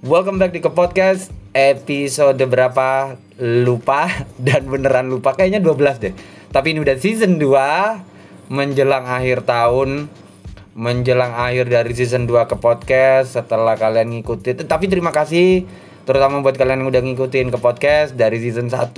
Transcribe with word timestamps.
Welcome 0.00 0.40
back 0.40 0.56
di 0.56 0.64
ke 0.64 0.72
podcast. 0.72 1.28
Episode 1.52 2.40
berapa? 2.48 3.20
Lupa. 3.36 4.08
Dan 4.40 4.72
beneran 4.72 5.12
lupa. 5.12 5.36
Kayaknya 5.36 5.60
12 5.60 6.00
deh. 6.00 6.14
Tapi 6.48 6.72
ini 6.72 6.80
udah 6.80 6.96
season 6.96 7.36
2 7.36 8.48
menjelang 8.48 9.04
akhir 9.04 9.44
tahun. 9.44 10.08
Menjelang 10.72 11.36
akhir 11.36 11.68
dari 11.68 11.92
season 11.92 12.24
2 12.24 12.48
ke 12.48 12.56
podcast. 12.56 13.36
Setelah 13.36 13.76
kalian 13.76 14.16
ngikutin. 14.16 14.64
Tapi 14.64 14.88
terima 14.88 15.12
kasih. 15.12 15.68
Terutama 16.08 16.40
buat 16.40 16.56
kalian 16.56 16.80
yang 16.80 16.88
udah 16.88 17.04
ngikutin 17.04 17.52
ke 17.52 17.60
podcast. 17.60 18.16
Dari 18.16 18.40
season 18.40 18.72
1 18.72 18.96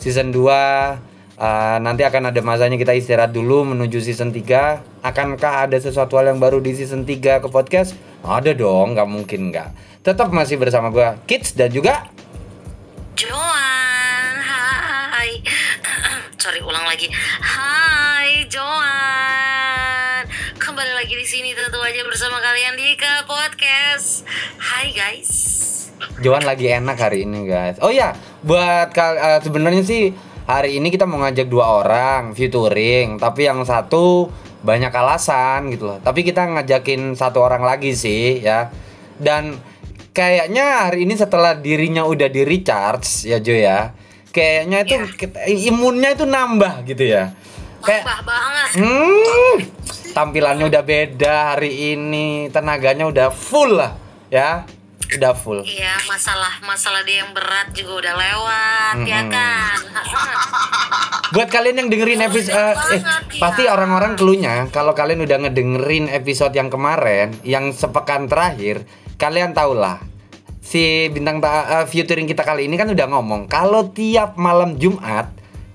season 0.00 0.32
2 0.32 1.13
Uh, 1.34 1.82
nanti 1.82 2.06
akan 2.06 2.30
ada 2.30 2.38
masanya 2.46 2.78
kita 2.78 2.94
istirahat 2.94 3.34
dulu 3.34 3.66
menuju 3.66 3.98
season 3.98 4.30
3 4.30 5.02
Akankah 5.02 5.66
ada 5.66 5.74
sesuatu 5.74 6.14
hal 6.14 6.30
yang 6.30 6.38
baru 6.38 6.62
di 6.62 6.78
season 6.78 7.02
3 7.02 7.42
ke 7.42 7.48
podcast? 7.50 7.98
Ada 8.22 8.54
dong, 8.54 8.94
nggak 8.94 9.08
mungkin 9.10 9.50
nggak 9.50 9.74
Tetap 10.06 10.30
masih 10.30 10.62
bersama 10.62 10.94
gue 10.94 11.02
Kids 11.26 11.58
dan 11.58 11.74
juga 11.74 12.06
Joan, 13.18 14.34
hai. 14.46 15.42
Sorry, 16.42 16.62
ulang 16.62 16.86
lagi. 16.86 17.10
Hai, 17.42 18.46
Joan. 18.46 20.22
Kembali 20.58 20.92
lagi 20.98 21.14
di 21.18 21.26
sini 21.26 21.50
tentu 21.50 21.82
aja 21.82 22.02
bersama 22.06 22.38
kalian 22.42 22.78
di 22.78 22.94
ke 22.94 23.26
podcast. 23.26 24.22
Hai 24.58 24.94
guys. 24.94 25.30
Joan 26.22 26.46
lagi 26.46 26.70
enak 26.70 26.94
hari 26.94 27.26
ini 27.26 27.46
guys 27.46 27.78
Oh 27.82 27.90
ya, 27.90 28.14
buat 28.46 28.94
uh, 28.94 29.38
sebenarnya 29.42 29.82
sih 29.82 30.14
hari 30.44 30.80
ini 30.80 30.88
kita 30.92 31.04
mau 31.08 31.20
ngajak 31.24 31.48
dua 31.48 31.84
orang 31.84 32.32
featuring. 32.32 33.16
Tapi 33.20 33.48
yang 33.48 33.64
satu 33.64 34.28
banyak 34.64 34.92
alasan 34.92 35.68
gitu 35.72 35.92
loh. 35.92 35.98
Tapi 36.00 36.24
kita 36.24 36.44
ngajakin 36.48 37.16
satu 37.16 37.44
orang 37.44 37.64
lagi 37.64 37.92
sih 37.92 38.40
ya. 38.40 38.72
Dan 39.20 39.56
kayaknya 40.14 40.88
hari 40.88 41.04
ini 41.04 41.14
setelah 41.18 41.58
dirinya 41.58 42.06
udah 42.06 42.28
di 42.30 42.42
recharge 42.46 43.28
ya 43.28 43.38
Jo 43.42 43.54
ya. 43.54 43.92
Kayaknya 44.34 44.78
itu 44.82 44.96
kita- 45.14 45.46
imunnya 45.46 46.10
itu 46.14 46.26
nambah 46.26 46.82
gitu 46.88 47.06
ya. 47.06 47.30
Kayak 47.84 48.02
Tambah 48.08 48.20
banget. 48.24 48.68
Hmm, 48.80 49.56
tampilannya 50.16 50.64
udah 50.72 50.82
beda 50.82 51.36
hari 51.52 51.92
ini, 51.92 52.48
tenaganya 52.48 53.04
udah 53.04 53.28
full 53.28 53.76
lah, 53.76 53.92
ya, 54.32 54.64
udah 55.16 55.34
full. 55.34 55.60
Iya, 55.62 55.94
masalah 56.04 56.58
masalah 56.60 57.00
dia 57.02 57.22
yang 57.22 57.30
berat 57.32 57.70
juga 57.72 57.92
udah 58.04 58.14
lewat, 58.14 58.94
ya 59.04 59.20
Mm-mm. 59.22 59.32
kan? 59.32 59.78
Buat 61.34 61.48
kalian 61.50 61.76
yang 61.84 61.88
dengerin 61.90 62.22
episode, 62.22 62.54
eh, 62.54 62.74
banget, 62.74 63.22
ya. 63.34 63.40
pasti 63.42 63.62
orang-orang 63.66 64.14
keluhnya 64.14 64.54
kalau 64.70 64.94
kalian 64.94 65.24
udah 65.24 65.38
ngedengerin 65.42 66.06
episode 66.08 66.54
yang 66.54 66.70
kemarin, 66.70 67.34
yang 67.42 67.74
sepekan 67.74 68.30
terakhir, 68.30 68.86
kalian 69.16 69.50
tau 69.50 69.74
lah. 69.74 69.98
Si 70.64 71.10
bintang 71.10 71.42
ta- 71.42 71.82
eh, 71.82 71.86
featuring 71.86 72.24
kita 72.24 72.40
kali 72.40 72.66
ini 72.66 72.74
kan 72.74 72.88
udah 72.88 73.06
ngomong 73.10 73.46
kalau 73.46 73.90
tiap 73.90 74.40
malam 74.40 74.78
Jumat 74.78 75.28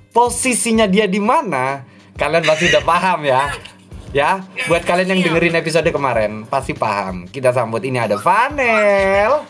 posisinya 0.09 0.89
dia 0.89 1.05
di 1.05 1.21
mana, 1.21 1.85
kalian 2.15 2.41
pasti 2.41 2.71
udah 2.71 2.83
paham 2.83 3.19
ya. 3.23 3.41
Ya, 4.09 4.41
buat 4.65 4.81
kalian 4.89 5.13
yang 5.13 5.21
dengerin 5.21 5.61
episode 5.61 5.85
kemarin 5.93 6.49
pasti 6.49 6.73
paham. 6.73 7.29
Kita 7.29 7.53
sambut 7.53 7.85
ini 7.85 8.01
ada 8.01 8.17
Vanel. 8.17 9.45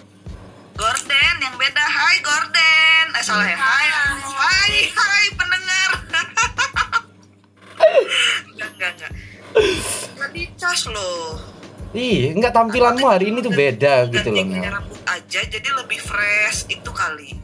Gorden 0.79 1.35
yang 1.43 1.59
beda 1.59 1.83
Hai 1.83 2.23
Gorden 2.23 3.05
Eh 3.11 3.19
salah 3.19 3.43
ya 3.43 3.59
Hai 3.59 3.87
Hai 3.91 4.87
Hai 4.95 5.25
pendengar 5.35 5.91
Enggak 8.55 8.69
enggak 8.80 8.91
enggak 8.95 9.11
Nggak 10.15 10.30
dicas 10.31 10.87
loh 10.87 11.35
Ih, 11.91 12.31
enggak 12.31 12.55
tampilanmu 12.55 13.11
hari 13.11 13.27
ini 13.27 13.43
tuh 13.43 13.52
beda 13.52 14.07
gitu 14.07 14.31
loh. 14.31 14.39
Ganti 14.39 14.71
rambut 14.71 15.03
aja 15.03 15.39
jadi 15.52 15.69
lebih 15.83 15.99
fresh 15.99 16.71
Itu 16.71 16.95
kali 16.95 17.36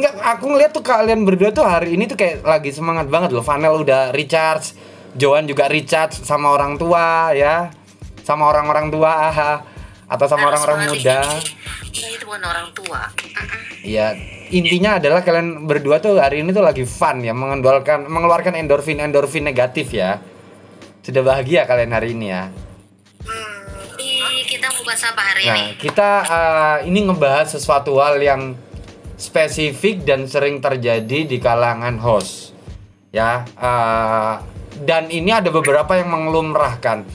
Enggak, 0.00 0.24
aku 0.24 0.44
ngeliat 0.48 0.72
tuh 0.72 0.80
kalian 0.80 1.28
berdua 1.28 1.52
tuh 1.52 1.68
hari 1.68 2.00
ini 2.00 2.08
tuh 2.08 2.16
kayak 2.16 2.40
lagi 2.42 2.74
semangat 2.74 3.06
banget 3.06 3.30
loh. 3.30 3.46
Vanel 3.46 3.78
udah 3.78 4.10
recharge, 4.10 4.74
Joan 5.14 5.46
juga 5.46 5.70
recharge 5.70 6.26
sama 6.26 6.50
orang 6.50 6.74
tua 6.74 7.30
ya, 7.34 7.70
sama 8.26 8.50
orang-orang 8.50 8.90
tua 8.90 9.30
aha. 9.30 9.52
atau 10.10 10.26
sama 10.26 10.50
orang-orang 10.50 10.90
muda. 10.90 11.22
Kita 11.94 12.08
itu 12.10 12.24
bukan 12.26 12.42
orang 12.42 12.68
tua. 12.74 13.08
Ya 13.86 14.12
intinya 14.50 14.98
adalah 15.02 15.24
kalian 15.24 15.64
berdua 15.64 15.98
tuh 16.02 16.20
hari 16.20 16.42
ini 16.42 16.50
tuh 16.50 16.62
lagi 16.62 16.84
fun 16.84 17.22
ya, 17.22 17.32
mengeluarkan 17.32 18.10
mengeluarkan 18.10 18.58
endorfin 18.58 18.98
endorfin 18.98 19.46
negatif 19.46 19.94
ya. 19.94 20.18
Sudah 21.04 21.20
bahagia 21.20 21.68
kalian 21.68 21.92
hari 21.92 22.16
ini 22.16 22.32
ya. 22.32 22.48
hmm, 23.22 24.40
kita 24.48 24.66
bahas 24.84 25.02
apa 25.04 25.22
hari 25.22 25.42
ini? 25.44 25.52
Nah, 25.52 25.68
kita 25.76 26.10
uh, 26.24 26.76
ini 26.88 27.00
ngebahas 27.06 27.48
sesuatu 27.54 28.00
hal 28.00 28.16
yang 28.20 28.56
spesifik 29.20 30.02
dan 30.02 30.26
sering 30.26 30.58
terjadi 30.58 31.28
di 31.28 31.36
kalangan 31.38 32.00
host. 32.00 32.56
Ya, 33.14 33.46
uh, 33.60 34.53
dan 34.82 35.06
ini 35.14 35.30
ada 35.30 35.54
beberapa 35.54 35.94
yang 35.94 36.10
mengelumrahkan. 36.10 37.06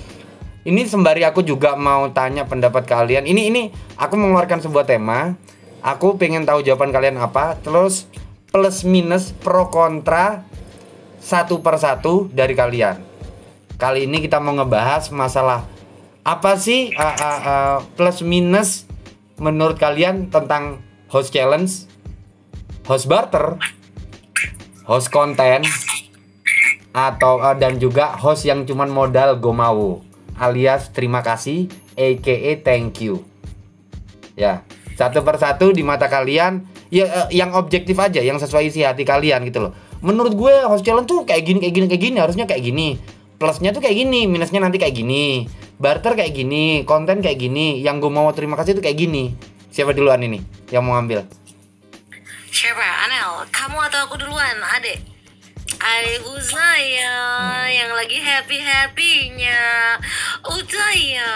Ini 0.64 0.81
sembari 0.88 1.28
aku 1.28 1.44
juga 1.44 1.75
mau 1.75 2.08
tanya 2.12 2.47
pendapat 2.47 2.88
kalian. 2.88 3.28
Ini 3.28 3.42
ini 3.52 3.62
aku 4.00 4.16
mengeluarkan 4.16 4.64
sebuah 4.64 4.88
tema. 4.88 5.36
Aku 5.80 6.19
pengen 6.19 6.44
tahu 6.44 6.64
jawaban 6.64 6.92
kalian 6.92 7.19
apa. 7.19 7.59
Terus 7.59 8.08
plus 8.52 8.84
minus 8.84 9.31
pro 9.31 9.72
kontra 9.72 10.44
satu 11.19 11.59
persatu 11.59 12.28
dari 12.31 12.56
kalian. 12.56 13.00
Kali 13.80 14.08
ini 14.08 14.19
kita 14.19 14.44
mau 14.44 14.52
ngebahas 14.56 15.08
masalah 15.16 15.64
apa 16.28 16.59
sih 16.59 16.92
uh, 16.94 17.16
uh, 17.16 17.40
uh, 17.42 17.78
plus 17.96 18.19
minus 18.22 18.84
menurut 19.40 19.80
kalian 19.80 20.28
tentang 20.28 20.84
host 21.08 21.31
challenge, 21.31 21.88
host 22.84 23.08
barter, 23.08 23.56
host 24.84 25.08
konten, 25.09 25.64
atau 26.94 27.41
uh, 27.41 27.55
dan 27.55 27.77
juga 27.77 28.13
host 28.17 28.50
yang 28.50 28.66
cuman 28.66 28.89
modal 28.89 29.38
go 29.38 29.53
mau 29.53 30.01
alias 30.39 30.89
terima 30.95 31.19
kasih, 31.19 31.67
aka 31.94 32.63
thank 32.63 33.03
you. 33.03 33.22
Ya, 34.39 34.63
satu 34.95 35.19
persatu 35.22 35.75
di 35.75 35.83
mata 35.83 36.07
kalian 36.07 36.63
ya 36.88 37.05
eh, 37.05 37.27
yang 37.35 37.51
objektif 37.53 38.00
aja, 38.00 38.23
yang 38.23 38.39
sesuai 38.39 38.72
isi 38.72 38.81
hati 38.88 39.03
kalian 39.03 39.44
gitu 39.51 39.67
loh. 39.67 39.73
Menurut 40.00 40.31
gue 40.33 40.53
host 40.63 40.88
challenge 40.88 41.11
tuh 41.11 41.27
kayak 41.27 41.44
gini 41.44 41.59
kayak 41.59 41.73
gini 41.75 41.85
kayak 41.91 42.03
gini 42.07 42.17
harusnya 42.23 42.45
kayak 42.47 42.63
gini. 42.63 42.95
Plusnya 43.39 43.71
tuh 43.71 43.79
kayak 43.79 43.95
gini, 43.95 44.27
minusnya 44.27 44.59
nanti 44.59 44.75
kayak 44.75 45.00
gini. 45.00 45.47
Barter 45.79 46.11
kayak 46.11 46.35
gini, 46.35 46.83
konten 46.83 47.23
kayak 47.23 47.39
gini. 47.39 47.79
Yang 47.79 48.03
gue 48.03 48.11
mau 48.11 48.27
terima 48.35 48.59
kasih 48.59 48.75
tuh 48.75 48.83
kayak 48.83 49.00
gini. 49.00 49.31
Siapa 49.71 49.95
duluan 49.95 50.19
ini 50.19 50.44
yang 50.75 50.83
mau 50.83 51.00
ambil? 51.00 51.23
Siapa? 52.51 52.83
Anel, 53.07 53.47
kamu 53.47 53.79
atau 53.88 54.00
aku 54.11 54.19
duluan, 54.19 54.59
adek? 54.75 55.19
Adekku 55.79 56.35
saya 56.40 57.16
yang 57.67 57.91
lagi 57.91 58.19
happy-happynya 58.19 59.95
Utaya 60.45 61.31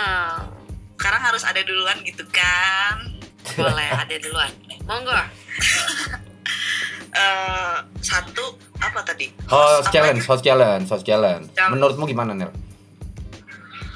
Sekarang 0.95 1.21
harus 1.21 1.43
ada 1.43 1.63
duluan 1.63 1.95
gitu 2.03 2.23
kan 2.27 2.99
Boleh, 3.55 3.87
adek 3.97 4.19
duluan 4.21 4.51
Monggo 4.83 5.15
Eh, 7.13 7.77
Satu 8.01 8.57
Apa 8.79 9.05
tadi 9.05 9.29
Host 9.45 9.85
apa 9.85 9.93
challenge, 9.93 10.25
host 10.25 10.41
challenge, 10.41 10.85
host 10.89 11.05
challenge. 11.05 11.45
Challenge. 11.53 11.71
Menurutmu 11.71 12.03
gimana, 12.03 12.33
Nel? 12.33 12.49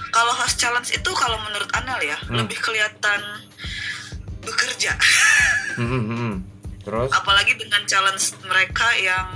Kalau 0.08 0.30
host 0.32 0.56
challenge 0.56 0.94
itu 0.94 1.10
kalau 1.12 1.36
menurut 1.42 1.66
Anel 1.74 1.98
ya 2.04 2.18
Hmm. 2.24 2.38
Lebih 2.38 2.58
kelihatan 2.58 3.20
bekerja 4.40 4.94
Hmm, 5.76 5.88
hmm, 5.88 6.04
hmm. 6.08 6.34
Terus? 6.82 7.10
apalagi 7.12 7.58
dengan 7.58 7.82
challenge 7.84 8.32
mereka 8.44 8.88
yang 8.96 9.28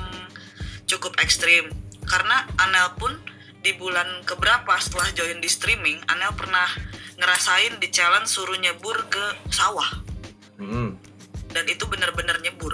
cukup 0.97 1.15
ekstrim. 1.23 1.71
Karena 2.03 2.43
Anel 2.59 2.97
pun 2.99 3.13
di 3.61 3.71
bulan 3.77 4.25
keberapa 4.25 4.73
setelah 4.81 5.07
join 5.13 5.37
di 5.37 5.47
streaming 5.47 6.01
Anel 6.09 6.33
pernah 6.33 6.65
ngerasain 7.21 7.77
di 7.77 7.87
challenge 7.93 8.27
suruh 8.27 8.57
nyebur 8.57 9.07
ke 9.07 9.23
sawah. 9.53 9.87
Hmm. 10.61 10.93
dan 11.51 11.65
itu 11.67 11.83
bener-bener 11.89 12.37
nyebur. 12.39 12.71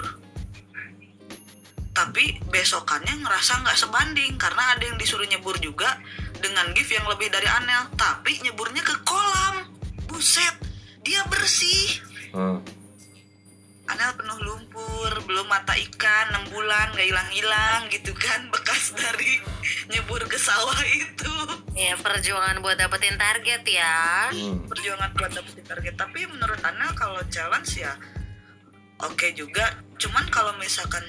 Tapi 1.90 2.38
besokannya 2.46 3.26
ngerasa 3.26 3.66
nggak 3.66 3.74
sebanding 3.74 4.38
karena 4.38 4.78
ada 4.78 4.86
yang 4.86 4.94
disuruh 4.94 5.26
nyebur 5.26 5.58
juga 5.58 5.98
dengan 6.38 6.70
gift 6.70 6.94
yang 6.94 7.02
lebih 7.10 7.26
dari 7.26 7.50
Anel. 7.50 7.90
Tapi 7.98 8.38
nyeburnya 8.46 8.86
ke 8.86 8.94
kolam. 9.02 9.66
Buset 10.06 10.54
dia 11.02 11.26
bersih. 11.26 11.98
Hmm. 12.30 12.62
Anel 13.88 14.12
penuh 14.20 14.38
lumpur, 14.44 15.12
belum 15.24 15.48
mata 15.48 15.72
ikan, 15.72 16.44
6 16.44 16.52
bulan 16.52 16.92
gak 16.92 17.08
hilang-hilang 17.08 17.88
gitu 17.88 18.12
kan 18.12 18.46
bekas 18.54 18.92
dari 18.92 19.40
nyebur 19.88 20.20
ke 20.28 20.36
sawah 20.36 20.80
itu. 20.84 21.34
Ya 21.72 21.96
perjuangan 21.96 22.60
buat 22.60 22.76
dapetin 22.76 23.16
target 23.16 23.62
ya 23.64 24.28
Hmm. 24.28 24.68
Perjuangan 24.68 25.10
buat 25.16 25.32
dapetin 25.32 25.64
target. 25.64 25.94
Tapi 25.96 26.28
menurut 26.28 26.60
Anel 26.60 26.92
kalau 26.92 27.22
challenge 27.32 27.80
ya 27.80 27.96
oke 29.00 29.32
juga. 29.32 29.72
Cuman 29.96 30.28
kalau 30.28 30.52
misalkan 30.60 31.02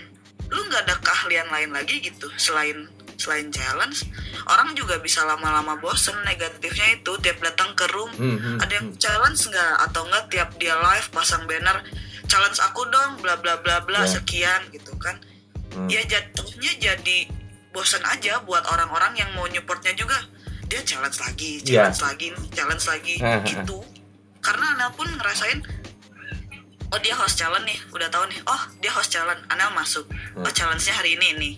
lu 0.50 0.66
nggak 0.66 0.88
ada 0.88 0.96
keahlian 1.04 1.48
lain 1.54 1.70
lagi 1.74 2.02
gitu 2.02 2.26
selain 2.34 2.90
selain 3.20 3.52
challenge 3.52 4.08
orang 4.48 4.74
juga 4.74 4.98
bisa 4.98 5.22
lama-lama 5.28 5.76
bosen 5.78 6.16
negatifnya 6.26 6.98
itu 6.98 7.12
tiap 7.22 7.38
datang 7.44 7.76
ke 7.78 7.86
room 7.94 8.10
Hmm, 8.16 8.40
hmm, 8.40 8.58
ada 8.64 8.74
yang 8.80 8.90
challenge 8.98 9.46
nggak 9.46 9.74
atau 9.92 10.08
enggak 10.10 10.26
tiap 10.34 10.50
dia 10.58 10.74
live 10.74 11.08
pasang 11.14 11.46
banner 11.46 11.84
challenge 12.30 12.60
aku 12.62 12.86
dong 12.88 13.18
bla 13.20 13.36
bla 13.36 13.58
bla 13.58 13.82
bla 13.82 14.00
Ya. 14.00 14.10
sekian 14.12 14.62
gitu 14.70 14.94
kan 14.96 15.18
Hmm. 15.70 15.86
ya 15.86 16.02
jatuhnya 16.02 16.72
jadi 16.80 17.30
bosen 17.70 18.02
aja 18.04 18.42
buat 18.42 18.66
orang-orang 18.66 19.14
yang 19.16 19.30
mau 19.32 19.46
supportnya 19.46 19.94
juga 19.94 20.18
dia 20.66 20.82
challenge 20.82 21.18
lagi 21.20 21.62
Ya. 21.62 21.86
challenge 21.86 22.02
lagi 22.02 22.28
challenge 22.50 22.86
lagi 22.86 23.16
Hahaha. 23.18 23.44
gitu 23.44 23.78
karena 24.40 24.66
Anel 24.74 24.90
pun 24.92 25.06
ngerasain 25.08 25.62
oh 26.88 26.98
dia 26.98 27.14
host 27.14 27.38
challenge 27.38 27.66
nih 27.66 27.78
udah 27.92 28.08
tahu 28.08 28.26
nih 28.26 28.42
oh 28.46 28.62
dia 28.80 28.90
host 28.90 29.10
challenge 29.12 29.42
Anel 29.48 29.70
masuk 29.72 30.06
oh 30.36 30.42
Hmm. 30.42 30.50
challenge-nya 30.50 30.94
hari 30.96 31.14
ini 31.14 31.28
nih 31.36 31.54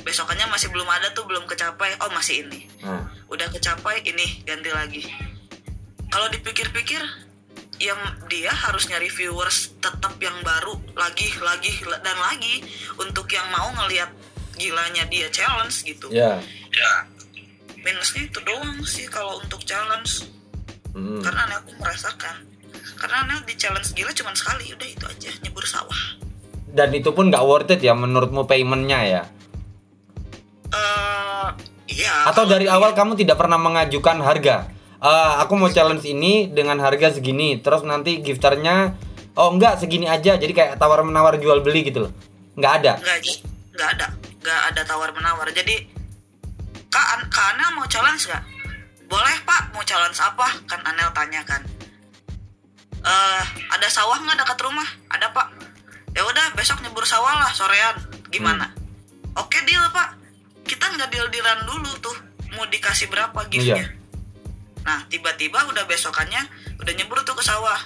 besokannya 0.00 0.48
masih 0.48 0.68
belum 0.68 0.88
ada 0.88 1.12
tuh 1.12 1.22
belum 1.22 1.44
kecapai 1.44 1.92
oh 2.00 2.10
masih 2.10 2.42
ini 2.42 2.66
Nah, 2.80 3.04
udah 3.28 3.46
kecapai 3.48 4.00
ini 4.02 4.42
ganti 4.42 4.68
lagi 4.68 5.04
kalau 6.08 6.26
dipikir-pikir 6.28 7.00
yang 7.82 7.98
dia 8.30 8.54
harus 8.54 8.86
nyari 8.86 9.10
viewers 9.10 9.74
tetap 9.82 10.14
yang 10.22 10.38
baru 10.46 10.78
lagi 10.94 11.26
lagi 11.42 11.74
dan 11.82 12.16
lagi 12.22 12.62
untuk 12.94 13.26
yang 13.26 13.50
mau 13.50 13.74
ngelihat 13.82 14.14
gilanya 14.54 15.02
dia 15.10 15.26
challenge 15.28 15.82
gitu 15.82 16.06
ya. 16.14 16.38
minusnya 17.82 18.30
itu 18.30 18.38
doang 18.46 18.78
sih 18.86 19.10
kalau 19.10 19.42
untuk 19.42 19.66
challenge 19.66 20.30
Hmm. 20.92 21.24
karena 21.24 21.56
pun 21.64 21.72
merasakan 21.80 22.44
karena 23.00 23.24
Anel 23.24 23.40
di 23.48 23.56
challenge 23.56 23.96
gila 23.96 24.12
cuma 24.12 24.36
sekali 24.36 24.76
udah 24.76 24.84
itu 24.84 25.04
aja 25.08 25.32
nyebur 25.40 25.64
sawah 25.64 26.20
Dan 26.68 26.92
itu 26.92 27.16
pun 27.16 27.32
nggak 27.32 27.44
worth 27.44 27.72
it 27.72 27.80
ya 27.80 27.96
menurutmu 27.96 28.44
paymentnya 28.44 29.00
ya? 29.00 29.22
eh 30.68 31.48
iya 31.96 32.28
Atau 32.28 32.44
dari 32.44 32.68
awal 32.68 32.92
kamu 32.92 33.16
tidak 33.16 33.40
pernah 33.40 33.56
mengajukan 33.56 34.20
harga? 34.20 34.68
Eh, 35.02 35.32
aku 35.42 35.58
mau 35.58 35.66
challenge 35.66 36.06
ini 36.06 36.46
dengan 36.46 36.78
harga 36.78 37.18
segini, 37.18 37.58
terus 37.58 37.82
nanti 37.82 38.22
gifternya 38.22 38.94
oh 39.34 39.50
enggak 39.50 39.82
segini 39.82 40.06
aja, 40.06 40.38
jadi 40.38 40.52
kayak 40.54 40.72
tawar 40.78 41.02
menawar 41.02 41.42
jual 41.42 41.58
beli 41.58 41.90
gitu 41.90 42.06
loh, 42.06 42.12
nggak 42.54 42.72
ada. 42.78 42.92
nggak 43.02 43.18
nggak 43.74 43.90
ada. 43.98 44.06
Nggak 44.42 44.62
ada 44.74 44.80
tawar 44.82 45.10
menawar 45.14 45.46
jadi 45.54 45.86
kak 46.90 47.06
An 47.14 47.20
kak 47.30 47.46
Anel 47.54 47.78
mau 47.78 47.86
challenge 47.86 48.26
nggak? 48.26 48.44
Boleh 49.06 49.36
pak. 49.46 49.70
Mau 49.70 49.86
challenge 49.86 50.18
apa? 50.18 50.46
Kan 50.66 50.82
Anel 50.82 51.14
tanya 51.14 51.46
kan. 51.46 51.62
Eh 53.02 53.42
ada 53.70 53.86
sawah 53.86 54.18
nggak 54.18 54.38
dekat 54.42 54.58
rumah? 54.66 54.86
Ada 55.14 55.30
pak. 55.30 55.46
Ya 56.12 56.26
udah 56.26 56.58
besok 56.58 56.82
nyebur 56.82 57.06
sawah 57.06 57.38
lah 57.38 57.54
sorean. 57.54 58.02
Gimana? 58.34 58.74
Oke 59.38 59.62
deal 59.62 59.82
pak. 59.94 60.18
Kita 60.66 60.90
nggak 60.90 61.08
deal 61.14 61.26
dealan 61.30 61.62
dulu 61.70 61.90
tuh. 62.02 62.16
Mau 62.58 62.66
dikasih 62.66 63.08
berapa 63.08 63.46
giftnya? 63.46 63.78
Iya. 63.78 64.01
Nah 64.82 65.02
tiba-tiba 65.06 65.62
udah 65.70 65.86
besokannya 65.86 66.42
udah 66.82 66.92
nyebur 66.98 67.22
tuh 67.22 67.38
ke 67.38 67.44
sawah. 67.46 67.78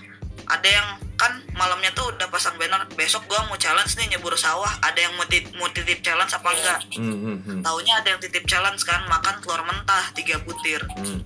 Ada 0.47 0.69
yang 0.69 0.89
kan 1.17 1.33
malamnya 1.57 1.91
tuh 1.97 2.13
udah 2.13 2.29
pasang 2.29 2.55
banner 2.61 2.85
besok 2.93 3.25
gua 3.25 3.41
mau 3.49 3.57
challenge 3.57 3.97
nih 3.97 4.15
nyebur 4.15 4.37
sawah 4.37 4.69
ada 4.85 5.01
yang 5.01 5.17
mau, 5.17 5.25
tit- 5.25 5.49
mau 5.57 5.67
titip 5.73 6.05
challenge 6.05 6.33
apa 6.37 6.49
enggak? 6.53 6.81
Hmm, 6.93 7.41
hmm, 7.41 7.59
taunya 7.65 7.99
ada 7.99 8.15
yang 8.15 8.21
titip 8.21 8.45
challenge 8.45 8.85
kan 8.85 9.01
makan 9.09 9.41
telur 9.41 9.65
mentah 9.65 10.13
tiga 10.13 10.37
butir. 10.45 10.85
Hmm. 10.85 11.25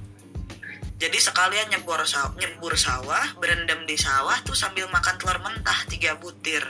jadi 1.01 1.17
sekalian 1.17 1.73
nyebur 1.73 1.97
sawah, 2.05 2.37
nyebur 2.37 2.77
sawah 2.77 3.25
berendam 3.41 3.83
di 3.89 3.97
sawah 3.97 4.37
tuh 4.45 4.55
sambil 4.55 4.87
makan 4.95 5.17
telur 5.19 5.43
mentah 5.43 5.79
tiga 5.91 6.15
butir. 6.17 6.63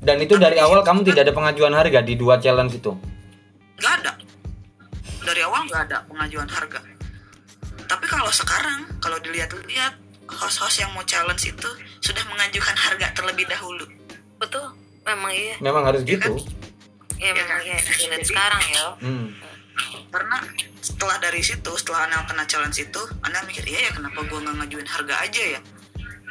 Dan 0.00 0.16
itu 0.24 0.40
dari 0.40 0.56
awal 0.56 0.80
kamu 0.80 1.04
tidak 1.04 1.28
ada 1.28 1.34
pengajuan 1.36 1.76
harga 1.76 2.00
di 2.00 2.16
dua 2.16 2.40
challenge 2.40 2.80
itu. 2.80 2.96
nggak 3.76 3.94
ada. 4.02 4.12
Dari 5.20 5.40
awal 5.44 5.68
nggak 5.68 5.82
ada 5.90 5.98
pengajuan 6.08 6.48
harga 6.48 6.89
tapi 7.90 8.06
kalau 8.06 8.30
sekarang 8.30 8.86
kalau 8.98 9.18
dilihat-lihat 9.18 9.98
host-host 10.30 10.78
yang 10.78 10.94
mau 10.94 11.02
challenge 11.02 11.42
itu 11.44 11.68
sudah 11.98 12.22
mengajukan 12.24 12.76
harga 12.78 13.10
terlebih 13.12 13.44
dahulu 13.44 13.82
betul 14.38 14.62
memang 15.02 15.34
iya 15.34 15.56
Memang 15.58 15.82
harus 15.84 16.06
gitu. 16.06 16.22
ya 16.22 16.46
Iya 17.20 17.32
memang 17.34 17.58
kan? 17.58 17.66
iya 17.98 18.18
sekarang 18.22 18.62
ya 18.64 18.84
Hmm. 18.96 19.26
karena 20.08 20.36
setelah 20.78 21.16
dari 21.18 21.40
situ 21.40 21.70
setelah 21.74 22.06
Anel 22.06 22.22
kena 22.24 22.44
challenge 22.44 22.78
itu 22.78 23.02
Anel 23.20 23.42
mikir 23.44 23.66
iya 23.66 23.88
ya 23.88 23.92
kenapa 23.92 24.22
gua 24.24 24.38
nggak 24.40 24.54
ngajuin 24.56 24.86
harga 24.86 25.14
aja 25.20 25.42
ya 25.50 25.60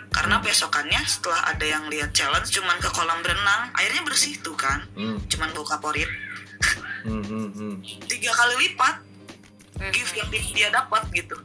karena 0.09 0.39
besokannya 0.39 1.01
setelah 1.03 1.43
ada 1.45 1.65
yang 1.65 1.85
lihat 1.87 2.09
challenge 2.09 2.49
cuman 2.49 2.77
ke 2.77 2.89
kolam 2.89 3.19
berenang 3.19 3.69
airnya 3.75 4.01
bersih 4.01 4.33
tuh 4.39 4.55
kan 4.55 4.81
Hmm. 4.95 5.19
cuman 5.27 5.51
bau 5.51 5.67
kaporit 5.67 6.07
Hmm, 6.99 7.23
hmm, 7.23 7.47
hmm. 7.53 7.75
tiga 8.05 8.31
kali 8.31 8.55
lipat 8.65 8.95
Hmm. 8.95 9.08
Gift 9.89 10.13
yang 10.13 10.27
dia 10.29 10.69
dapat 10.69 11.03
gitu 11.11 11.37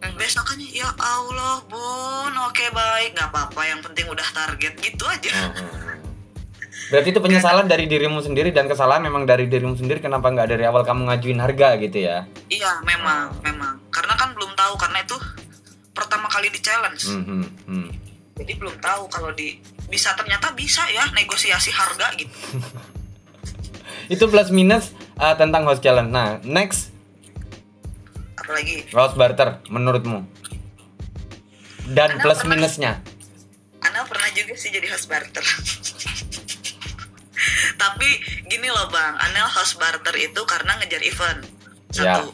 Hmm. 0.00 0.16
besokannya 0.16 0.64
ya 0.72 0.88
Allah 0.96 1.60
bun 1.68 2.32
oke 2.32 2.64
baik 2.72 3.12
nggak 3.12 3.28
apa-apa 3.28 3.60
yang 3.62 3.84
penting 3.84 4.08
udah 4.08 4.24
target 4.26 4.72
gitu 4.74 5.04
aja 5.04 5.28
Hmm, 5.28 5.52
hmm, 5.52 5.68
hmm. 5.68 5.98
Berarti 6.88 7.08
itu 7.12 7.20
penyesalan 7.20 7.68
dari 7.68 7.84
dirimu 7.84 8.18
sendiri 8.18 8.48
dan 8.48 8.64
kesalahan 8.64 8.98
memang 8.98 9.22
dari 9.22 9.44
dirimu 9.44 9.76
sendiri 9.76 10.00
kenapa 10.00 10.26
nggak 10.26 10.48
dari 10.48 10.64
awal 10.64 10.82
kamu 10.82 11.04
ngajuin 11.04 11.38
harga 11.38 11.76
gitu 11.78 11.98
ya? 12.00 12.24
iya 12.48 12.80
memang 12.80 13.28
memang 13.40 13.76
karena 13.88 14.16
kan 14.16 14.32
belum 14.32 14.56
tahu 14.56 14.74
karena 14.74 15.04
itu 15.04 15.16
pertama 15.92 16.26
kali 16.26 16.48
di 16.48 16.58
challenge 16.58 17.04
Hmm, 17.04 17.22
hmm, 17.22 17.44
hmm. 17.68 17.88
jadi 18.40 18.52
belum 18.56 18.80
tahu 18.80 19.04
kalau 19.06 19.30
di 19.30 19.60
bisa 19.86 20.16
ternyata 20.16 20.56
bisa 20.56 20.80
ya 20.88 21.04
negosiasi 21.12 21.68
harga 21.68 22.08
gitu 22.16 22.32
Itu 24.08 24.26
plus 24.26 24.48
minus 24.48 24.90
uh, 25.16 25.34
tentang 25.34 25.62
host 25.62 25.78
challenge. 25.80 26.08
Nah, 26.08 26.42
next 26.42 26.90
apalagi. 28.50 28.76
Host 28.90 29.14
barter 29.14 29.48
menurutmu? 29.66 30.26
Dan 31.88 32.18
plus 32.18 32.40
pernah- 32.40 32.58
minusnya. 32.58 32.92
Anel 33.80 34.04
pernah 34.04 34.28
juga 34.30 34.52
sih 34.54 34.68
jadi 34.68 34.86
host 34.90 35.06
barter. 35.06 35.40
Tapi 37.80 38.08
gini 38.44 38.68
loh 38.68 38.86
bang. 38.88 39.14
Anel 39.16 39.48
host 39.48 39.76
barter 39.76 40.12
itu 40.14 40.40
karena 40.44 40.76
ngejar 40.76 41.00
event. 41.00 41.40
Satu. 41.88 42.32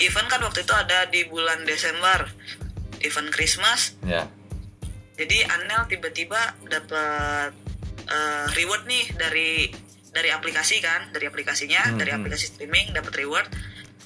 Event 0.00 0.26
kan 0.26 0.40
waktu 0.40 0.62
itu 0.62 0.72
ada 0.72 1.04
di 1.06 1.24
bulan 1.24 1.62
Desember. 1.64 2.28
Event 3.00 3.28
Christmas. 3.30 3.94
Ya. 4.02 4.26
jadi 5.14 5.46
Anel 5.46 5.86
tiba-tiba 5.86 6.58
dapat 6.66 7.54
eh, 8.04 8.44
reward 8.52 8.84
nih 8.84 9.14
dari 9.14 9.70
dari 10.10 10.28
aplikasi 10.32 10.80
kan. 10.80 11.12
Dari 11.12 11.24
aplikasinya 11.24 11.84
Hmm, 11.84 11.94
dari 11.94 12.10
aplikasi 12.10 12.48
streaming 12.48 12.90
dapat 12.90 13.12
reward 13.14 13.46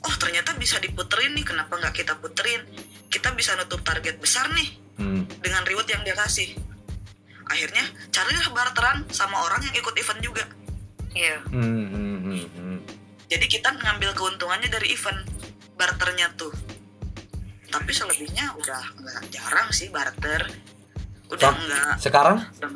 oh 0.08 0.16
ternyata 0.16 0.56
bisa 0.56 0.80
diputerin 0.80 1.36
nih 1.36 1.44
kenapa 1.44 1.76
nggak 1.76 1.94
kita 1.94 2.16
puterin? 2.16 2.64
Kita 3.08 3.32
bisa 3.32 3.52
nutup 3.54 3.84
target 3.84 4.16
besar 4.16 4.48
nih 4.52 4.68
Hmm. 4.98 5.22
dengan 5.38 5.62
reward 5.62 5.86
yang 5.86 6.02
dia 6.02 6.16
kasih. 6.16 6.58
Akhirnya 7.46 7.80
carilah 8.10 8.50
barteran 8.50 9.06
sama 9.08 9.38
orang 9.40 9.62
yang 9.62 9.74
ikut 9.76 9.94
event 9.94 10.20
juga. 10.20 10.44
Iya. 11.14 11.38
Hmm, 11.48 11.86
hmm, 11.88 12.16
hmm, 12.20 12.44
hmm. 12.52 12.78
jadi 13.26 13.46
kita 13.46 13.72
ngambil 13.72 14.12
keuntungannya 14.12 14.68
dari 14.68 14.92
event 14.92 15.22
barternya 15.74 16.28
tuh. 16.34 16.52
Tapi 17.68 17.90
selebihnya 17.92 18.52
udah 18.56 18.82
nggak 18.96 19.22
jarang 19.30 19.68
sih 19.70 19.88
barter. 19.88 20.50
Udah 21.28 21.52
nggak. 21.52 21.94
Sekarang? 22.00 22.40
Udah, 22.40 22.68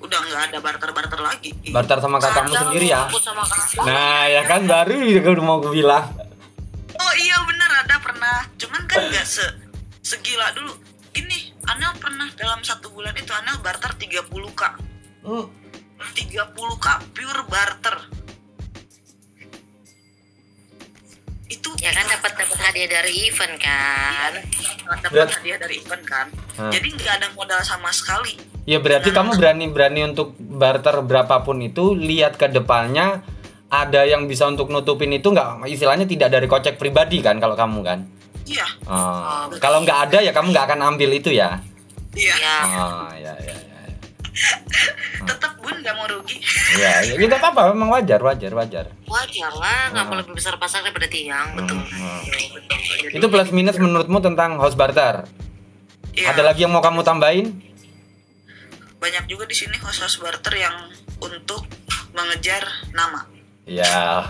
udah 0.00 0.18
nggak 0.22 0.42
ada 0.50 0.58
barter 0.58 0.90
barter 0.90 1.20
lagi. 1.20 1.50
Barter 1.68 1.98
sama 1.98 2.18
kakakmu 2.18 2.54
sendiri 2.54 2.86
ya. 2.88 3.06
aku 3.06 3.18
sama 3.18 3.42
kakak 3.42 3.82
Nah, 3.84 4.26
ya 4.26 4.42
kan 4.46 4.64
baru 4.64 5.02
juga 5.02 5.28
udah 5.34 5.44
mau 5.44 5.58
gue 5.60 5.72
bilang. 5.74 6.06
Oh 7.08 7.14
iya 7.16 7.36
bener 7.48 7.70
ada 7.84 7.96
pernah. 8.04 8.38
Cuman 8.60 8.82
kan 8.84 9.08
nggak 9.08 9.24
se 9.24 9.44
segila 10.04 10.52
dulu. 10.52 10.76
Gini 11.16 11.56
Anel 11.64 11.96
pernah 11.96 12.28
dalam 12.36 12.60
satu 12.60 12.92
bulan 12.92 13.16
itu 13.16 13.32
Anel 13.32 13.56
barter 13.64 13.96
30k 13.96 14.62
Hmm. 15.24 15.46
30k 16.14 16.86
pure 17.10 17.42
barter. 17.50 17.96
Itu 21.48 21.72
ya 21.80 21.90
kan 21.96 22.04
dapat 22.06 22.32
dapat 22.36 22.58
hadiah 22.60 22.88
dari 23.00 23.12
event 23.28 23.54
kan. 23.56 24.32
Dapat 24.88 25.10
Berat. 25.12 25.28
hadiah 25.40 25.58
dari 25.58 25.74
event 25.80 26.04
kan. 26.04 26.26
Hmm. 26.58 26.72
jadi 26.74 26.86
nggak 26.90 27.14
ada 27.22 27.28
modal 27.32 27.60
sama 27.64 27.88
sekali. 27.94 28.36
Ya 28.68 28.84
berarti 28.84 29.16
kamu 29.16 29.40
berani-berani 29.40 30.12
untuk 30.12 30.36
barter 30.36 31.00
berapapun 31.00 31.64
itu 31.64 31.96
lihat 31.96 32.36
ke 32.36 32.52
depannya 32.52 33.24
ada 33.70 34.00
yang 34.02 34.24
bisa 34.24 34.44
untuk 34.44 34.68
nutupin 34.68 35.10
itu 35.10 35.28
nggak 35.28 35.60
istilahnya 35.66 36.04
tidak 36.04 36.28
dari 36.30 36.44
kocek 36.44 36.74
pribadi 36.74 37.20
kan 37.20 37.36
kalau 37.36 37.52
kamu 37.52 37.80
kan. 37.82 37.98
iya 38.44 38.64
Oh, 38.84 39.52
kalau 39.58 39.84
nggak 39.84 40.08
ada 40.08 40.18
ya 40.20 40.32
kamu 40.32 40.50
nggak 40.50 40.66
akan 40.66 40.80
ambil 40.88 41.10
itu 41.12 41.28
ya. 41.30 41.60
iya 42.14 42.34
ya 42.34 42.56
Oh, 42.64 43.12
ya 43.14 43.32
ya 43.36 43.52
ya. 43.54 43.56
ya. 43.84 43.92
tetap 45.26 45.52
bun 45.58 45.74
nggak 45.74 45.92
mau 45.92 46.06
rugi 46.06 46.40
Ya, 46.74 47.00
ya, 47.02 47.12
ya 47.12 47.26
nggak 47.26 47.40
apa-apa, 47.42 47.72
memang 47.72 47.90
wajar, 47.90 48.20
wajar, 48.20 48.48
wajar. 48.50 48.84
wajar 49.04 49.52
lah 49.52 49.90
nggak 49.90 50.04
mau 50.06 50.16
lebih 50.16 50.32
besar 50.32 50.56
pasar 50.56 50.80
daripada 50.80 51.04
tiang 51.06 51.52
betul 51.54 51.76
Hmm. 51.78 52.20
Iya, 52.24 52.38
betul. 52.50 52.76
Jadi, 52.78 53.14
Itu 53.14 53.26
plus 53.28 53.50
minus 53.50 53.76
menurutmu 53.76 54.18
tentang 54.18 54.56
house 54.56 54.74
barter. 54.74 55.28
iya, 56.12 56.30
Ada 56.30 56.42
lagi 56.42 56.62
yang 56.62 56.72
mau 56.72 56.80
kamu 56.80 57.00
tambahin? 57.02 57.52
banyak 58.98 59.24
juga 59.26 59.44
di 59.44 59.54
sini 59.54 59.76
host-host 59.76 60.18
barter 60.18 60.54
yang 60.54 60.74
untuk 61.18 61.62
mengejar 62.10 62.64
nama 62.90 63.22
Ya. 63.68 64.24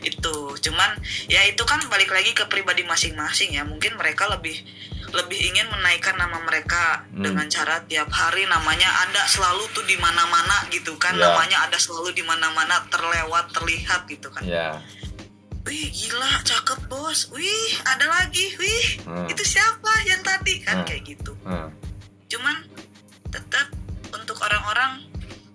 itu 0.00 0.32
cuman 0.60 0.90
ya 1.28 1.44
itu 1.44 1.60
kan 1.64 1.80
balik 1.88 2.08
lagi 2.08 2.32
ke 2.32 2.48
pribadi 2.48 2.84
masing-masing 2.84 3.52
ya 3.52 3.68
mungkin 3.68 3.96
mereka 3.96 4.32
lebih 4.32 4.56
lebih 5.10 5.36
ingin 5.42 5.68
menaikkan 5.68 6.16
nama 6.16 6.40
mereka 6.40 7.04
Hmm. 7.10 7.20
dengan 7.20 7.44
cara 7.50 7.82
tiap 7.84 8.08
hari 8.08 8.46
namanya 8.46 8.88
ada 9.04 9.26
selalu 9.26 9.66
tuh 9.72 9.84
di 9.84 9.98
mana-mana 9.98 10.64
gitu 10.70 10.96
kan 10.96 11.12
Ya. 11.12 11.28
namanya 11.28 11.68
ada 11.68 11.76
selalu 11.76 12.14
di 12.14 12.22
mana-mana 12.22 12.80
terlewat 12.88 13.52
terlihat 13.52 14.06
gitu 14.06 14.30
kan 14.30 14.40
Ya. 14.46 14.80
wih 15.66 15.88
gila 15.90 16.32
cakep 16.40 16.80
bos 16.88 17.28
wih 17.34 17.68
ada 17.84 18.08
lagi 18.08 18.56
wih 18.56 18.86
Hmm. 19.04 19.28
itu 19.28 19.42
siapa 19.44 19.92
yang 20.06 20.22
tadi 20.22 20.64
kan 20.64 20.80
Hmm. 20.80 20.86
kayak 20.88 21.02
gitu 21.04 21.36
Hmm. 21.44 21.68
cuman 22.24 22.56
tetap 23.28 23.68
untuk 24.14 24.38
orang-orang 24.40 25.09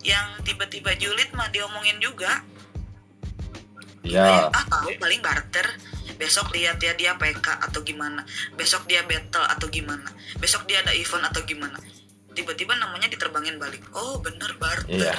yang 0.06 0.38
tiba-tiba 0.42 0.94
julid 0.96 1.34
mah 1.34 1.50
diomongin 1.50 1.98
juga 1.98 2.46
Ya. 4.06 4.54
ah 4.54 4.66
tahu 4.70 4.94
paling 4.96 5.18
barter 5.18 5.66
besok 6.16 6.54
lihat 6.54 6.78
ya 6.78 6.94
dia 6.94 7.18
PK 7.18 7.42
atau 7.42 7.82
gimana 7.82 8.22
besok 8.54 8.86
dia 8.86 9.02
battle 9.02 9.42
atau 9.44 9.66
gimana 9.66 10.06
besok 10.38 10.64
dia 10.64 10.80
ada 10.80 10.94
event 10.94 11.26
atau 11.26 11.42
gimana 11.42 11.74
tiba-tiba 12.32 12.78
namanya 12.78 13.10
diterbangin 13.10 13.58
balik 13.58 13.82
oh 13.92 14.22
bener 14.22 14.54
barter 14.56 14.86
Iya. 14.88 15.18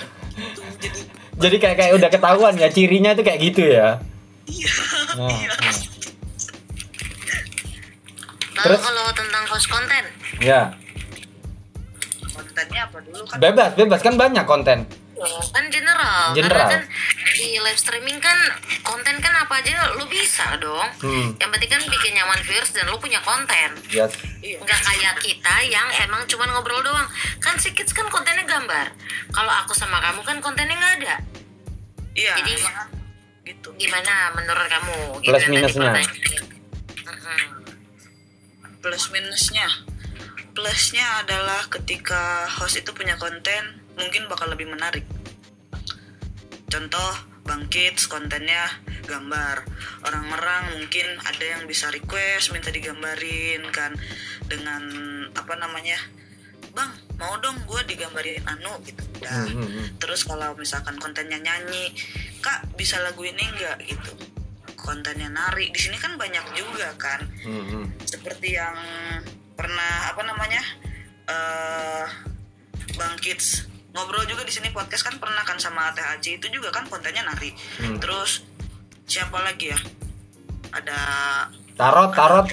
Tuh, 0.54 0.62
jadi 0.78 1.00
Jadi 1.42 1.56
kayak 1.58 1.76
kayak 1.76 1.92
udah 1.92 2.08
ketahuan 2.08 2.54
ya 2.54 2.70
cirinya 2.70 3.12
tuh 3.12 3.20
kayak 3.20 3.40
gitu 3.42 3.66
ya. 3.66 3.98
iya 4.46 4.72
Nah, 5.12 5.28
iya 5.28 5.50
nah. 5.50 5.74
Terus? 8.62 8.80
kalau 8.80 9.06
tentang 9.12 9.44
host 9.46 9.66
konten, 9.66 10.04
Ya. 10.38 10.72
Kontennya 12.36 12.80
apa 12.84 12.98
dulu 13.00 13.24
kan 13.24 13.36
Bebas, 13.40 13.70
bebas 13.72 14.00
kan 14.00 14.14
banyak 14.14 14.44
konten. 14.44 14.78
kan 15.48 15.64
general. 15.72 16.36
General. 16.36 16.68
Karena 16.68 16.76
kan 16.76 16.82
di 17.32 17.56
live 17.56 17.80
streaming 17.80 18.20
kan 18.20 18.36
konten 18.84 19.16
kan 19.16 19.32
apa 19.34 19.58
aja 19.58 19.96
lu 19.96 20.04
bisa 20.06 20.60
dong. 20.60 20.84
Hmm. 21.00 21.32
Yang 21.34 21.50
penting 21.50 21.70
kan 21.70 21.82
bikin 21.88 22.12
nyaman 22.14 22.40
viewers 22.44 22.68
dan 22.70 22.84
lu 22.84 23.00
punya 23.00 23.24
konten. 23.24 23.72
Yes. 23.88 24.12
iya 24.44 24.60
nggak 24.60 24.78
kayak 24.78 25.14
kita 25.18 25.54
yang 25.66 25.88
emang 26.00 26.22
cuma 26.26 26.46
ngobrol 26.46 26.78
doang 26.78 27.02
kan 27.40 27.56
si 27.56 27.72
kids 27.72 27.90
kan 27.90 28.06
kontennya 28.06 28.46
gambar 28.46 28.94
kalau 29.32 29.50
aku 29.50 29.74
sama 29.74 29.98
kamu 29.98 30.22
kan 30.22 30.38
kontennya 30.38 30.70
nggak 30.72 30.94
ada 31.02 31.14
iya 32.14 32.38
Jadi- 32.38 32.62
gitu 33.42 33.74
gimana 33.74 34.30
menurut 34.32 34.66
kamu 34.66 34.96
Plus 35.18 35.26
yang 35.26 35.50
tadi 35.50 35.50
minusnya. 35.56 35.90
plus 38.78 39.04
minusnya 39.10 39.66
plusnya 40.56 41.20
adalah 41.20 41.68
ketika 41.68 42.48
host 42.48 42.80
itu 42.80 42.96
punya 42.96 43.20
konten 43.20 43.84
mungkin 44.00 44.24
bakal 44.32 44.48
lebih 44.48 44.72
menarik. 44.72 45.04
Contoh 46.72 47.12
Bang 47.44 47.68
Kids 47.68 48.08
kontennya 48.08 48.64
gambar. 49.04 49.68
Orang 50.08 50.24
merang 50.32 50.80
mungkin 50.80 51.20
ada 51.22 51.44
yang 51.44 51.68
bisa 51.68 51.92
request 51.92 52.56
minta 52.56 52.72
digambarin 52.72 53.68
kan 53.68 53.92
dengan 54.48 54.82
apa 55.36 55.54
namanya 55.60 56.00
Bang 56.72 56.92
mau 57.20 57.36
dong 57.40 57.60
gue 57.68 57.80
digambarin 57.92 58.40
anu 58.48 58.80
gitu. 58.88 59.04
Dah. 59.20 59.44
Hmm, 59.44 59.60
hmm, 59.60 59.68
hmm. 59.68 59.86
terus 60.00 60.24
kalau 60.24 60.56
misalkan 60.56 60.96
kontennya 60.96 61.36
nyanyi 61.36 61.92
kak 62.40 62.64
bisa 62.80 62.96
lagu 63.04 63.20
ini 63.28 63.44
enggak 63.44 63.76
gitu. 63.84 64.12
Kontennya 64.72 65.28
nari. 65.28 65.68
Di 65.68 65.80
sini 65.84 66.00
kan 66.00 66.16
banyak 66.16 66.56
juga 66.56 66.96
kan. 66.96 67.20
Hmm, 67.44 67.64
hmm. 67.64 67.84
seperti 68.08 68.56
yang 68.56 68.76
pernah 69.56 70.12
apa 70.12 70.22
namanya 70.22 70.62
eh 71.26 72.06
Bang 72.94 73.16
Kids 73.18 73.66
ngobrol 73.96 74.28
juga 74.28 74.44
di 74.44 74.52
sini 74.52 74.68
podcast 74.70 75.08
kan 75.08 75.16
pernah 75.16 75.40
kan 75.42 75.56
sama 75.56 75.88
Teh 75.96 76.04
Aci 76.04 76.36
itu 76.36 76.46
juga 76.52 76.68
kan 76.68 76.84
kontennya 76.86 77.24
nari. 77.24 77.50
Hmm. 77.80 77.96
terus 77.96 78.44
siapa 79.08 79.40
lagi 79.40 79.72
ya? 79.72 79.78
Ada 80.76 80.98
Tarot, 81.76 82.12
tarot. 82.12 82.46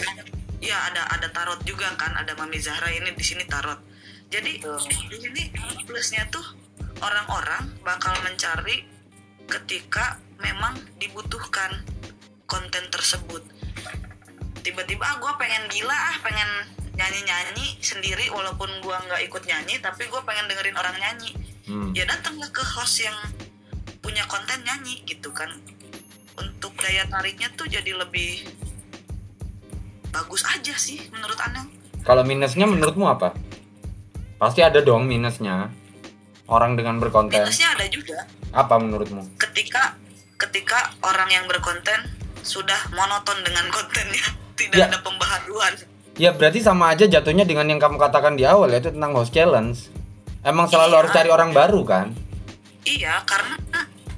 ya 0.63 0.79
ada 0.91 1.03
ada 1.11 1.27
tarot 1.31 1.59
juga 1.67 1.91
kan 1.99 2.15
ada 2.15 2.31
Mami 2.39 2.59
Zahra 2.59 2.87
ini 2.91 3.11
di 3.11 3.23
sini 3.23 3.43
tarot. 3.43 3.79
Jadi 4.31 4.63
di 4.63 5.17
sini 5.19 5.43
plusnya 5.83 6.23
tuh 6.31 6.43
orang-orang 7.03 7.71
bakal 7.83 8.15
mencari 8.23 8.87
ketika 9.47 10.19
memang 10.39 10.79
dibutuhkan 10.99 11.83
konten 12.47 12.83
tersebut. 12.91 13.43
Tiba-tiba 14.63 15.03
ah 15.03 15.15
gue 15.19 15.33
pengen 15.35 15.67
gila 15.67 15.91
ah 15.95 16.15
pengen 16.23 16.49
nyanyi-nyanyi 16.93 17.77
sendiri 17.79 18.29
walaupun 18.29 18.69
gua 18.79 19.01
nggak 19.01 19.21
ikut 19.23 19.43
nyanyi 19.43 19.77
tapi 19.77 20.05
gue 20.05 20.21
pengen 20.21 20.45
dengerin 20.45 20.75
orang 20.75 20.97
nyanyi 20.97 21.31
Hmm. 21.63 21.89
ya 21.91 22.03
datanglah 22.03 22.49
ke 22.49 22.59
host 22.61 23.01
yang 23.01 23.15
punya 23.99 24.19
konten 24.25 24.59
nyanyi 24.61 24.99
gitu 25.03 25.31
kan 25.31 25.47
untuk 26.35 26.75
daya 26.75 27.07
tariknya 27.07 27.47
tuh 27.51 27.63
jadi 27.65 27.87
lebih 27.95 28.51
bagus 30.09 30.43
aja 30.45 30.75
sih 30.75 31.07
menurut 31.09 31.39
Anel 31.39 31.71
Kalau 32.01 32.19
minusnya 32.21 32.67
menurutmu 32.67 33.07
apa? 33.07 33.31
Pasti 34.35 34.59
ada 34.59 34.83
dong 34.83 35.07
minusnya. 35.07 35.71
Orang 36.43 36.75
dengan 36.75 36.99
berkonten. 36.99 37.31
minusnya 37.39 37.71
ada 37.71 37.87
juga 37.87 38.27
Apa 38.51 38.75
menurutmu? 38.75 39.23
ketika 39.39 39.95
ketika 40.35 40.91
orang 40.99 41.31
yang 41.31 41.47
berkonten 41.47 42.11
sudah 42.37 42.91
monoton 42.91 43.39
dengan 43.39 43.71
kontennya 43.71 44.25
tidak 44.59 44.77
Ya. 44.77 44.85
ada 44.91 44.99
pembaharuan 44.99 45.73
Ya 46.15 46.29
berarti 46.29 46.59
sama 46.59 46.89
aja 46.89 47.05
jatuhnya 47.05 47.41
dengan 47.41 47.65
yang 47.65 47.77
kamu 47.77 47.97
katakan 47.97 48.33
di 48.33 48.43
awal 48.43 48.69
yaitu 48.69 48.89
tentang 48.89 49.13
host 49.13 49.31
challenge. 49.31 49.89
Emang 50.41 50.67
selalu 50.67 50.91
Iya. 50.91 50.99
harus 50.99 51.11
cari 51.11 51.29
orang 51.29 51.51
baru 51.51 51.81
kan? 51.83 52.07
iya 52.83 53.23
karena 53.23 53.55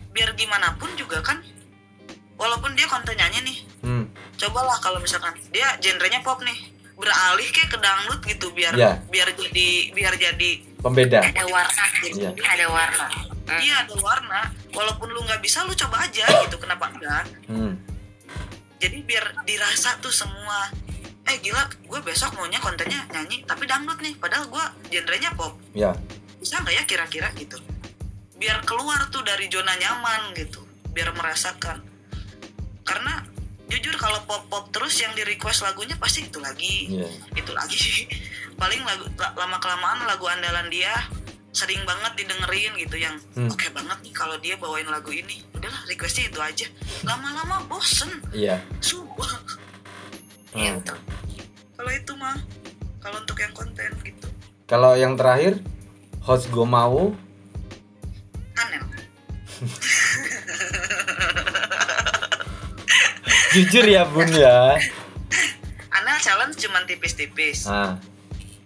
biar 0.09 0.33
gimana 0.33 0.73
pun 0.73 0.89
juga 0.95 1.21
kan 1.21 1.37
walaupun 2.35 2.73
dia 2.73 2.89
konten 2.89 3.13
nyanyi 3.13 3.45
nih 3.45 3.57
Hmm. 3.79 4.09
cobalah 4.35 4.73
kalau 4.79 4.97
misalkan 4.97 5.37
dia 5.51 5.69
genrenya 5.77 6.17
pop 6.19 6.41
nih 6.41 6.73
beralih 6.91 7.45
ke 7.45 7.61
ke 7.63 7.77
dangdut 7.77 8.25
gitu 8.25 8.49
biar 8.49 8.73
Ya. 8.73 8.97
biar 9.05 9.29
jadi 9.31 9.67
biar 9.93 10.17
jadi 10.17 10.51
Pembeda. 10.81 11.21
ada 11.21 11.45
warna 11.45 11.85
Iya. 12.01 12.29
ada 12.33 12.65
warna 12.67 13.05
Hmm. 13.45 13.59
iya 13.61 13.85
ada 13.85 13.93
warna 13.95 14.41
walaupun 14.71 15.07
lu 15.07 15.21
nggak 15.21 15.45
bisa 15.45 15.61
lu 15.61 15.77
coba 15.77 16.01
aja 16.01 16.25
gitu 16.41 16.57
kenapa 16.57 16.89
enggak 16.89 17.23
Hmm. 17.45 17.77
jadi 18.75 18.97
biar 18.99 19.45
dirasa 19.45 19.93
tuh 20.01 20.09
semua 20.09 20.73
eh 21.25 21.37
gila 21.39 21.57
gue 21.81 21.99
besok 22.01 22.37
maunya 22.37 22.57
kontennya 22.57 23.01
nyanyi 23.09 23.41
tapi 23.43 23.65
dangdut 23.65 23.97
nih. 23.97 24.13
Padahal 24.15 24.45
gue 24.45 24.63
genrenya 24.89 25.33
pop. 25.33 25.57
Ya. 25.73 25.93
bisa 26.35 26.61
nggak 26.61 26.75
ya 26.75 26.83
kira-kira 26.85 27.27
gitu? 27.33 27.57
Biar 28.37 28.61
keluar 28.61 29.09
tuh 29.09 29.25
dari 29.25 29.49
zona 29.49 29.73
nyaman 29.73 30.37
gitu. 30.37 30.61
Biar 30.93 31.09
merasakan. 31.11 31.81
Karena 32.85 33.25
jujur 33.65 33.97
kalau 33.97 34.21
pop 34.23 34.45
pop 34.45 34.69
terus 34.69 34.93
yang 35.01 35.17
di 35.17 35.25
request 35.25 35.65
lagunya 35.65 35.97
pasti 35.97 36.21
itu 36.23 36.37
lagi. 36.37 36.93
Iya. 36.93 37.09
itu 37.33 37.51
lagi. 37.51 37.81
Paling 38.61 38.85
lagu 38.85 39.09
lama 39.17 39.57
kelamaan 39.57 40.05
lagu 40.05 40.29
andalan 40.29 40.69
dia 40.69 40.93
sering 41.49 41.81
banget 41.83 42.19
didengerin 42.19 42.75
gitu 42.77 42.99
yang 42.99 43.15
Hmm. 43.33 43.47
oke 43.47 43.67
banget 43.71 43.97
nih 44.03 44.13
kalau 44.13 44.35
dia 44.37 44.55
bawain 44.55 44.85
lagu 44.85 45.09
ini. 45.09 45.41
Udahlah 45.51 45.81
requestnya 45.87 46.29
itu 46.29 46.39
aja. 46.39 46.67
Lama-lama 47.01 47.65
bosen. 47.65 48.11
Iya. 48.29 48.61
sumpah 48.79 49.33
Hmm. 50.55 50.79
gitu 50.79 50.95
kalau 51.75 51.91
itu 51.91 52.11
mah 52.15 52.37
kalau 52.97 53.19
untuk 53.19 53.35
yang 53.37 53.51
konten 53.51 53.91
gitu 54.01 54.25
Kalau 54.65 54.93
yang 54.93 55.13
terakhir 55.13 55.57
host 56.21 56.47
gue 56.47 56.63
mau 56.63 57.11
aneh 58.55 58.79
jujur 63.53 63.85
ya 63.85 64.03
bun 64.05 64.27
ya. 64.27 64.75
aneh 65.91 66.15
challenge 66.19 66.55
cuman 66.57 66.83
tipis-tipis 66.83 67.65
Nah. 67.65 67.95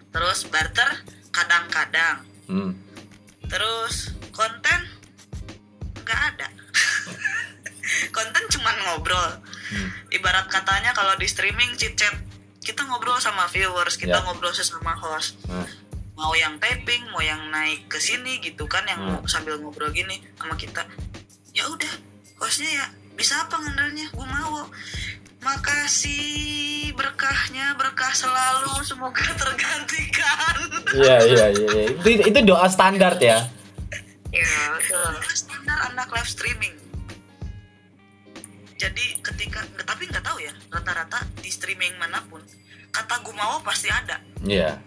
terus 0.10 0.46
barter 0.46 0.88
kadang-kadang 1.30 2.26
Hmm. 2.46 2.74
terus 3.46 4.14
konten 4.32 4.80
nggak 6.00 6.20
ada 6.34 6.48
konten 8.16 8.44
cuman 8.50 8.76
ngobrol 8.84 9.30
Hmm. 9.70 9.90
Ibarat 10.20 10.46
katanya 10.46 10.92
kalau 10.92 11.16
di 11.16 11.26
streaming 11.26 11.74
chit 11.74 11.96
chat 11.96 12.12
kita 12.60 12.84
ngobrol 12.84 13.18
sama 13.18 13.48
viewers 13.48 13.96
kita 13.96 14.14
Ya. 14.14 14.22
ngobrol 14.22 14.52
sesama 14.52 14.92
host 14.94 15.40
Nah. 15.46 15.64
mau 16.14 16.36
yang 16.36 16.60
taping 16.60 17.08
mau 17.10 17.20
yang 17.20 17.40
naik 17.48 17.88
ke 17.88 17.98
sini 17.98 18.38
gitu 18.40 18.64
kan 18.66 18.84
yang 18.84 19.00
Hmm. 19.00 19.16
mau 19.16 19.26
sambil 19.26 19.56
ngobrol 19.58 19.90
gini 19.90 20.20
sama 20.36 20.54
kita 20.54 20.84
ya 21.50 21.64
udah 21.66 21.90
hostnya 22.38 22.70
ya 22.70 22.86
bisa 23.14 23.36
apa 23.38 23.56
ngandelnya 23.56 24.08
gue 24.10 24.28
mau 24.30 24.68
makasih 25.40 26.92
berkahnya 26.92 27.72
berkah 27.74 28.12
selalu 28.12 28.80
semoga 28.82 29.24
tergantikan 29.42 30.56
Iya 30.90 31.16
iya 31.22 31.46
iya. 31.50 31.68
iya. 31.70 31.84
Itu 31.94 32.10
itu 32.26 32.40
doa 32.44 32.68
standar 32.68 33.16
ya. 33.18 33.48
ya 34.30 34.52
betul 34.74 35.10
standar 35.32 35.90
anak 35.90 36.06
live 36.10 36.28
streaming 36.28 36.76
jadi 38.80 39.06
ketika 39.22 39.60
nggak- 39.62 39.86
tapi 39.86 40.08
nggak 40.08 40.24
tahu 40.24 40.40
ya 40.40 40.54
rata-rata 40.70 41.20
di 41.38 41.50
streaming 41.50 41.94
mana 41.96 42.24
pun 42.26 42.40
kata 42.90 43.20
gumawa 43.22 43.60
pasti 43.62 43.88
ada 43.88 44.18
Iya. 44.42 44.80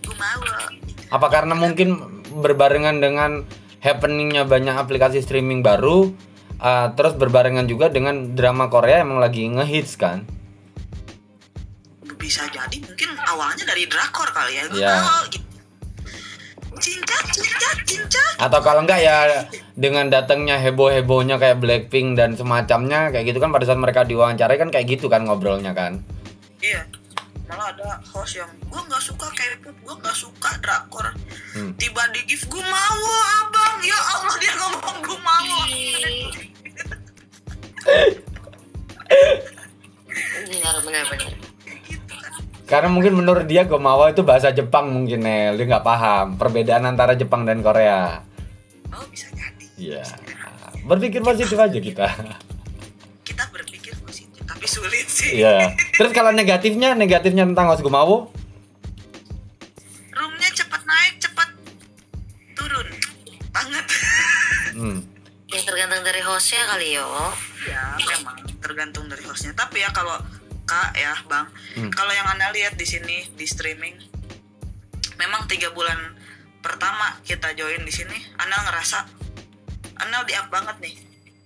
gumawa 0.00 0.72
Apa 1.06 1.26
karena 1.28 1.54
mungkin 1.54 1.94
berbarengan 2.34 2.98
dengan 2.98 3.46
happeningnya 3.78 4.42
banyak 4.42 4.74
aplikasi 4.74 5.20
streaming 5.20 5.60
baru 5.60 6.10
uh, 6.58 6.90
terus 6.92 7.14
berbarengan 7.14 7.64
juga 7.64 7.86
dengan 7.86 8.32
drama 8.32 8.66
Korea 8.66 8.98
emang 8.98 9.20
lagi 9.20 9.46
ngehits 9.46 9.94
kan 9.94 10.26
bisa 12.16 12.42
jadi 12.48 12.76
mungkin 12.80 13.12
awalnya 13.22 13.62
dari 13.62 13.86
drakor 13.86 14.26
kali 14.32 14.56
ya 14.56 14.64
gue 14.66 14.80
Iya. 14.80 14.98
tahu 14.98 15.22
gitu. 15.30 15.45
Cinta 16.78 17.16
cinta 17.32 17.68
cinta 17.84 18.22
atau 18.36 18.60
kalau 18.60 18.84
enggak 18.84 19.00
ya 19.00 19.48
dengan 19.76 20.12
datangnya 20.12 20.60
heboh-hebohnya 20.60 21.40
kayak 21.40 21.60
Blackpink 21.60 22.16
dan 22.16 22.36
semacamnya 22.36 23.08
kayak 23.12 23.32
gitu 23.32 23.38
kan 23.40 23.52
pada 23.52 23.64
saat 23.64 23.80
mereka 23.80 24.04
diwawancarai 24.04 24.60
kan 24.60 24.68
kayak 24.68 24.86
gitu 24.98 25.08
kan 25.08 25.24
ngobrolnya 25.24 25.72
kan. 25.72 26.04
Iya 26.60 26.84
malah 27.46 27.70
ada 27.70 28.02
host 28.10 28.42
yang 28.42 28.50
gue 28.66 28.80
nggak 28.90 29.02
suka 29.02 29.26
K-pop 29.30 29.76
gue 29.78 29.94
nggak 30.02 30.16
suka 30.18 30.50
drakor. 30.58 31.06
Hmm. 31.54 31.72
tiba 31.78 32.02
di 32.10 32.20
gift 32.26 32.50
gue 32.50 32.58
mau 32.58 33.06
abang. 33.46 33.78
Ya 33.86 33.98
Allah 34.12 34.36
dia 34.42 34.52
ngomong 34.58 34.98
gue 35.06 35.18
mau. 35.22 35.58
Benar 40.46 40.76
benar 40.82 41.04
benar 41.06 41.45
karena 42.66 42.90
mungkin 42.90 43.14
menurut 43.14 43.46
dia 43.46 43.62
Gomawa 43.62 44.10
itu 44.10 44.26
bahasa 44.26 44.50
Jepang 44.50 44.90
mungkin 44.90 45.22
Nel. 45.22 45.54
Dia 45.54 45.66
nggak 45.70 45.86
paham 45.86 46.34
perbedaan 46.34 46.82
antara 46.82 47.14
Jepang 47.14 47.46
dan 47.46 47.62
Korea. 47.62 48.26
Oh 48.90 49.06
bisa 49.06 49.30
jadi. 49.30 49.66
Iya. 49.78 50.02
Berpikir 50.82 51.22
positif 51.22 51.54
aja 51.54 51.78
kita. 51.78 52.10
Kita 53.22 53.42
berpikir 53.54 53.94
positif 54.02 54.42
tapi 54.42 54.66
sulit 54.66 55.06
sih. 55.06 55.38
Iya. 55.38 55.78
Terus 55.94 56.10
kalau 56.10 56.34
negatifnya 56.34 56.98
negatifnya 56.98 57.46
tentang 57.46 57.70
Host 57.70 57.86
Gomawo 57.86 58.34
roomnya 60.10 60.50
cepat 60.50 60.82
naik 60.82 61.14
cepat 61.22 61.48
turun. 62.58 62.86
Banget. 63.54 63.86
Hmm. 64.76 65.00
ya 65.46 65.62
tergantung 65.62 66.02
dari 66.02 66.20
hostnya 66.20 66.66
kali 66.66 66.98
yo. 66.98 67.06
Ya 67.70 67.94
memang 67.94 68.36
tergantung 68.58 69.06
dari 69.06 69.22
hostnya. 69.22 69.54
Tapi 69.54 69.86
ya 69.86 69.88
kalau 69.94 70.18
kak 70.66 70.92
ya 70.92 71.14
bang 71.24 71.46
Hmm. 71.74 71.90
kalau 71.90 72.10
yang 72.10 72.26
anda 72.26 72.50
lihat 72.50 72.74
di 72.74 72.84
sini 72.84 73.30
di 73.32 73.46
streaming 73.46 73.94
memang 75.16 75.46
tiga 75.46 75.70
bulan 75.70 75.96
pertama 76.58 77.16
kita 77.22 77.54
join 77.54 77.80
di 77.80 77.90
sini 77.90 78.18
Anel 78.36 78.60
ngerasa 78.64 79.06
Anel 79.96 80.22
di 80.24 80.34
up 80.34 80.48
banget 80.48 80.76
nih 80.80 80.96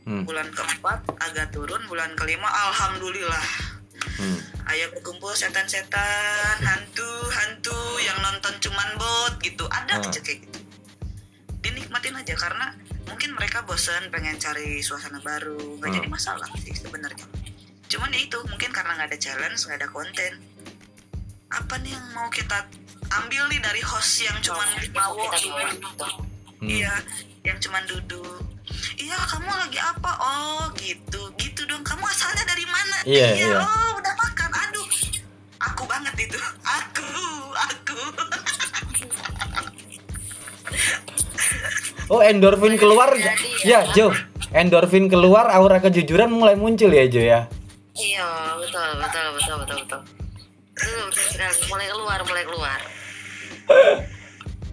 Hmm. 0.01 0.25
bulan 0.25 0.49
keempat 0.49 1.05
agak 1.21 1.53
turun 1.53 1.85
bulan 1.85 2.11
kelima 2.15 2.49
alhamdulillah 2.67 3.47
Hmm. 4.17 4.41
ayo 4.67 4.89
berkumpul 4.91 5.31
setan-setan 5.33 6.57
hantu-hantu 6.59 7.77
yang 8.01 8.17
nonton 8.19 8.57
cuman 8.59 8.97
bot 8.97 9.37
gitu 9.39 9.69
ada 9.69 9.95
Ah. 9.95 10.03
aja 10.03 10.19
kayak 10.19 10.41
gitu 10.43 10.61
dinikmatin 11.61 12.17
aja 12.17 12.33
karena 12.35 12.73
mungkin 13.05 13.35
mereka 13.35 13.61
bosen 13.61 14.09
pengen 14.09 14.37
cari 14.37 14.81
suasana 14.81 15.21
baru 15.21 15.77
nggak 15.77 15.89
Ah. 15.89 15.95
jadi 15.95 16.09
masalah 16.09 16.49
sih 16.57 16.73
sebenarnya 16.73 17.29
cuman 18.01 18.17
ya 18.17 18.25
itu 18.25 18.39
mungkin 18.49 18.73
karena 18.73 18.97
nggak 18.97 19.13
ada 19.13 19.19
challenge 19.21 19.61
nggak 19.69 19.77
ada 19.77 19.89
konten. 19.93 20.33
Apa 21.53 21.77
nih 21.85 21.93
yang 21.93 22.07
mau 22.17 22.33
kita 22.33 22.65
ambil 23.13 23.45
nih 23.53 23.61
dari 23.61 23.85
host 23.85 24.25
yang 24.25 24.41
cuman 24.41 24.65
bawa 24.89 25.29
gitu. 25.37 25.53
Hmm. 26.65 26.65
iya 26.65 26.97
yang 27.45 27.61
cuman 27.61 27.85
duduk. 27.85 28.41
Iya 28.97 29.21
kamu 29.29 29.53
lagi 29.53 29.77
apa? 29.77 30.17
Oh 30.17 30.73
gitu. 30.81 31.29
Gitu 31.37 31.61
dong. 31.69 31.85
Kamu 31.85 32.01
asalnya 32.09 32.41
dari 32.49 32.65
mana? 32.65 33.05
Iya, 33.05 33.29
iya. 33.37 33.61
oh 33.61 34.01
udah 34.01 34.15
makan. 34.17 34.49
Aduh. 34.49 34.89
Aku 35.61 35.85
banget 35.85 36.17
itu. 36.25 36.41
Aku 36.65 37.13
aku. 37.53 38.01
Oh 42.11 42.25
endorfin 42.25 42.81
keluar. 42.81 43.13
Ya. 43.13 43.37
Ya. 43.61 43.81
Jo. 43.93 44.09
Endorfin 44.57 45.13
keluar 45.13 45.53
aura 45.53 45.85
kejujuran 45.85 46.33
mulai 46.33 46.57
muncul 46.57 46.89
ya 46.89 47.05
Jo 47.05 47.21
ya 47.21 47.60
iya 48.01 48.57
betul 48.57 48.91
betul 48.97 49.27
betul 49.37 49.57
betul 49.61 49.77
betul. 49.85 50.01
Betul 50.73 51.03
betul 51.13 51.27
sekali 51.29 51.57
mulai 51.69 51.87
keluar 51.93 52.19
mulai 52.25 52.45
keluar. 52.49 52.81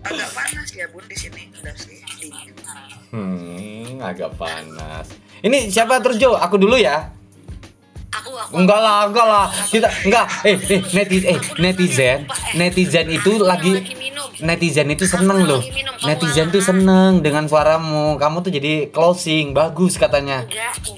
Agak 0.07 0.29
panas 0.31 0.69
ya 0.71 0.85
bun 0.87 1.03
di 1.03 1.17
sini. 1.19 1.51
Udah 1.59 1.75
sih 1.75 1.99
dingin. 2.23 2.55
Hmm 3.11 3.99
agak 3.99 4.31
panas. 4.39 5.11
Ini 5.43 5.67
siapa 5.67 5.99
terus 5.99 6.17
Jo 6.17 6.39
aku 6.39 6.55
dulu 6.55 6.79
ya 6.79 7.16
aku 8.11 8.31
aku 8.33 8.53
Enggak 8.55 8.79
lah, 8.79 8.99
enggak 9.09 9.27
lah. 9.27 9.45
Kita 9.67 9.87
enggak. 10.07 10.25
Eh, 10.47 10.55
eh 10.55 10.81
netizen, 10.95 11.29
eh 11.31 11.39
netizen, 11.59 12.19
netizen 12.55 13.07
itu 13.11 13.31
lagi 13.41 13.73
netizen 14.41 14.87
itu 14.93 15.05
seneng 15.09 15.43
loh. 15.47 15.61
Netizen 16.05 16.53
tuh 16.53 16.61
seneng 16.61 17.25
dengan 17.25 17.49
suaramu. 17.49 18.15
Kamu 18.21 18.45
tuh 18.45 18.53
jadi 18.53 18.89
closing, 18.93 19.51
bagus 19.51 19.97
katanya. 19.97 20.45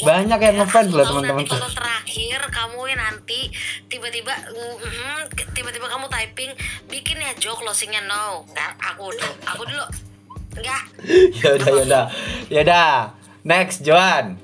Banyak 0.04 0.40
yang 0.40 0.56
ngefans 0.64 0.92
loh 0.92 1.06
teman-teman 1.08 1.48
tuh. 1.48 1.60
Terakhir 1.60 2.40
kamu 2.52 2.80
nanti 3.00 3.50
tiba-tiba 3.88 4.34
mhm, 4.52 5.32
tiba-tiba 5.56 5.88
kamu 5.88 6.06
typing 6.12 6.52
bikin 6.92 7.18
ya 7.22 7.32
Jo 7.40 7.56
closingnya 7.56 8.04
no. 8.06 8.44
Enggak, 8.52 8.72
aku 8.78 9.14
dulu. 9.16 9.32
Aku 9.48 9.64
dulu. 9.64 9.86
Enggak. 10.60 10.84
ya 11.40 11.50
udah, 11.56 11.70
ya 11.72 11.82
udah. 11.86 12.06
Ya 12.52 12.60
udah. 12.66 12.94
Next, 13.48 13.88
Joan. 13.88 14.36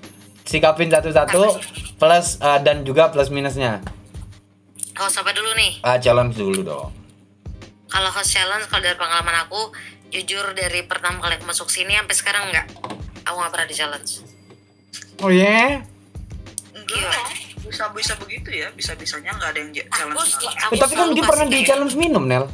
Sikapin 0.45 0.93
satu-satu 0.93 1.57
plus 1.97 2.27
eh, 2.37 2.59
dan 2.61 2.85
juga 2.85 3.09
plus 3.09 3.33
minusnya. 3.33 3.81
Kau 4.93 5.09
sampai 5.09 5.33
dulu 5.33 5.51
nih. 5.57 5.81
Ah, 5.81 5.97
challenge 5.97 6.37
dulu 6.37 6.61
dong. 6.61 6.93
Kalau 7.89 8.09
host 8.13 8.31
challenge 8.31 8.69
kalau 8.69 8.85
dari 8.85 8.95
pengalaman 8.95 9.43
aku 9.43 9.73
jujur 10.07 10.53
dari 10.53 10.85
pertama 10.85 11.19
kali 11.19 11.35
aku 11.35 11.49
masuk 11.49 11.67
sini 11.67 11.97
sampai 11.97 12.15
sekarang 12.15 12.43
enggak. 12.53 12.65
Aku 13.25 13.35
nggak 13.35 13.51
pernah 13.51 13.67
di 13.67 13.75
challenge. 13.75 14.11
Oh 15.19 15.31
ya? 15.33 15.81
enggak 16.75 17.01
Iya. 17.01 17.23
bisa 17.65 17.89
bisa 17.89 18.13
begitu 18.21 18.53
ya 18.53 18.69
bisa 18.77 18.93
bisanya 18.93 19.33
nggak 19.33 19.49
ada 19.49 19.59
yang 19.59 19.71
Aku, 19.73 19.89
challenge 19.89 20.33
aku 20.61 20.73
tapi 20.77 20.93
kan 20.93 21.07
dia 21.17 21.23
pernah 21.25 21.45
di 21.49 21.59
challenge 21.65 21.95
minum, 21.97 22.23
Nel. 22.29 22.45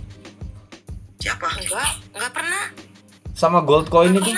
siapa 1.20 1.46
Enggak, 1.54 1.92
enggak 2.16 2.32
pernah. 2.32 2.64
Sama 3.36 3.60
gold 3.62 3.92
coin 3.92 4.16
itu. 4.16 4.32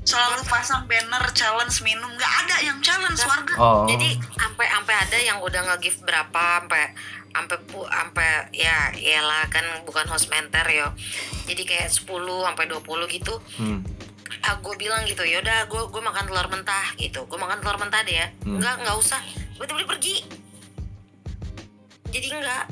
Selalu 0.00 0.40
pasang 0.48 0.88
banner 0.88 1.24
challenge 1.36 1.84
minum 1.84 2.08
nggak 2.16 2.32
ada 2.46 2.56
yang 2.64 2.78
challenge 2.80 3.20
warga 3.28 3.54
Oh. 3.60 3.84
Jadi 3.84 4.16
sampai 4.16 4.66
sampai 4.72 4.94
ada 4.96 5.18
yang 5.20 5.38
udah 5.44 5.60
nge-give 5.72 6.00
berapa 6.08 6.64
sampai 6.64 6.96
sampai 7.30 7.56
sampai 7.68 8.30
ya 8.56 8.90
iyalah 8.96 9.46
kan 9.52 9.62
bukan 9.84 10.08
host 10.08 10.32
mentor 10.32 10.64
yo. 10.72 10.88
Jadi 11.44 11.62
kayak 11.68 11.92
10 11.92 12.08
sampai 12.48 12.64
20 12.66 13.14
gitu. 13.14 13.34
Hmm. 13.60 13.84
Ah, 14.40 14.56
gue 14.56 14.74
bilang 14.80 15.04
gitu, 15.04 15.20
yaudah 15.20 15.68
gue 15.68 15.82
gue 15.92 16.02
makan 16.02 16.24
telur 16.24 16.48
mentah 16.48 16.96
gitu. 16.96 17.28
Gue 17.28 17.36
makan 17.36 17.60
telur 17.60 17.76
mentah 17.76 18.00
deh 18.00 18.16
ya. 18.16 18.26
Hmm. 18.40 18.56
Enggak, 18.56 18.80
enggak 18.80 18.96
usah. 18.96 19.20
Tiba-tiba 19.54 19.84
dia 19.84 19.88
pergi. 19.88 20.16
Jadi 22.10 22.26
enggak. 22.32 22.64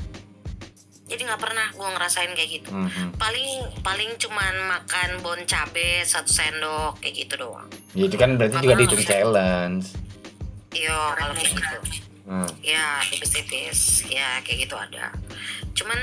Jadi 1.09 1.21
nggak 1.25 1.41
pernah 1.41 1.67
gue 1.73 1.89
ngerasain 1.89 2.31
kayak 2.31 2.49
gitu. 2.61 2.69
Hmm, 2.69 2.85
hmm. 2.85 3.09
Paling 3.17 3.51
paling 3.81 4.13
cuman 4.15 4.53
makan 4.69 5.09
bon 5.19 5.41
cabe 5.43 6.05
satu 6.05 6.29
sendok 6.29 7.01
kayak 7.01 7.25
gitu 7.25 7.33
doang. 7.41 7.65
Ya, 7.97 8.05
itu 8.05 8.15
kan 8.15 8.37
berarti 8.37 8.61
juga 8.61 8.75
dihitung 8.77 9.03
challenge. 9.03 9.85
Iya, 10.69 11.17
kalau 11.17 11.33
kayak 11.33 11.49
gitu. 11.49 11.77
Hmm. 12.29 12.45
ya 12.61 13.01
tipis-tipis 13.09 14.05
ya 14.05 14.37
kayak 14.45 14.69
gitu 14.69 14.77
ada 14.77 15.09
cuman 15.73 15.97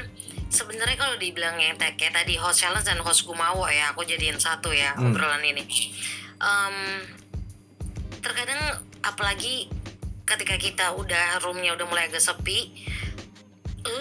sebenarnya 0.50 0.98
kalau 0.98 1.14
dibilang 1.14 1.54
yang 1.54 1.78
kayak 1.78 2.10
tadi 2.10 2.34
host 2.34 2.66
challenge 2.66 2.82
dan 2.82 2.98
host 2.98 3.22
gumawo 3.22 3.62
ya 3.70 3.94
aku 3.94 4.02
jadiin 4.02 4.34
satu 4.34 4.74
ya 4.74 4.90
Hmm. 4.98 5.14
obrolan 5.14 5.38
ini 5.46 5.62
Em, 6.36 6.76
terkadang 8.18 8.58
apalagi 9.00 9.70
ketika 10.26 10.58
kita 10.58 10.86
udah 10.92 11.38
roomnya 11.40 11.78
udah 11.78 11.86
mulai 11.86 12.10
agak 12.10 12.18
sepi 12.18 12.74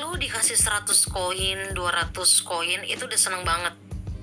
lu 0.01 0.17
dikasih 0.17 0.57
100 0.57 0.89
koin 1.11 1.59
200 1.73 2.15
koin 2.47 2.81
itu 2.85 3.03
udah 3.05 3.19
seneng 3.19 3.43
banget. 3.45 3.73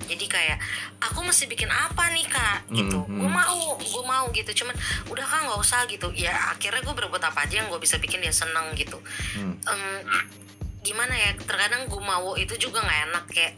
Jadi 0.03 0.25
kayak 0.27 0.59
aku 0.99 1.23
mesti 1.23 1.47
bikin 1.47 1.71
apa 1.71 2.11
nih 2.11 2.27
kak? 2.27 2.59
Gitu. 2.69 2.99
Hmm, 2.99 3.07
hmm. 3.07 3.19
gue 3.23 3.29
mau 3.31 3.61
gue 3.79 4.03
mau 4.03 4.25
gitu. 4.35 4.51
Cuman 4.63 4.75
udah 5.07 5.25
kak 5.25 5.39
nggak 5.47 5.59
usah 5.59 5.87
gitu. 5.87 6.11
Ya 6.11 6.35
akhirnya 6.51 6.83
gue 6.83 6.95
berbuat 6.95 7.23
apa 7.23 7.47
aja 7.47 7.63
yang 7.63 7.71
gue 7.71 7.79
bisa 7.79 7.95
bikin 7.97 8.19
dia 8.19 8.35
seneng 8.35 8.75
gitu. 8.75 8.99
Hmm. 9.39 9.55
Em, 9.63 10.03
gimana 10.83 11.15
ya 11.15 11.31
terkadang 11.39 11.87
gue 11.87 12.01
mau 12.03 12.35
itu 12.35 12.53
juga 12.59 12.83
nggak 12.83 12.99
enak. 13.11 13.23
Kayak 13.31 13.53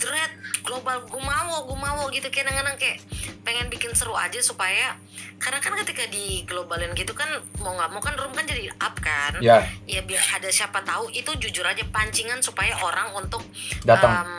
dread 0.00 0.32
global 0.64 1.04
gue 1.04 1.20
mau 1.20 1.68
gue 1.68 1.78
mau 1.78 2.08
gitu. 2.08 2.26
Kayak 2.26 2.48
kadang-kadang 2.48 2.76
kayak 2.80 2.98
pengen 3.44 3.66
bikin 3.68 3.92
seru 3.92 4.16
aja 4.16 4.40
supaya 4.40 4.96
karena 5.36 5.56
kan 5.56 5.72
ketika 5.80 6.04
di 6.08 6.44
globalin 6.44 6.92
gitu 6.92 7.12
kan 7.12 7.28
mau 7.60 7.72
nggak 7.72 7.90
mau 7.92 8.00
kan 8.00 8.16
room 8.16 8.32
kan 8.32 8.44
jadi 8.44 8.72
up 8.76 8.96
kan. 8.98 9.36
Ya, 9.40 9.64
ya 9.84 10.00
biar 10.00 10.20
ada 10.34 10.48
siapa 10.48 10.80
tahu 10.80 11.08
itu 11.10 11.30
jujur 11.38 11.64
aja 11.64 11.84
pancingan 11.88 12.40
supaya 12.40 12.76
orang 12.80 13.12
untuk 13.14 13.40
Datang. 13.84 14.24
em, 14.24 14.30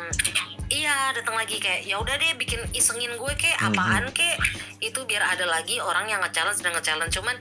iya 0.70 1.10
datang 1.12 1.34
lagi. 1.34 1.58
Kayak 1.58 1.86
ya 1.86 1.98
udah 1.98 2.16
deh 2.18 2.34
bikin 2.36 2.62
isengin 2.72 3.14
gue 3.14 3.34
kayak 3.34 3.58
Mhm. 3.62 3.68
apaan 3.70 4.06
kek 4.12 4.38
itu 4.82 4.98
biar 5.06 5.22
ada 5.24 5.46
lagi 5.46 5.78
orang 5.78 6.06
yang 6.06 6.22
nge-challenge 6.22 6.62
dan 6.62 6.74
nge-challenge. 6.74 7.14
Cuman 7.14 7.38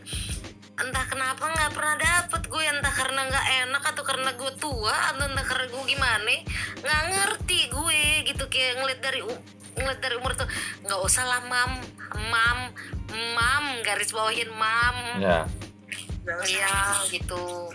entah 0.81 1.05
kenapa 1.05 1.45
nggak 1.45 1.73
pernah 1.77 1.97
dapet 2.01 2.43
gue 2.49 2.63
entah 2.65 2.95
karena 2.95 3.21
nggak 3.29 3.47
enak 3.69 3.83
atau 3.93 4.03
karena 4.03 4.31
gue 4.33 4.53
tua 4.57 4.97
atau 5.13 5.29
entah 5.29 5.45
karena 5.45 5.67
gue 5.69 5.83
gimana 5.85 6.35
nggak 6.81 7.03
ngerti 7.13 7.61
gue 7.69 8.03
gitu 8.25 8.45
kayak 8.49 8.81
ngeliat 8.81 9.01
dari 9.05 9.21
ngeliat 9.77 10.01
dari 10.01 10.15
umur 10.17 10.33
tuh 10.35 10.49
nggak 10.85 11.01
usah 11.05 11.25
lah 11.29 11.41
mam 11.45 11.73
mam 12.33 12.59
mam 13.37 13.65
garis 13.85 14.11
bawahin 14.11 14.49
mam 14.57 14.97
ya. 15.21 15.41
Iya 16.27 16.77
gitu. 17.11 17.73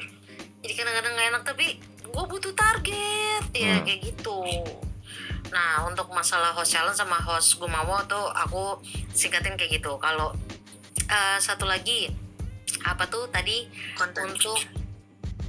Jadi 0.64 0.74
kadang-kadang 0.74 1.12
nggak 1.14 1.30
enak 1.34 1.44
tapi 1.44 1.66
gue 2.02 2.24
butuh 2.26 2.54
target 2.56 3.44
ya 3.52 3.82
Hmm. 3.82 3.84
kayak 3.84 4.02
gitu. 4.02 4.40
Nah 5.52 5.84
untuk 5.86 6.10
masalah 6.10 6.56
host 6.56 6.74
challenge 6.74 6.98
sama 6.98 7.20
host 7.22 7.58
Gumawo 7.60 8.02
tuh 8.08 8.26
aku 8.32 8.80
singkatin 9.12 9.60
kayak 9.60 9.82
gitu. 9.82 9.98
Kalau 10.00 10.32
eh, 11.06 11.38
satu 11.38 11.68
lagi 11.68 12.25
apa 12.86 13.10
tuh 13.10 13.26
tadi 13.34 13.66
konten 13.98 14.30
untuk 14.30 14.62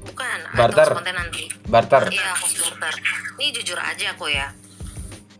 bukan 0.06 0.38
Barter. 0.54 0.86
atau 0.88 0.98
konten 1.02 1.16
nanti. 1.18 1.44
barter 1.66 2.08
Iya 2.08 2.32
host 2.38 2.62
barter. 2.62 2.94
Ini 3.36 3.48
jujur 3.60 3.76
aja 3.76 4.16
aku 4.16 4.30
ya. 4.30 4.48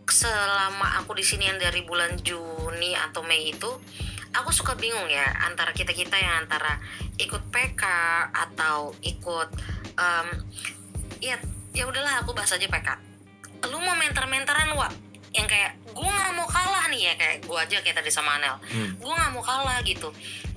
Selama 0.07 1.01
aku 1.03 1.17
di 1.17 1.23
sini 1.25 1.49
yang 1.49 1.59
dari 1.59 1.83
bulan 1.83 2.19
Juni 2.21 2.95
atau 2.95 3.23
Mei 3.25 3.51
itu 3.51 3.71
aku 4.35 4.49
suka 4.53 4.77
bingung 4.77 5.07
ya 5.09 5.25
antara 5.49 5.73
kita 5.73 5.91
kita 5.95 6.13
yang 6.13 6.45
antara 6.45 6.77
ikut 7.17 7.49
PK 7.49 7.83
atau 8.29 8.93
ikut 9.01 9.49
em, 9.97 10.27
ya 11.23 11.35
ya 11.73 11.83
udahlah 11.89 12.21
aku 12.21 12.37
bahas 12.37 12.53
aja 12.53 12.69
PK 12.69 12.89
lu 13.67 13.81
mau 13.81 13.97
mentor-mentoran 13.97 14.77
wa 14.77 14.87
yang 15.35 15.47
kayak 15.47 15.75
gue 15.91 16.07
nggak 16.07 16.33
mau 16.37 16.47
kalah 16.47 16.85
nih 16.87 17.11
ya 17.11 17.13
kayak 17.19 17.35
gue 17.43 17.57
aja 17.57 17.77
kayak 17.83 17.97
tadi 17.99 18.11
sama 18.11 18.39
Anel. 18.39 18.55
Hmm. 18.69 18.95
gue 18.99 19.11
nggak 19.11 19.31
mau 19.35 19.43
kalah 19.43 19.79
gitu. 19.83 20.09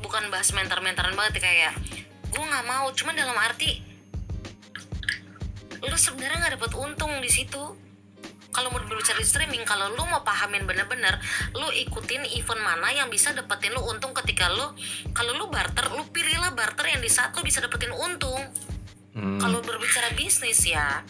Bukan 0.03 0.31
bahas 0.31 0.51
mentor-mentoran 0.55 1.15
banget 1.19 1.43
kayak 1.43 1.75
gue 2.31 2.45
nggak 2.45 2.67
mau 2.67 2.87
cuman 2.95 3.15
dalam 3.19 3.35
arti 3.35 3.83
lu 5.81 5.97
sebenarnya 5.97 6.37
nggak 6.45 6.55
dapat 6.61 6.73
untung 6.77 7.13
di 7.19 7.31
situ. 7.33 7.65
Kalau 8.51 8.67
mau 8.75 8.83
berbicara 8.83 9.15
di 9.15 9.27
streaming 9.27 9.63
kalau 9.63 9.95
lu 9.95 10.03
mau 10.11 10.27
pahamin 10.27 10.67
bener-bener 10.67 11.23
lu 11.55 11.71
ikutin 11.71 12.27
event 12.35 12.59
mana 12.59 12.91
yang 12.91 13.07
bisa 13.07 13.31
dapetin 13.31 13.71
lu 13.71 13.79
untung 13.87 14.11
ketika 14.11 14.51
lu 14.51 14.75
kalau 15.15 15.39
lu 15.39 15.47
barter 15.47 15.87
lu 15.95 16.03
pilihlah 16.11 16.51
barter 16.51 16.83
yang 16.91 16.99
di 16.99 17.07
saat 17.07 17.31
lu 17.39 17.47
bisa 17.47 17.63
dapetin 17.63 17.95
untung 17.95 18.43
Hmm. 19.11 19.43
kalau 19.43 19.59
berbicara 19.59 20.15
bisnis 20.15 20.71
ya 20.71 21.03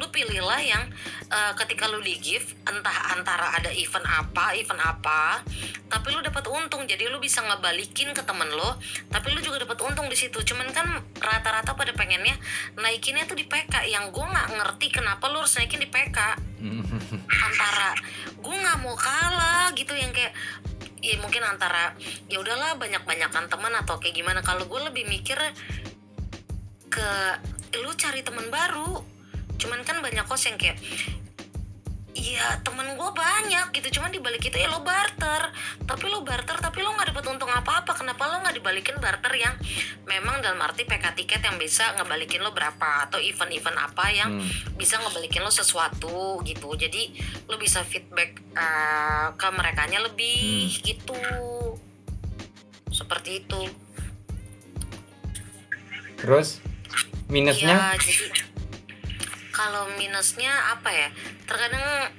lu 0.00 0.08
pilihlah 0.08 0.56
yang 0.64 0.88
eh, 1.28 1.52
ketika 1.60 1.84
lu 1.84 2.00
di 2.00 2.16
gift 2.16 2.56
entah 2.64 3.12
antara 3.12 3.52
ada 3.60 3.68
event 3.68 4.08
apa 4.08 4.56
event 4.56 4.80
apa 4.80 5.44
tapi 5.92 6.08
lu 6.08 6.24
dapat 6.24 6.48
untung. 6.48 6.88
Jadi 6.88 7.04
lu 7.12 7.20
bisa 7.20 7.44
ngebalikin 7.44 8.16
ke 8.16 8.24
temen 8.24 8.48
lo 8.48 8.80
tapi 9.12 9.28
lu 9.36 9.44
juga 9.44 9.60
dapat 9.68 9.76
untung 9.84 10.08
di 10.08 10.16
situ. 10.16 10.40
Cuman 10.40 10.72
kan 10.72 10.88
rata-rata 11.20 11.76
pada 11.76 11.92
pengennya 11.92 12.32
naikinnya 12.80 13.28
tuh 13.28 13.36
di 13.36 13.44
PK 13.44 13.84
yang 13.92 14.08
gue 14.08 14.24
nggak 14.24 14.56
ngerti 14.56 14.88
kenapa 14.88 15.28
lu 15.28 15.44
harus 15.44 15.52
naikin 15.60 15.84
di 15.84 15.92
PK 15.92 16.18
Hmm. 16.62 16.78
antara 17.26 17.90
gue 18.38 18.54
nggak 18.54 18.78
mau 18.86 18.94
kalah 18.94 19.74
gitu 19.74 19.98
yang 19.98 20.14
kayak 20.14 20.30
ya 21.02 21.18
mungkin 21.18 21.42
antara 21.42 21.90
ya 22.30 22.38
udahlah 22.38 22.78
banyak-banyakan 22.78 23.50
teman 23.50 23.74
atau 23.82 23.98
kayak 23.98 24.14
gimana. 24.16 24.40
Kalau 24.40 24.64
gue 24.70 24.80
lebih 24.86 25.04
mikir 25.10 25.34
ke 26.92 27.10
lu 27.80 27.88
cari 27.96 28.20
teman 28.20 28.52
baru. 28.52 29.00
Cuman 29.56 29.80
kan 29.80 30.04
banyak 30.04 30.28
kos 30.28 30.44
yang 30.44 30.60
kayak 30.60 30.76
Iya 32.12 32.60
temen 32.60 32.84
gue 32.92 33.10
banyak 33.16 33.72
gitu. 33.72 33.96
Cuman 33.96 34.12
dibalik 34.12 34.44
itu 34.44 34.52
ya 34.52 34.68
lo 34.68 34.84
barter. 34.84 35.48
Tapi 35.88 36.04
lo 36.12 36.20
barter 36.20 36.60
tapi 36.60 36.84
lo 36.84 36.92
nggak 36.92 37.08
dapat 37.08 37.24
untung 37.24 37.48
apa-apa. 37.48 37.96
Kenapa 37.96 38.28
lo 38.28 38.44
nggak 38.44 38.60
dibalikin 38.60 39.00
barter 39.00 39.32
yang 39.32 39.56
Memang 40.04 40.44
dalam 40.44 40.60
arti 40.60 40.84
PK 40.84 41.16
tiket 41.16 41.40
yang 41.40 41.56
bisa 41.56 41.96
ngebalikin 41.96 42.44
lo 42.44 42.52
berapa? 42.52 43.08
Atau 43.08 43.16
event-event 43.16 43.78
apa 43.80 44.12
yang 44.12 44.28
Hmm. 44.36 44.44
bisa 44.76 45.00
ngebalikin 45.00 45.40
lo 45.40 45.48
sesuatu 45.48 46.44
gitu. 46.44 46.68
Jadi 46.76 47.16
lo 47.48 47.56
bisa 47.56 47.80
feedback 47.80 48.44
eh, 48.60 49.26
ke 49.32 49.48
merekanya 49.48 50.04
lebih 50.04 50.68
gitu. 50.84 51.16
Seperti 52.92 53.40
itu. 53.40 53.62
Terus 56.20 56.60
minusnya 57.32 57.96
Iya, 57.96 57.96
jadi 57.96 58.52
kalau 59.52 59.88
minusnya 59.96 60.52
apa 60.76 60.90
ya? 60.92 61.08
Terkadang 61.48 62.12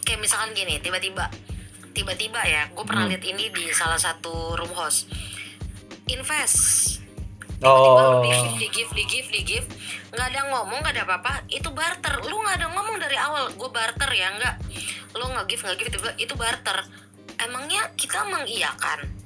kayak 0.00 0.20
misalkan 0.20 0.56
gini, 0.56 0.80
tiba-tiba 0.80 1.28
tiba-tiba 1.90 2.40
ya, 2.46 2.70
gue 2.72 2.84
pernah 2.86 3.04
Hmm. 3.04 3.12
lihat 3.12 3.24
ini 3.26 3.52
di 3.52 3.68
salah 3.74 4.00
satu 4.00 4.56
room 4.56 4.72
host. 4.72 5.10
Invest. 6.06 6.56
Tiba-tiba 7.60 8.02
oh 8.02 8.24
di 8.24 8.32
gift, 8.32 8.56
di 8.56 8.68
gift, 8.72 8.92
di 8.96 9.04
gift, 9.04 9.30
di 9.30 9.40
gift. 9.44 9.68
Nggak 10.10 10.26
ada 10.32 10.40
ngomong, 10.48 10.78
nggak 10.80 10.94
ada 10.96 11.04
apa-apa. 11.04 11.32
Itu 11.46 11.68
barter. 11.70 12.24
Lu 12.24 12.40
nggak 12.40 12.56
ada 12.56 12.66
ngomong 12.72 12.96
dari 12.96 13.20
awal. 13.20 13.52
Gue 13.52 13.68
barter 13.68 14.08
ya, 14.08 14.32
nggak. 14.32 14.54
Lu 15.14 15.28
nggak 15.28 15.44
gift, 15.44 15.62
nggak 15.68 15.76
gift, 15.76 15.92
tiba 16.00 16.10
itu 16.16 16.34
barter. 16.34 16.78
Emangnya 17.36 17.92
kita 17.94 18.24
mengiyakan? 18.24 19.20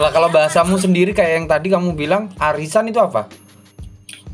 lah 0.00 0.08
kalau 0.08 0.32
bahasamu 0.32 0.80
sendiri 0.80 1.12
kayak 1.12 1.32
yang 1.36 1.44
tadi 1.44 1.68
kamu 1.68 1.92
bilang 1.92 2.32
arisan 2.40 2.88
itu 2.88 2.96
apa 2.96 3.28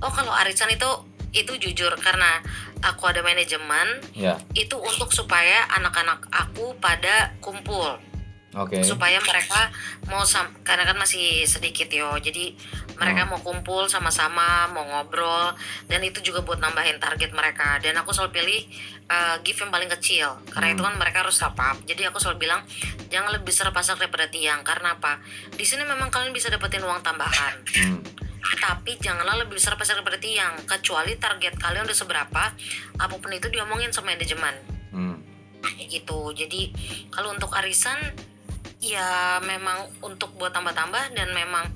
Oh 0.05 0.13
kalau 0.13 0.33
arisan 0.33 0.69
itu 0.73 0.89
itu 1.37 1.53
jujur 1.61 1.93
karena 2.01 2.41
aku 2.81 3.09
ada 3.13 3.21
manajemen 3.21 4.01
ya. 4.17 4.41
itu 4.57 4.77
untuk 4.81 5.13
supaya 5.13 5.69
anak-anak 5.77 6.29
aku 6.33 6.77
pada 6.81 7.37
kumpul. 7.45 8.01
Oke. 8.57 8.81
Supaya 8.81 9.21
mereka 9.21 9.69
mau 10.09 10.25
sam 10.25 10.49
karena 10.65 10.89
kan 10.89 10.97
masih 10.97 11.45
sedikit 11.45 11.93
yo. 11.93 12.09
Jadi 12.17 12.57
mereka 12.97 13.29
mau 13.29 13.37
kumpul 13.45 13.85
sama-sama 13.85 14.65
mau 14.73 14.81
ngobrol 14.81 15.53
dan 15.93 16.01
itu 16.01 16.25
juga 16.25 16.41
buat 16.41 16.57
nambahin 16.57 16.97
target 16.97 17.37
mereka. 17.37 17.77
Dan 17.85 18.01
aku 18.01 18.17
selalu 18.17 18.33
pilih 18.33 18.61
uh, 19.13 19.37
gift 19.45 19.61
yang 19.61 19.69
paling 19.69 19.93
kecil 20.01 20.41
karena 20.49 20.73
itu 20.73 20.81
kan 20.81 20.97
mereka 20.97 21.21
harus 21.21 21.37
top 21.37 21.59
up 21.61 21.77
jadi 21.85 22.09
aku 22.09 22.17
selalu 22.17 22.49
bilang 22.49 22.65
jangan 23.13 23.37
lebih 23.37 23.53
besar 23.53 23.69
pasar 23.77 24.01
daripada 24.01 24.25
tiang. 24.33 24.65
Karena 24.65 24.97
apa? 24.97 25.21
Di 25.53 25.65
sini 25.69 25.85
memang 25.85 26.09
kalian 26.09 26.33
bisa 26.33 26.49
dapetin 26.49 26.81
uang 26.81 27.05
tambahan. 27.05 27.61
Hmm. 27.77 28.01
Tapi 28.55 28.95
janganlah 29.03 29.43
lebih 29.43 29.59
besar 29.59 29.75
pasar 29.75 29.99
daripada 29.99 30.23
tiang 30.23 30.55
kecuali 30.63 31.19
target 31.19 31.59
kalian 31.59 31.85
udah 31.89 31.99
seberapa 31.99 32.43
apa 33.01 33.15
pun 33.19 33.31
itu 33.35 33.51
diomongin 33.51 33.91
sama 33.91 34.15
manajemen. 34.15 34.55
Hmm. 34.95 35.17
Kayak 35.63 35.87
gitu. 35.91 36.21
Jadi 36.37 36.71
kalau 37.11 37.35
untuk 37.35 37.51
arisan 37.59 37.99
ya 38.79 39.41
memang 39.43 39.91
untuk 40.05 40.31
buat 40.39 40.55
tambah-tambah 40.55 41.17
dan 41.17 41.33
memang 41.35 41.67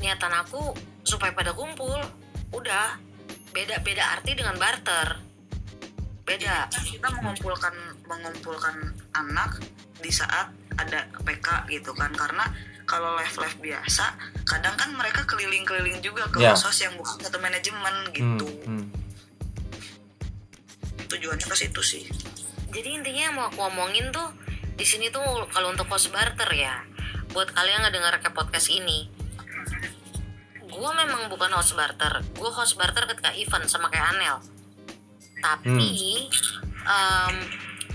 niatan 0.00 0.32
aku 0.32 0.72
supaya 1.04 1.36
pada 1.36 1.52
kumpul 1.52 2.00
udah. 2.54 2.96
Beda 3.50 3.82
beda 3.82 4.14
arti 4.14 4.38
dengan 4.38 4.54
barter. 4.56 5.18
Beda. 6.22 6.70
Kita 6.70 7.10
mengumpulkan 7.10 7.74
mengumpulkan 8.06 8.94
anak 9.10 9.58
di 9.98 10.08
saat 10.14 10.54
ada 10.78 11.10
PK 11.18 11.66
gitu 11.66 11.90
kan. 11.98 12.14
Karena 12.14 12.46
kalau 12.90 13.14
live 13.14 13.36
live 13.38 13.58
biasa 13.62 14.18
kadang 14.42 14.74
kan 14.74 14.90
mereka 14.90 15.22
keliling-keliling 15.22 16.02
juga 16.02 16.26
ke 16.26 16.42
Ya. 16.42 16.58
host 16.58 16.82
yang 16.82 16.98
bukan 16.98 17.22
satu 17.22 17.38
manajemen 17.38 17.94
Hmm. 18.02 18.10
gitu 18.10 18.46
Hmm. 18.66 18.86
tujuannya 21.06 21.46
ke 21.46 21.56
situ 21.56 21.80
sih 21.82 22.04
jadi 22.70 22.98
intinya 22.98 23.22
yang 23.30 23.34
mau 23.34 23.46
aku 23.46 23.62
omongin 23.62 24.10
tuh 24.10 24.26
di 24.74 24.82
sini 24.82 25.10
tuh 25.10 25.22
kalau 25.50 25.70
untuk 25.70 25.86
host 25.86 26.10
barter 26.10 26.50
ya 26.50 26.82
buat 27.30 27.50
kalian 27.50 27.86
yang 27.86 27.94
dengar 27.94 28.18
ke 28.18 28.30
podcast 28.30 28.70
ini 28.70 29.06
gue 30.60 30.90
memang 30.96 31.26
bukan 31.28 31.50
host 31.52 31.74
barter 31.74 32.22
gue 32.26 32.50
host 32.50 32.74
barter 32.74 33.06
ketika 33.06 33.30
event 33.34 33.66
sama 33.66 33.86
kayak 33.86 34.14
Anel 34.14 34.38
tapi 35.38 36.26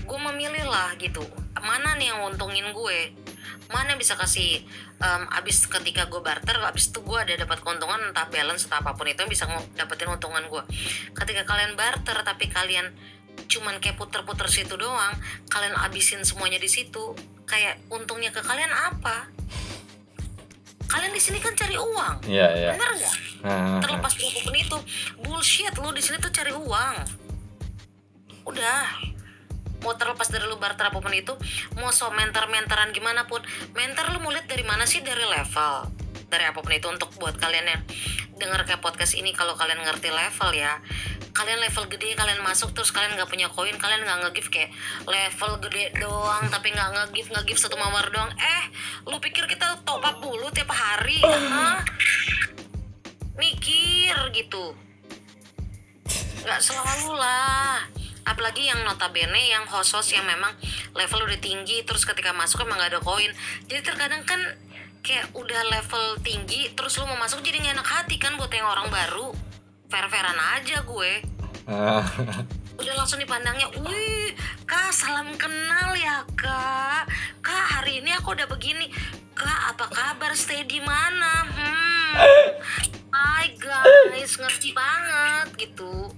gue 0.06 0.18
memilih 0.30 0.64
lah 0.64 0.94
gitu 0.96 1.24
mana 1.56 1.96
nih 1.96 2.12
yang 2.12 2.20
untungin 2.22 2.70
gue 2.70 2.98
mana 3.66 3.90
yang 3.90 3.98
bisa 3.98 4.14
kasih 4.14 4.62
em, 4.96 5.22
abis 5.36 5.68
ketika 5.68 6.08
gue 6.08 6.20
barter 6.24 6.56
abis 6.60 6.88
itu 6.92 7.00
gue 7.04 7.18
ada 7.18 7.34
dapat 7.36 7.60
keuntungan 7.60 8.00
entah 8.10 8.26
balance 8.32 8.66
atau 8.68 8.80
apa 8.80 8.96
pun 8.96 9.06
itu 9.08 9.20
yang 9.20 9.30
bisa 9.30 9.44
dapetin 9.76 10.08
untungan 10.08 10.44
gue 10.48 10.62
ketika 11.12 11.42
kalian 11.44 11.76
barter 11.76 12.16
tapi 12.24 12.48
kalian 12.48 12.88
cuman 13.46 13.76
kayak 13.78 14.00
puter-puter 14.00 14.48
situ 14.48 14.74
doang 14.80 15.12
kalian 15.52 15.76
abisin 15.76 16.24
semuanya 16.24 16.56
di 16.56 16.66
situ 16.72 17.12
kayak 17.46 17.78
untungnya 17.88 18.34
ke 18.34 18.42
kalian 18.42 18.68
apa? 18.74 19.30
Kalian 20.86 21.10
di 21.14 21.22
sini 21.22 21.42
kan 21.42 21.50
cari 21.54 21.74
uang 21.74 22.30
Iya, 22.30 22.46
iya. 22.54 22.70
bener 22.74 22.90
nggak? 22.94 23.14
Nah, 23.42 23.78
terlepas 23.82 24.12
apa 24.14 24.38
pun 24.42 24.54
itu 24.54 24.78
bullshit 25.18 25.74
lu 25.78 25.90
di 25.90 26.02
sini 26.02 26.18
tuh 26.22 26.30
cari 26.30 26.54
uang. 26.54 26.96
Udah 28.46 28.86
mau 29.86 29.94
terlepas 29.94 30.26
dari 30.26 30.42
lu 30.50 30.58
barter 30.58 30.90
apa 30.90 30.98
pun 30.98 31.14
itu 31.14 31.38
mau 31.78 31.94
so 31.94 32.10
mentor 32.10 32.50
mentoran 32.50 32.90
gimana 32.90 33.30
pun 33.30 33.38
mentor 33.78 34.10
lu 34.10 34.18
mau 34.18 34.34
lihat 34.34 34.50
dari 34.50 34.66
mana 34.66 34.82
sih? 34.82 34.98
Dari 35.06 35.22
level. 35.22 35.94
Dari 36.26 36.42
apa 36.42 36.58
pun 36.58 36.74
itu 36.74 36.90
untuk 36.90 37.14
buat 37.22 37.38
kalian 37.38 37.70
yang 37.70 37.82
denger 38.36 38.66
kayak 38.66 38.82
podcast 38.82 39.14
ini 39.14 39.30
kalau 39.30 39.54
kalian 39.54 39.80
ngerti 39.80 40.12
level 40.12 40.50
ya 40.52 40.76
kalian 41.36 41.60
level 41.60 41.84
gede 41.92 42.16
kalian 42.16 42.40
masuk 42.40 42.72
terus 42.72 42.88
kalian 42.96 43.12
nggak 43.12 43.28
punya 43.28 43.52
koin 43.52 43.76
kalian 43.76 44.08
nggak 44.08 44.18
nge-give 44.24 44.48
kayak 44.48 44.72
level 45.04 45.60
gede 45.60 45.92
doang 46.00 46.48
tapi 46.48 46.72
nggak 46.72 46.88
nge-give 46.96 47.28
nge-give 47.28 47.60
satu 47.60 47.76
mawar 47.76 48.08
doang. 48.08 48.32
Eh 48.40 48.64
lu 49.04 49.20
pikir 49.20 49.44
kita 49.44 49.84
top 49.84 50.00
up 50.00 50.16
mulu 50.24 50.48
tiap 50.48 50.72
hari? 50.72 51.20
Hah? 51.20 51.84
mikir 53.36 54.16
gitu. 54.32 54.72
Nggak 56.40 56.60
selalu 56.64 57.20
lah 57.20 57.84
apalagi 58.26 58.66
yang 58.66 58.82
notabene 58.82 59.38
yang 59.48 59.62
host-host 59.70 60.10
yang 60.12 60.26
memang 60.26 60.50
level 60.98 61.22
udah 61.22 61.38
tinggi 61.38 61.86
terus 61.86 62.02
ketika 62.02 62.34
masuk 62.34 62.66
emang 62.66 62.82
gak 62.82 62.98
ada 62.98 63.00
koin. 63.00 63.30
Jadi 63.70 63.80
terkadang 63.86 64.26
kan 64.26 64.42
kayak 65.06 65.30
udah 65.38 65.62
level 65.70 66.18
tinggi 66.26 66.74
terus 66.74 66.98
lu 66.98 67.06
mau 67.06 67.14
masuk 67.16 67.40
jadi 67.46 67.62
gak 67.62 67.74
enak 67.78 67.88
hati 67.88 68.18
kan 68.18 68.34
buat 68.34 68.50
yang 68.50 68.66
orang 68.66 68.90
baru. 68.90 69.30
Fair-fairan 69.86 70.34
aja 70.58 70.82
gue. 70.82 71.12
Ah, 71.70 72.02
udah 72.82 72.94
langsung 72.98 73.22
dipandangnya 73.22 73.70
wih 73.80 74.34
kak 74.66 74.90
salam 74.90 75.30
kenal 75.38 75.94
ya 75.94 76.26
kak. 76.34 77.06
Kak 77.40 77.64
hari 77.78 78.02
ini 78.02 78.10
aku 78.18 78.34
udah 78.34 78.50
begini. 78.50 78.90
Kak 79.38 79.76
apa 79.76 79.86
kabar? 79.86 80.34
Stay 80.34 80.66
di 80.66 80.82
mana? 80.82 81.46
Hmm. 81.46 82.14
Hai 83.16 83.54
guys 83.56 84.36
ngerti 84.36 84.74
banget 84.74 85.48
gitu 85.56 86.10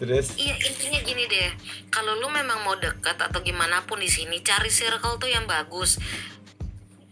terus? 0.00 0.32
Iya 0.40 0.56
intinya 0.56 1.00
gini 1.04 1.28
deh, 1.28 1.52
kalau 1.92 2.16
lu 2.16 2.32
memang 2.32 2.64
mau 2.64 2.74
deket 2.80 3.20
atau 3.20 3.44
gimana 3.44 3.84
pun 3.84 4.00
di 4.00 4.08
sini 4.08 4.40
cari 4.40 4.72
circle 4.72 5.20
tuh 5.20 5.28
yang 5.28 5.44
bagus. 5.44 6.00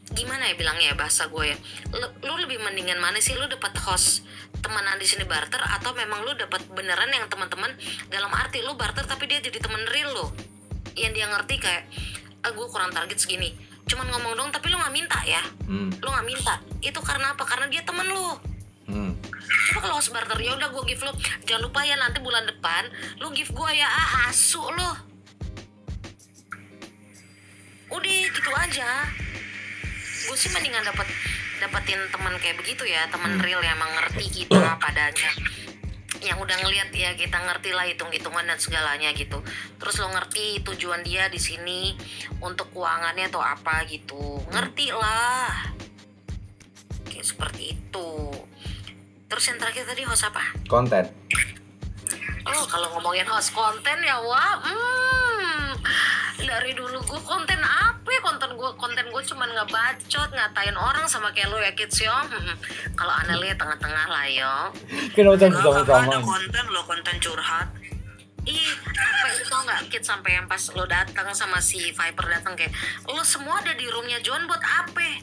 Gimana 0.08 0.48
ya 0.48 0.56
bilangnya 0.56 0.90
ya 0.90 0.96
bahasa 0.96 1.28
gue 1.28 1.52
ya? 1.52 1.56
Lu, 1.92 2.08
lu 2.24 2.34
lebih 2.48 2.56
mendingan 2.64 2.96
mana 2.96 3.20
sih? 3.20 3.36
Lu 3.36 3.44
dapat 3.44 3.76
host 3.84 4.24
temenan 4.64 4.96
di 4.96 5.04
sini 5.04 5.28
barter 5.28 5.60
atau 5.60 5.92
memang 5.92 6.24
lu 6.24 6.32
dapat 6.32 6.64
beneran 6.72 7.12
yang 7.12 7.28
teman-teman? 7.28 7.76
Dalam 8.08 8.32
arti 8.32 8.64
lu 8.64 8.72
barter 8.74 9.04
tapi 9.04 9.28
dia 9.28 9.44
jadi 9.44 9.60
temen 9.60 9.84
real 9.92 10.10
lo 10.16 10.32
yang 10.96 11.12
dia 11.12 11.28
ngerti 11.28 11.60
kayak 11.60 11.84
ah 12.42 12.50
gue 12.50 12.66
kurang 12.72 12.90
target 12.90 13.20
segini. 13.20 13.52
Cuman 13.84 14.08
ngomong 14.08 14.32
dong 14.32 14.50
tapi 14.50 14.72
lu 14.72 14.80
nggak 14.80 14.94
minta 14.96 15.20
ya? 15.28 15.44
Hmm, 15.68 15.92
lu 15.92 16.08
nggak 16.08 16.26
minta. 16.26 16.54
Itu 16.80 17.04
karena 17.04 17.36
apa? 17.36 17.44
Karena 17.44 17.68
dia 17.68 17.84
temen 17.84 18.08
lu 18.08 18.57
hmm. 18.88 19.12
Coba 19.68 19.78
kalau 19.84 20.00
barter 20.00 20.38
ya 20.40 20.52
udah 20.56 20.68
gue 20.72 20.82
give 20.88 21.04
lo. 21.04 21.12
Jangan 21.44 21.62
lupa 21.68 21.80
ya 21.84 21.94
nanti 22.00 22.18
bulan 22.24 22.48
depan 22.48 22.88
lu 23.20 23.28
give 23.36 23.52
gue 23.52 23.70
ya 23.76 23.86
ah, 23.86 24.32
asu 24.32 24.64
lo 24.64 24.90
udah 27.88 28.16
gitu 28.32 28.50
aja. 28.52 29.08
Gue 30.28 30.36
sih 30.36 30.52
mendingan 30.52 30.84
dapat 30.84 31.08
dapetin 31.58 32.00
teman 32.12 32.36
kayak 32.38 32.56
begitu 32.60 32.86
ya 32.86 33.08
teman 33.10 33.40
real 33.42 33.58
yang 33.64 33.80
mengerti 33.80 34.44
kita 34.44 34.78
padanya 34.78 35.30
yang 36.18 36.38
udah 36.42 36.56
ngeliat 36.66 36.90
ya 36.90 37.14
kita 37.14 37.38
ngerti 37.38 37.70
lah 37.70 37.86
hitung 37.86 38.10
hitungan 38.10 38.42
dan 38.42 38.58
segalanya 38.58 39.14
gitu. 39.14 39.38
Terus 39.78 40.02
lo 40.02 40.10
ngerti 40.10 40.66
tujuan 40.66 41.06
dia 41.06 41.30
di 41.30 41.38
sini 41.38 41.94
untuk 42.42 42.74
keuangannya 42.74 43.30
atau 43.30 43.42
apa 43.42 43.86
gitu. 43.86 44.42
Ngerti 44.50 44.90
lah. 44.90 45.72
Kayak 47.06 47.26
seperti 47.26 47.78
itu 47.78 48.08
terus 49.28 49.44
yang 49.48 49.58
terakhir 49.60 49.84
tadi 49.84 50.02
host 50.08 50.24
apa 50.26 50.42
konten 50.66 51.04
Oh 52.48 52.64
kalau 52.64 52.88
ngomongin 52.96 53.28
host 53.28 53.52
konten 53.52 53.98
ya 54.00 54.16
wah, 54.24 54.56
hmm, 54.64 55.76
dari 56.40 56.72
dulu 56.72 56.96
gue 57.04 57.20
konten 57.20 57.60
apa? 57.60 58.08
ya? 58.08 58.20
Konten 58.24 58.56
gue 58.56 58.70
konten 58.80 59.04
gue 59.12 59.20
cuman 59.20 59.52
ngebacot, 59.52 60.30
ngatain 60.32 60.72
orang 60.72 61.04
sama 61.04 61.28
kayak 61.36 61.52
lo 61.52 61.60
ya 61.60 61.76
kids 61.76 62.00
yo. 62.00 62.08
Hmm, 62.08 62.56
Kalau 62.96 63.12
Anelia 63.12 63.52
tengah-tengah 63.52 64.06
lah 64.08 64.24
yo. 64.32 64.54
kenapa 65.12 65.44
Enggak, 65.44 65.60
kakak 65.60 66.08
ada 66.08 66.16
sama-sama 66.16 66.24
konten 66.24 66.64
lo 66.72 66.80
konten 66.88 67.16
curhat 67.20 67.68
Ih, 68.48 68.72
apa 68.96 69.26
itu 69.28 69.44
tau 69.52 69.60
nggak 69.68 69.80
kids 69.92 70.08
sampai 70.08 70.40
yang 70.40 70.48
pas 70.48 70.62
lo 70.72 70.88
datang 70.88 71.28
sama 71.36 71.60
si 71.60 71.92
Viper 71.92 72.26
datang 72.32 72.56
kayak 72.56 72.72
lo 73.04 73.20
semua 73.20 73.60
ada 73.60 73.76
di 73.76 73.84
roomnya 73.92 74.24
John 74.24 74.48
buat 74.48 74.64
apa? 74.64 75.20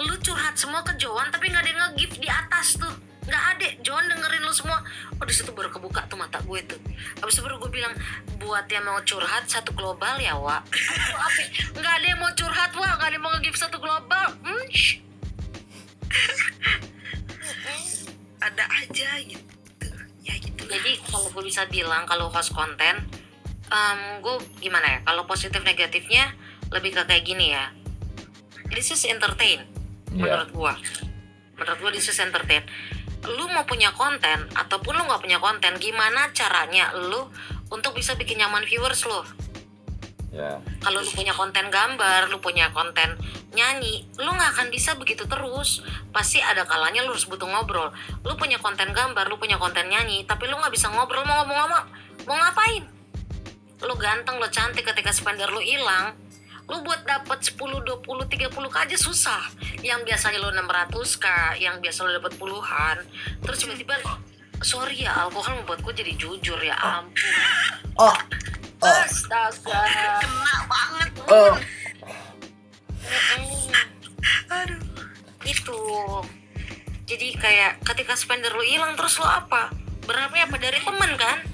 Lu 0.00 0.16
curhat 0.24 0.56
semua 0.56 0.80
ke 0.80 0.96
John 0.96 1.28
tapi 1.28 1.52
nggak 1.52 1.60
ada 1.60 1.68
yang 1.68 1.80
nge-gift 1.92 2.16
di 2.16 2.32
atas 2.32 2.80
tuh 2.80 3.11
nggak 3.22 3.42
ada 3.54 3.66
John 3.80 4.02
dengerin 4.06 4.42
lu 4.42 4.50
semua. 4.50 4.82
Oh 5.16 5.24
di 5.24 5.30
situ 5.30 5.50
baru 5.50 5.68
kebuka 5.68 6.06
tuh 6.06 6.16
mata 6.16 6.38
gue 6.42 6.58
tuh. 6.66 6.78
Habis 7.18 7.38
itu 7.38 7.42
baru 7.42 7.56
gue 7.58 7.70
bilang 7.70 7.94
buat 8.36 8.66
yang 8.66 8.82
mau 8.82 8.98
curhat 9.00 9.46
satu 9.46 9.70
global 9.72 10.18
ya 10.18 10.34
wa 10.34 10.58
Apa? 10.58 11.42
nggak 11.78 11.92
ada 12.02 12.06
yang 12.06 12.18
mau 12.18 12.30
curhat 12.34 12.70
wa 12.74 12.84
nggak 12.84 13.06
ada 13.06 13.14
yang 13.14 13.22
mau 13.22 13.30
nge-gift 13.32 13.58
satu 13.58 13.78
global. 13.78 14.26
Hmm, 14.42 14.62
ada 18.42 18.64
aja 18.66 19.08
gitu. 19.22 19.86
Ya 20.22 20.34
gitu 20.38 20.62
jadi 20.66 20.98
kalau 21.06 21.30
gue 21.30 21.42
bisa 21.46 21.62
bilang 21.66 22.02
kalau 22.04 22.26
host 22.26 22.50
konten 22.50 23.06
em, 23.70 23.98
gue 24.18 24.34
gimana 24.58 24.86
ya? 24.86 24.98
Kalau 25.06 25.22
positif 25.24 25.62
negatifnya 25.62 26.34
lebih 26.74 26.90
ke 26.92 27.02
kayak 27.06 27.22
gini 27.22 27.54
ya. 27.54 27.70
This 28.72 28.90
is 28.90 29.04
entertain 29.06 29.68
Iya. 30.12 30.28
menurut 30.28 30.50
gue 30.52 30.72
menurut 31.56 31.78
gue 31.80 31.90
this 31.96 32.08
is 32.08 32.20
entertain 32.20 32.60
lu 33.30 33.46
mau 33.54 33.62
punya 33.62 33.94
konten 33.94 34.50
ataupun 34.54 34.98
lu 34.98 35.02
nggak 35.06 35.22
punya 35.22 35.38
konten 35.38 35.78
gimana 35.78 36.34
caranya 36.34 36.90
lu 36.94 37.30
untuk 37.70 37.94
bisa 37.94 38.18
bikin 38.18 38.42
nyaman 38.42 38.66
viewers 38.66 39.06
lu 39.06 39.22
ya 40.34 40.58
kalau 40.82 40.98
lu 41.04 41.10
punya 41.12 41.30
konten 41.36 41.68
gambar, 41.68 42.26
lu 42.32 42.40
punya 42.42 42.72
konten 42.74 43.14
nyanyi, 43.52 44.08
lu 44.18 44.32
nggak 44.32 44.50
akan 44.58 44.66
bisa 44.72 44.96
begitu 44.96 45.28
terus. 45.28 45.84
Pasti 46.10 46.40
ada 46.40 46.64
kalanya 46.64 47.04
lu 47.04 47.12
harus 47.14 47.28
butuh 47.28 47.46
ngobrol. 47.46 47.92
Lu 48.24 48.34
punya 48.34 48.58
konten 48.58 48.90
gambar, 48.90 49.28
lu 49.28 49.36
punya 49.36 49.60
konten 49.60 49.86
nyanyi, 49.92 50.24
tapi 50.24 50.48
lu 50.48 50.56
nggak 50.56 50.72
bisa 50.72 50.88
ngobrol 50.90 51.22
mau 51.22 51.44
ngomong-ngomong, 51.44 51.84
mau 52.26 52.34
ngapain? 52.34 52.82
Lu 53.84 53.94
ganteng, 54.00 54.40
lu 54.40 54.48
cantik 54.48 54.82
ketika 54.88 55.12
spender 55.12 55.52
lu 55.52 55.60
hilang, 55.60 56.16
lu 56.70 56.76
buat 56.86 57.02
dapat 57.02 57.42
10, 57.42 57.58
20, 57.58 58.04
30 58.04 58.48
k 58.52 58.76
aja 58.78 58.96
susah. 58.96 59.42
Yang 59.82 60.12
biasanya 60.12 60.38
lu 60.38 60.50
600 60.54 61.22
k, 61.22 61.26
yang 61.58 61.76
biasa 61.82 61.98
lu 62.06 62.10
dapat 62.16 62.32
puluhan, 62.38 62.96
terus 63.42 63.58
tiba-tiba 63.62 63.98
sorry 64.62 65.02
ya 65.02 65.26
alkohol 65.26 65.58
membuat 65.58 65.82
gue 65.82 65.94
jadi 65.94 66.12
jujur 66.14 66.58
ya 66.62 66.78
ampun. 66.78 67.34
Oh. 67.98 68.16
Astaga. 68.82 70.18
Kena 70.22 70.56
banget 70.66 71.10
oh. 71.30 71.54
Aduh. 74.50 74.82
Itu. 75.42 75.80
Jadi 77.06 77.28
kayak 77.38 77.82
ketika 77.82 78.14
spender 78.14 78.54
lu 78.54 78.62
hilang 78.62 78.94
terus 78.94 79.18
lu 79.18 79.26
apa? 79.26 79.70
Berharapnya 80.06 80.50
apa 80.50 80.56
dari 80.58 80.78
temen 80.82 81.14
kan 81.14 81.51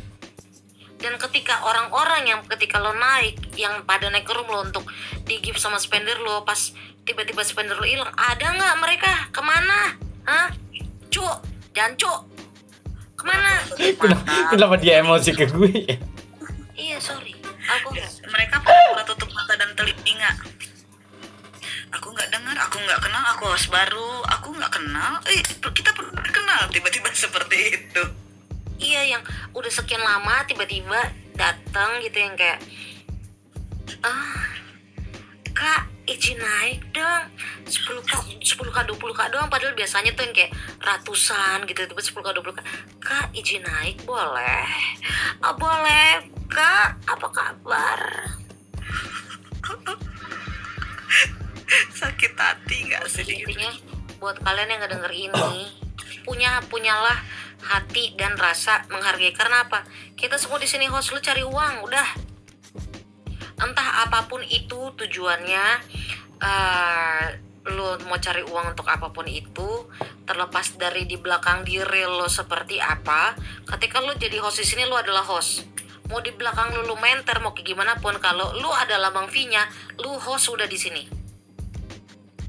dan 0.99 1.15
ketika 1.15 1.63
orang-orang 1.63 2.27
yang 2.27 2.41
ketika 2.59 2.83
lo 2.83 2.91
naik 2.91 3.39
yang 3.55 3.87
pada 3.87 4.11
naik 4.11 4.27
ke 4.27 4.35
room 4.35 4.51
lo 4.51 4.67
untuk 4.67 4.83
di 5.23 5.39
give 5.39 5.59
sama 5.59 5.79
spender 5.79 6.19
lo 6.19 6.43
pas 6.43 6.75
tiba-tiba 7.07 7.47
spender 7.47 7.79
lo 7.79 7.87
hilang 7.87 8.11
ada 8.19 8.51
nggak 8.51 8.75
mereka? 8.83 9.13
Ke 9.31 9.39
mana? 9.39 9.95
Hah? 10.27 10.51
Cuk 11.09 11.39
dan 11.71 11.95
cuk. 11.95 12.27
Ke 13.15 13.25
mana? 13.25 13.63
Kenapa, 13.79 14.23
kenapa 14.51 14.75
dia 14.83 14.99
emosi 14.99 15.31
ke 15.35 15.47
gue? 15.47 15.71
Ya 15.87 15.97
iya 16.75 16.99
sorry. 16.99 17.35
Aku 17.79 17.95
mereka 18.31 18.59
pura 18.63 19.03
tutup 19.07 19.31
mata 19.31 19.55
dan 19.55 19.71
telinga. 19.79 20.31
Aku 21.95 22.11
nggak 22.11 22.29
dengar 22.35 22.59
aku 22.59 22.77
nggak 22.83 23.01
kenal 23.07 23.23
aku 23.39 23.45
host 23.55 23.71
baru. 23.71 24.27
Aku 24.35 24.51
nggak 24.51 24.73
kenal. 24.75 25.23
Eh 25.31 25.43
kita 25.63 25.95
pernah 25.95 26.27
kenal 26.27 26.67
tiba-tiba 26.75 27.07
seperti 27.27 27.59
itu 27.87 28.28
iya 28.79 29.03
yang 29.19 29.23
udah 29.55 29.71
sekian 29.71 30.01
lama 30.01 30.47
tiba-tiba 30.47 31.11
datang 31.35 32.03
gitu 32.03 32.19
yang 32.19 32.35
kayak 32.39 32.59
ah 34.03 34.47
kak 35.55 35.91
izin 36.09 36.41
naik 36.41 36.81
dong. 36.97 37.25
10 37.69 38.01
k 38.01 38.13
10 38.41 38.73
k 38.73 38.79
20 38.81 38.97
k 39.13 39.21
doang 39.29 39.53
padahal 39.53 39.77
biasanya 39.77 40.17
tuh 40.17 40.25
yang 40.25 40.33
kayak 40.33 40.57
ratusan 40.81 41.69
gitu 41.69 41.85
tiba 41.85 42.01
10 42.01 42.17
k 42.25 42.29
20 42.33 42.57
k. 42.57 42.61
Kak 43.03 43.27
izin 43.37 43.61
naik 43.61 44.01
boleh? 44.09 44.65
Ah, 45.45 45.53
boleh 45.53 46.25
kak. 46.49 46.97
Apa 47.05 47.29
kabar? 47.29 48.01
Sakit 51.93 52.33
hati 52.39 52.77
nggak 52.89 53.05
sih? 53.11 53.45
Buat 54.17 54.41
kalian 54.41 54.73
yang 54.73 54.81
ngedenger 54.81 55.13
ini 55.13 55.69
punya 56.25 56.61
punyalah 56.69 57.21
hati 57.63 58.15
dan 58.15 58.39
rasa 58.39 58.87
menghargai. 58.93 59.35
Karena 59.35 59.67
apa? 59.67 59.83
Kita 60.15 60.39
semua 60.39 60.63
di 60.63 60.69
sini 60.71 60.87
host 60.87 61.11
lu 61.15 61.21
cari 61.23 61.43
uang 61.43 61.75
udah. 61.87 62.09
Entah 63.59 64.07
apa 64.07 64.31
pun 64.31 64.43
itu 64.47 64.95
tujuannya 64.95 65.67
eh, 66.39 67.27
lu 67.69 67.85
mau 68.09 68.17
cari 68.17 68.41
uang 68.47 68.73
untuk 68.73 68.89
apa 68.89 69.13
pun 69.13 69.29
itu 69.29 69.91
terlepas 70.25 70.79
dari 70.81 71.05
di 71.05 71.21
belakang 71.21 71.67
diri 71.67 72.05
lo 72.09 72.29
seperti 72.29 72.81
apa 72.81 73.37
ketika 73.65 74.01
lu 74.01 74.17
jadi 74.17 74.41
host 74.41 74.63
di 74.63 74.67
sini 74.67 74.83
lu 74.87 74.95
adalah 74.95 75.27
host. 75.27 75.67
Mau 76.09 76.25
di 76.25 76.33
belakang 76.33 76.73
lu 76.73 76.89
lu 76.89 76.97
menter 76.97 77.37
mau 77.45 77.53
kayak 77.53 77.69
gimana 77.69 77.93
pun 78.01 78.17
kalau 78.17 78.57
lu 78.57 78.71
adalah 78.73 79.13
bang 79.13 79.29
V-nya 79.29 79.69
lu 80.01 80.17
host 80.17 80.49
udah 80.49 80.65
di 80.65 80.79
sini. 80.79 81.03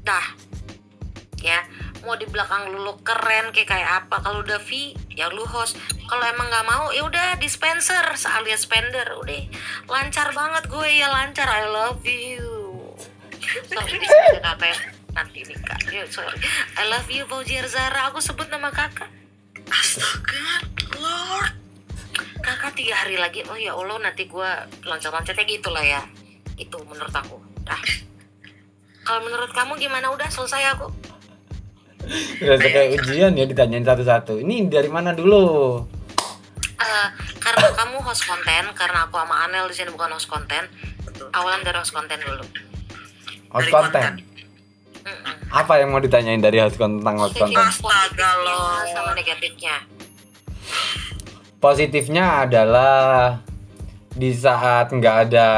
Dah. 0.00 0.26
Ya 1.40 1.64
mau 2.04 2.16
di 2.16 2.26
belakang 2.28 2.72
lu, 2.72 2.84
lu 2.84 2.94
keren 3.04 3.52
kayak 3.52 3.68
kayak 3.68 3.90
apa? 4.04 4.22
Kalau 4.24 4.40
udah 4.40 4.60
V 4.62 4.96
ya 5.12 5.28
lu 5.28 5.44
host. 5.44 5.76
Kalau 6.08 6.24
emang 6.24 6.48
nggak 6.48 6.66
mau 6.66 6.88
ya 6.90 7.04
udah 7.04 7.36
dispenser 7.36 8.02
alias 8.40 8.64
spender. 8.64 9.04
Udah 9.20 9.42
lancar 9.86 10.32
banget 10.32 10.64
gue 10.66 10.88
ya 10.88 11.08
lancar. 11.12 11.46
I 11.48 11.64
love 11.68 12.02
you. 12.04 12.94
Sorry 13.40 13.98
kakak 14.00 14.76
nanti 15.10 15.42
nikah 15.44 15.80
ya 15.90 16.06
sorry. 16.06 16.38
I 16.78 16.86
love 16.88 17.08
you 17.10 17.26
Fauziar 17.28 17.66
Zara. 17.68 18.08
Aku 18.12 18.22
sebut 18.22 18.48
nama 18.48 18.70
kakak. 18.72 19.10
Astaga 19.70 20.64
lord 20.98 21.54
kakak 22.40 22.72
tiga 22.74 22.94
hari 22.96 23.20
lagi. 23.20 23.44
Oh 23.46 23.58
ya 23.58 23.76
allah 23.76 24.00
nanti 24.00 24.24
gue 24.24 24.50
loncat-loncatnya 24.86 25.44
gitu 25.44 25.68
lah 25.68 25.84
ya. 25.84 26.02
Itu 26.56 26.80
menurut 26.86 27.12
aku. 27.12 27.36
Dah. 27.66 27.80
Kalau 29.04 29.20
menurut 29.26 29.50
kamu 29.50 29.80
gimana? 29.80 30.12
Udah 30.12 30.30
selesai 30.30 30.76
aku 30.78 30.92
Berasa 32.36 32.66
kayak 32.66 32.90
ujian 32.96 33.32
ya 33.32 33.44
ditanyain 33.44 33.82
satu-satu. 33.82 34.38
Ini 34.38 34.66
dari 34.66 34.88
mana 34.88 35.12
dulu? 35.12 35.78
Eh, 36.76 37.08
karena 37.36 37.66
kamu 37.70 38.00
host 38.00 38.24
konten 38.24 38.64
karena 38.72 39.04
aku 39.04 39.14
sama 39.14 39.44
Anel 39.44 39.68
di 39.68 39.74
sini 39.74 39.90
bukan 39.90 40.10
host 40.10 40.26
konten 40.26 40.64
awalan 41.30 41.60
dari 41.60 41.76
host 41.76 41.92
konten 41.92 42.16
dulu 42.16 42.40
Host 43.50 43.66
Dari 43.66 43.70
konten. 43.70 44.00
konten. 44.00 44.14
Mm-mm. 45.00 45.34
Apa 45.50 45.72
yang 45.76 45.90
mau 45.90 46.00
ditanyain 46.00 46.38
dari 46.38 46.56
host 46.56 46.76
konten 46.76 47.00
tentang 47.00 47.16
host 47.18 47.36
konten? 47.36 47.52
Astaga, 47.52 47.68
Positifnya 47.76 48.30
lo. 48.40 48.60
sama 48.88 49.10
negatifnya 49.12 49.76
Positifnya 51.58 52.24
adalah 52.40 53.00
di 54.10 54.32
saat 54.32 54.88
nggak 54.88 55.16
ada 55.28 55.48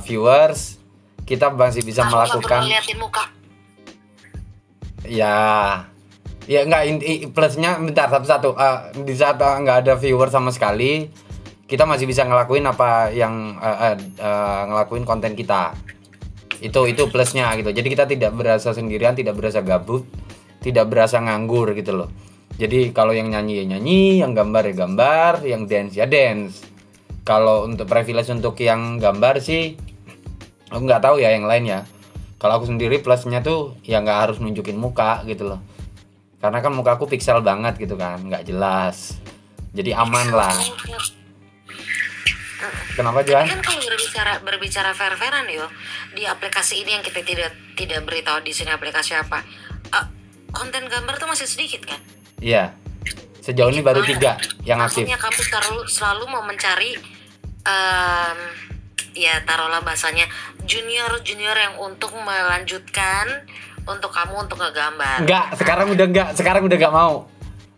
viewers, 0.00 0.80
kita 1.22 1.52
masih 1.52 1.84
bisa 1.84 2.00
Aku 2.02 2.10
melakukan 2.10 2.64
perlu 2.64 2.72
liatin 2.72 2.96
muka 2.96 3.24
ya. 5.08 5.34
Ya 6.46 6.62
nggak 6.62 6.82
plusnya 7.34 7.78
bentar 7.82 8.06
satu-satu. 8.06 8.54
Eh, 8.54 8.78
di 9.02 9.14
saat 9.18 9.38
eh, 9.42 9.56
nggak 9.66 9.76
ada 9.86 9.92
viewer 9.98 10.30
sama 10.30 10.54
sekali 10.54 11.10
kita 11.66 11.82
masih 11.82 12.06
bisa 12.06 12.22
ngelakuin 12.22 12.62
apa 12.62 13.10
yang 13.10 13.58
eh, 13.58 13.78
eh, 13.90 13.96
eh, 14.22 14.60
ngelakuin 14.70 15.02
konten 15.02 15.34
kita. 15.34 15.74
Itu 16.62 16.86
itu 16.86 17.10
plusnya 17.10 17.50
gitu. 17.58 17.74
Jadi 17.74 17.88
kita 17.90 18.04
tidak 18.06 18.32
berasa 18.38 18.70
sendirian 18.70 19.18
tidak 19.18 19.34
berasa 19.34 19.60
gabut 19.60 20.06
tidak 20.66 20.90
berasa 20.90 21.22
nganggur 21.22 21.74
gitu 21.78 21.94
loh. 21.94 22.10
Jadi 22.56 22.90
kalau 22.90 23.14
yang 23.14 23.30
nyanyi 23.30 23.62
ya 23.62 23.64
nyanyi 23.76 24.18
yang 24.18 24.32
gambar 24.34 24.62
ya 24.66 24.74
gambar 24.74 25.32
yang 25.46 25.62
dance 25.70 25.94
ya 25.94 26.06
dance. 26.10 26.62
Kalau 27.26 27.66
untuk 27.66 27.90
privilege 27.90 28.30
untuk 28.30 28.54
yang 28.62 29.02
gambar 29.02 29.42
sih 29.42 29.74
aku 30.70 30.82
nggak 30.82 31.02
tahu 31.02 31.22
ya 31.22 31.34
yang 31.34 31.46
lain 31.46 31.64
ya 31.66 31.80
kalau 32.36 32.60
aku 32.60 32.66
sendiri 32.68 33.00
plusnya 33.00 33.40
tuh 33.40 33.80
ya 33.80 34.04
nggak 34.04 34.18
harus 34.28 34.36
nunjukin 34.40 34.76
muka 34.76 35.24
gitu 35.24 35.48
loh. 35.48 35.60
Karena 36.36 36.60
kan 36.60 36.72
muka 36.76 37.00
aku 37.00 37.08
pixel 37.08 37.40
banget 37.40 37.80
gitu 37.80 37.96
kan 37.96 38.20
nggak 38.20 38.44
jelas. 38.44 39.16
Jadi 39.72 39.96
aman 39.96 40.28
lah. 40.32 40.52
Kenapa 42.96 43.20
Tapi 43.20 43.28
Johan? 43.32 43.46
kan 43.52 43.60
kalau 43.60 43.82
berbicara 43.84 44.32
berbicara 44.40 44.90
fair-fairan 44.96 45.44
yo 45.52 45.68
di 46.16 46.24
aplikasi 46.24 46.80
ini 46.80 46.96
yang 46.96 47.04
kita 47.04 47.20
tidak 47.20 47.52
tidak 47.76 48.00
beritahu 48.08 48.40
di 48.40 48.56
sini 48.56 48.72
aplikasi 48.72 49.12
apa 49.12 49.44
eh, 49.92 50.06
konten 50.48 50.88
gambar 50.88 51.20
tuh 51.20 51.28
masih 51.28 51.44
sedikit 51.44 51.84
kan? 51.84 52.00
Iya. 52.40 52.72
Sejauh 53.44 53.70
ini 53.70 53.84
baru 53.84 54.02
tiga 54.02 54.40
yang 54.64 54.80
aktif. 54.80 55.04
Maksudnya 55.06 55.20
kamu 55.20 55.40
selalu 55.40 55.76
selalu 55.86 56.24
mau 56.32 56.42
mencari 56.42 56.96
ya 59.16 59.40
taruhlah 59.48 59.80
bahasanya 59.80 60.28
junior 60.68 61.08
junior 61.24 61.56
yang 61.56 61.80
untuk 61.80 62.12
melanjutkan 62.12 63.48
untuk 63.86 64.10
kamu 64.12 64.44
untuk 64.44 64.58
ngegambar. 64.60 65.24
Nggak 65.24 65.44
sekarang 65.56 65.86
udah 65.94 66.06
nggak 66.06 66.28
sekarang 66.36 66.62
udah 66.68 66.76
nggak 66.76 66.94
mau. 66.94 67.14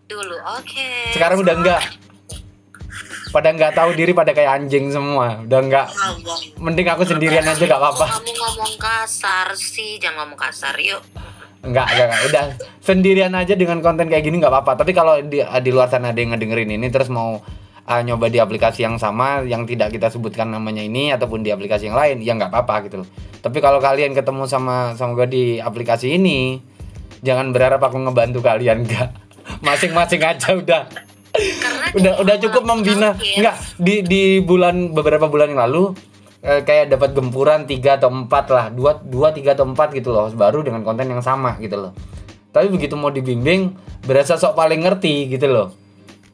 Dulu 0.09 0.37
oke. 0.59 0.91
Sekarang 1.15 1.39
udah 1.45 1.55
nggak. 1.63 1.83
Pada 3.29 3.53
nggak 3.53 3.77
tahu 3.77 3.93
diri 3.93 4.17
pada 4.17 4.33
kayak 4.33 4.57
anjing 4.57 4.89
semua. 4.89 5.45
Udah 5.45 5.61
nggak. 5.61 5.87
Mending 6.59 6.89
aku 6.89 7.05
sendirian 7.05 7.45
aja 7.45 7.61
nggak 7.61 7.77
apa-apa. 7.77 8.07
Kamu 8.19 8.33
ngomong 8.33 8.75
kasar 8.81 9.53
sih 9.53 10.01
jangan 10.01 10.27
ngomong 10.27 10.41
kasar 10.41 10.75
yuk. 10.81 11.05
Enggak, 11.61 11.93
enggak, 11.93 12.07
enggak. 12.09 12.23
Udah 12.33 12.45
sendirian 12.81 13.33
aja 13.37 13.53
dengan 13.53 13.85
konten 13.85 14.09
kayak 14.09 14.25
gini 14.25 14.41
nggak 14.41 14.49
apa-apa. 14.49 14.81
Tapi 14.81 14.97
kalau 14.97 15.21
di, 15.21 15.45
di 15.45 15.71
luar 15.71 15.93
sana 15.93 16.17
ada 16.17 16.19
yang 16.19 16.33
ngedengerin 16.33 16.73
ini 16.73 16.89
terus 16.89 17.13
mau 17.13 17.45
uh, 17.89 18.03
nyoba 18.05 18.29
di 18.29 18.37
aplikasi 18.37 18.85
yang 18.85 19.01
sama 19.01 19.41
yang 19.49 19.65
tidak 19.65 19.97
kita 19.97 20.13
sebutkan 20.13 20.53
namanya 20.53 20.85
ini 20.85 21.09
ataupun 21.17 21.41
di 21.41 21.49
aplikasi 21.49 21.89
yang 21.89 21.97
lain, 21.97 22.21
ya 22.21 22.37
nggak 22.37 22.53
apa-apa 22.53 22.75
gitu 22.87 22.97
loh. 23.03 23.09
Tapi 23.41 23.59
kalau 23.65 23.81
kalian 23.81 24.13
ketemu 24.13 24.45
sama 24.45 24.93
sama 24.95 25.17
gue 25.25 25.29
di 25.33 25.45
aplikasi 25.57 26.21
ini, 26.21 26.61
jangan 27.25 27.51
berharap 27.57 27.81
aku 27.81 27.97
ngebantu 27.97 28.45
kalian 28.45 28.85
enggak. 28.85 29.17
Masing-masing 29.67 30.21
aja 30.21 30.53
udah. 30.53 30.85
karena 31.39 31.87
udah 31.99 32.15
udah 32.21 32.37
cukup 32.45 32.63
membina. 32.69 33.17
Enggak, 33.17 33.57
di 33.81 34.05
di 34.05 34.23
bulan 34.45 34.93
beberapa 34.93 35.25
bulan 35.33 35.49
yang 35.49 35.65
lalu 35.65 35.97
eh, 36.45 36.61
kayak 36.63 36.93
dapat 36.93 37.17
gempuran 37.17 37.65
tiga 37.65 37.97
atau 37.97 38.13
empat 38.13 38.45
lah 38.53 38.65
dua 38.71 39.01
dua 39.01 39.33
tiga 39.33 39.57
atau 39.57 39.67
empat 39.67 39.97
gitu 39.97 40.15
loh 40.15 40.31
baru 40.35 40.63
dengan 40.63 40.85
konten 40.87 41.09
yang 41.09 41.23
sama 41.23 41.59
gitu 41.59 41.79
loh 41.79 41.93
tapi 42.49 42.73
begitu 42.73 42.97
mau 42.97 43.13
dibimbing 43.13 43.77
berasa 44.03 44.35
sok 44.41 44.57
paling 44.57 44.83
ngerti 44.83 45.31
gitu 45.31 45.47
loh 45.47 45.69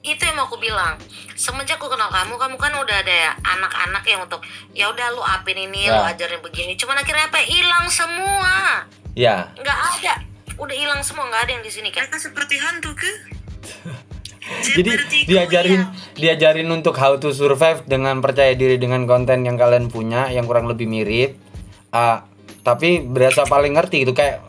itu 0.04 0.20
yang 0.20 0.36
mau 0.36 0.44
aku 0.44 0.60
bilang. 0.60 1.00
Semenjak 1.32 1.80
aku 1.80 1.88
kenal 1.88 2.12
kamu 2.12 2.36
kamu 2.36 2.56
kan 2.60 2.72
udah 2.76 2.96
ada 3.00 3.10
ya 3.10 3.32
anak-anak 3.40 4.04
yang 4.04 4.20
untuk 4.20 4.44
ya 4.76 4.92
udah 4.92 5.16
lu 5.16 5.24
apin 5.24 5.56
ini 5.56 5.88
Ya. 5.88 5.96
lu 5.96 6.02
ajarin 6.04 6.44
begini. 6.44 6.76
Cuman 6.76 7.00
akhirnya 7.00 7.32
apa? 7.32 7.40
Hilang 7.40 7.88
semua. 7.88 8.84
Ya. 9.16 9.48
Nggak 9.56 9.78
ada. 9.98 10.14
Udah 10.60 10.76
hilang 10.76 11.00
semua 11.00 11.26
nggak 11.32 11.42
ada 11.48 11.52
yang 11.58 11.64
di 11.64 11.72
sini 11.72 11.88
kan 11.90 12.06
Mereka 12.06 12.20
seperti 12.20 12.60
hantu 12.60 12.92
ke? 12.94 13.10
jadi 14.76 15.00
diajarin 15.24 15.88
diajarin 16.20 16.68
untuk 16.68 17.00
how 17.00 17.16
to 17.16 17.32
survive 17.32 17.80
dengan 17.88 18.20
percaya 18.20 18.52
diri 18.52 18.76
dengan 18.76 19.08
konten 19.08 19.40
yang 19.40 19.56
kalian 19.56 19.88
punya 19.88 20.28
yang 20.28 20.44
kurang 20.44 20.68
lebih 20.68 20.84
mirip. 20.84 21.40
Ah, 21.88 22.28
tapi 22.60 23.00
berasa 23.00 23.48
paling 23.48 23.72
ngerti 23.72 24.04
gitu 24.04 24.12
kayak 24.12 24.44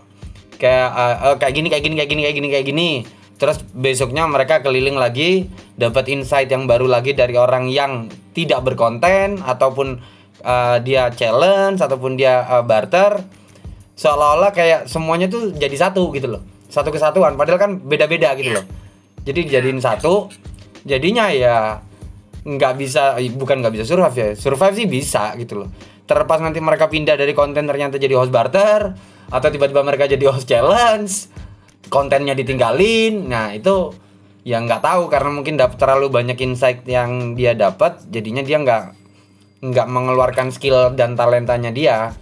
kayak 0.60 0.88
ah, 0.92 1.16
eh, 1.32 1.36
kayak 1.40 1.54
gini 1.56 1.68
kayak 1.72 1.84
gini 1.84 1.96
kayak 1.96 2.10
gini 2.12 2.22
kayak 2.28 2.36
gini 2.36 2.48
kayak 2.52 2.66
gini 2.68 2.90
terus 3.36 3.60
besoknya 3.76 4.24
mereka 4.28 4.64
keliling 4.64 4.96
lagi 4.96 5.52
dapat 5.76 6.08
insight 6.08 6.48
yang 6.48 6.68
baru 6.72 6.88
lagi 6.88 7.12
dari 7.12 7.36
orang 7.36 7.68
yang 7.68 8.08
tidak 8.32 8.64
berkonten 8.64 9.44
ataupun 9.44 10.00
ah, 10.44 10.80
dia 10.80 11.12
challenge 11.12 11.84
ataupun 11.84 12.16
dia 12.16 12.44
ah, 12.44 12.64
barter. 12.64 13.24
Seolah-olah 13.96 14.52
kayak 14.52 14.92
semuanya 14.92 15.32
tuh 15.32 15.56
jadi 15.56 15.76
satu 15.76 16.12
gitu 16.12 16.28
loh. 16.28 16.44
Satu 16.68 16.92
kesatuan. 16.92 17.40
Padahal 17.40 17.60
kan 17.60 17.72
beda-beda 17.80 18.36
gitu 18.36 18.60
loh. 18.60 18.66
Jadi 19.24 19.48
dijadiin 19.48 19.80
satu. 19.80 20.28
jadinya 20.86 21.34
ya 21.34 21.82
nggak 22.46 22.74
bisa 22.78 23.18
bukan 23.34 23.58
nggak 23.64 23.74
bisa 23.74 23.86
survive 23.90 24.16
ya. 24.16 24.28
Survive 24.38 24.76
sih 24.78 24.86
bisa 24.86 25.34
gitu 25.40 25.66
loh. 25.66 25.70
Terlepas 26.06 26.38
nanti 26.44 26.62
mereka 26.62 26.86
pindah 26.86 27.18
dari 27.18 27.34
konten 27.34 27.66
ternyata 27.66 27.98
jadi 27.98 28.14
host 28.14 28.30
barter 28.30 28.94
atau 29.26 29.48
tiba-tiba 29.50 29.82
mereka 29.82 30.06
jadi 30.06 30.30
host 30.30 30.46
challenge 30.46 31.32
kontennya 31.90 32.34
ditinggalin. 32.38 33.30
Nah 33.30 33.54
itu 33.54 33.94
ya 34.46 34.62
nggak 34.62 34.86
tahu 34.86 35.10
karena 35.10 35.30
mungkin 35.34 35.58
dapat 35.58 35.78
terlalu 35.82 36.14
banyak 36.14 36.38
insight 36.46 36.86
yang 36.86 37.34
dia 37.34 37.58
dapat 37.58 37.98
jadinya 38.14 38.46
dia 38.46 38.62
nggak 38.62 38.84
nggak 39.66 39.88
mengeluarkan 39.90 40.54
skill 40.54 40.94
dan 40.94 41.18
talentanya 41.18 41.74
dia. 41.74 42.14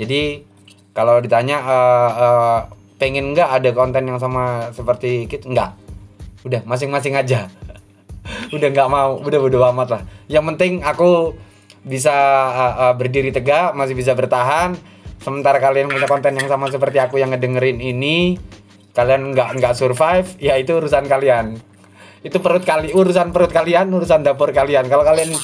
Jadi 0.00 0.40
kalau 0.96 1.20
ditanya 1.20 1.60
eh, 1.60 2.10
eh, 2.16 2.60
pengen 2.96 3.36
nggak 3.36 3.60
ada 3.60 3.70
konten 3.76 4.08
yang 4.08 4.16
sama 4.16 4.72
seperti 4.72 5.28
kita 5.28 5.48
nggak. 5.52 5.70
Udah 6.48 6.60
masing-masing 6.64 7.12
aja. 7.12 7.52
Udah 8.56 8.68
nggak 8.72 8.88
mau 8.90 9.22
udah 9.22 9.38
bodo 9.38 9.62
amat 9.70 9.88
lah. 9.92 10.02
Yang 10.26 10.44
penting 10.54 10.72
aku 10.82 11.38
bisa 11.86 12.10
uh, 12.50 12.74
uh, 12.90 12.94
berdiri 12.98 13.30
tegak 13.30 13.70
masih 13.78 13.94
bisa 13.94 14.18
bertahan. 14.18 14.74
Sementara 15.22 15.62
kalian 15.62 15.86
punya 15.86 16.10
konten 16.10 16.34
yang 16.34 16.50
sama 16.50 16.66
seperti 16.66 16.98
aku 16.98 17.22
yang 17.22 17.30
ngedengerin 17.30 17.78
ini 17.78 18.34
kalian 18.96 19.36
nggak 19.36 19.60
nggak 19.60 19.74
survive 19.76 20.24
ya 20.40 20.56
itu 20.56 20.72
urusan 20.80 21.04
kalian. 21.04 21.60
Itu 22.24 22.40
perut 22.40 22.64
kali 22.64 22.96
urusan 22.96 23.30
perut 23.30 23.52
kalian 23.52 23.92
urusan 23.92 24.24
dapur 24.24 24.50
kalian. 24.56 24.88
Kalau 24.88 25.04
kalian 25.04 25.36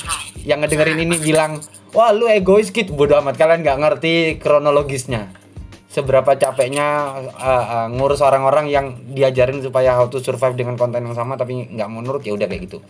yang 0.49 0.65
ngedengerin 0.65 1.05
ini 1.05 1.21
bilang 1.21 1.61
wah 1.93 2.11
lu 2.17 2.27
egois 2.33 2.73
gitu 2.73 2.97
bodo 2.97 3.15
amat 3.21 3.37
kalian 3.37 3.61
nggak 3.61 3.79
ngerti 3.79 4.15
kronologisnya. 4.41 5.29
Seberapa 5.93 6.33
capeknya 6.41 7.21
uh, 7.37 7.65
uh, 7.69 7.87
ngurus 7.93 8.25
orang-orang 8.25 8.73
yang 8.73 8.97
diajarin 9.12 9.61
supaya 9.61 9.93
how 9.93 10.09
to 10.09 10.25
survive 10.25 10.57
dengan 10.57 10.81
konten 10.81 11.05
yang 11.05 11.12
sama 11.12 11.37
tapi 11.37 11.69
nggak 11.69 11.88
mau 11.93 12.01
nurut 12.01 12.25
ya 12.25 12.33
udah 12.33 12.49
kayak 12.49 12.73
gitu. 12.73 12.81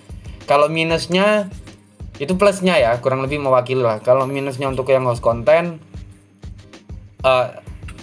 Kalau 0.46 0.70
minusnya 0.70 1.50
itu 2.22 2.38
plusnya 2.38 2.78
ya 2.78 2.94
kurang 3.02 3.26
lebih 3.26 3.42
mewakili 3.42 3.82
lah. 3.82 3.98
Kalau 3.98 4.30
minusnya 4.30 4.70
untuk 4.70 4.86
yang 4.94 5.02
host 5.10 5.18
konten 5.18 5.82
eh 7.26 7.46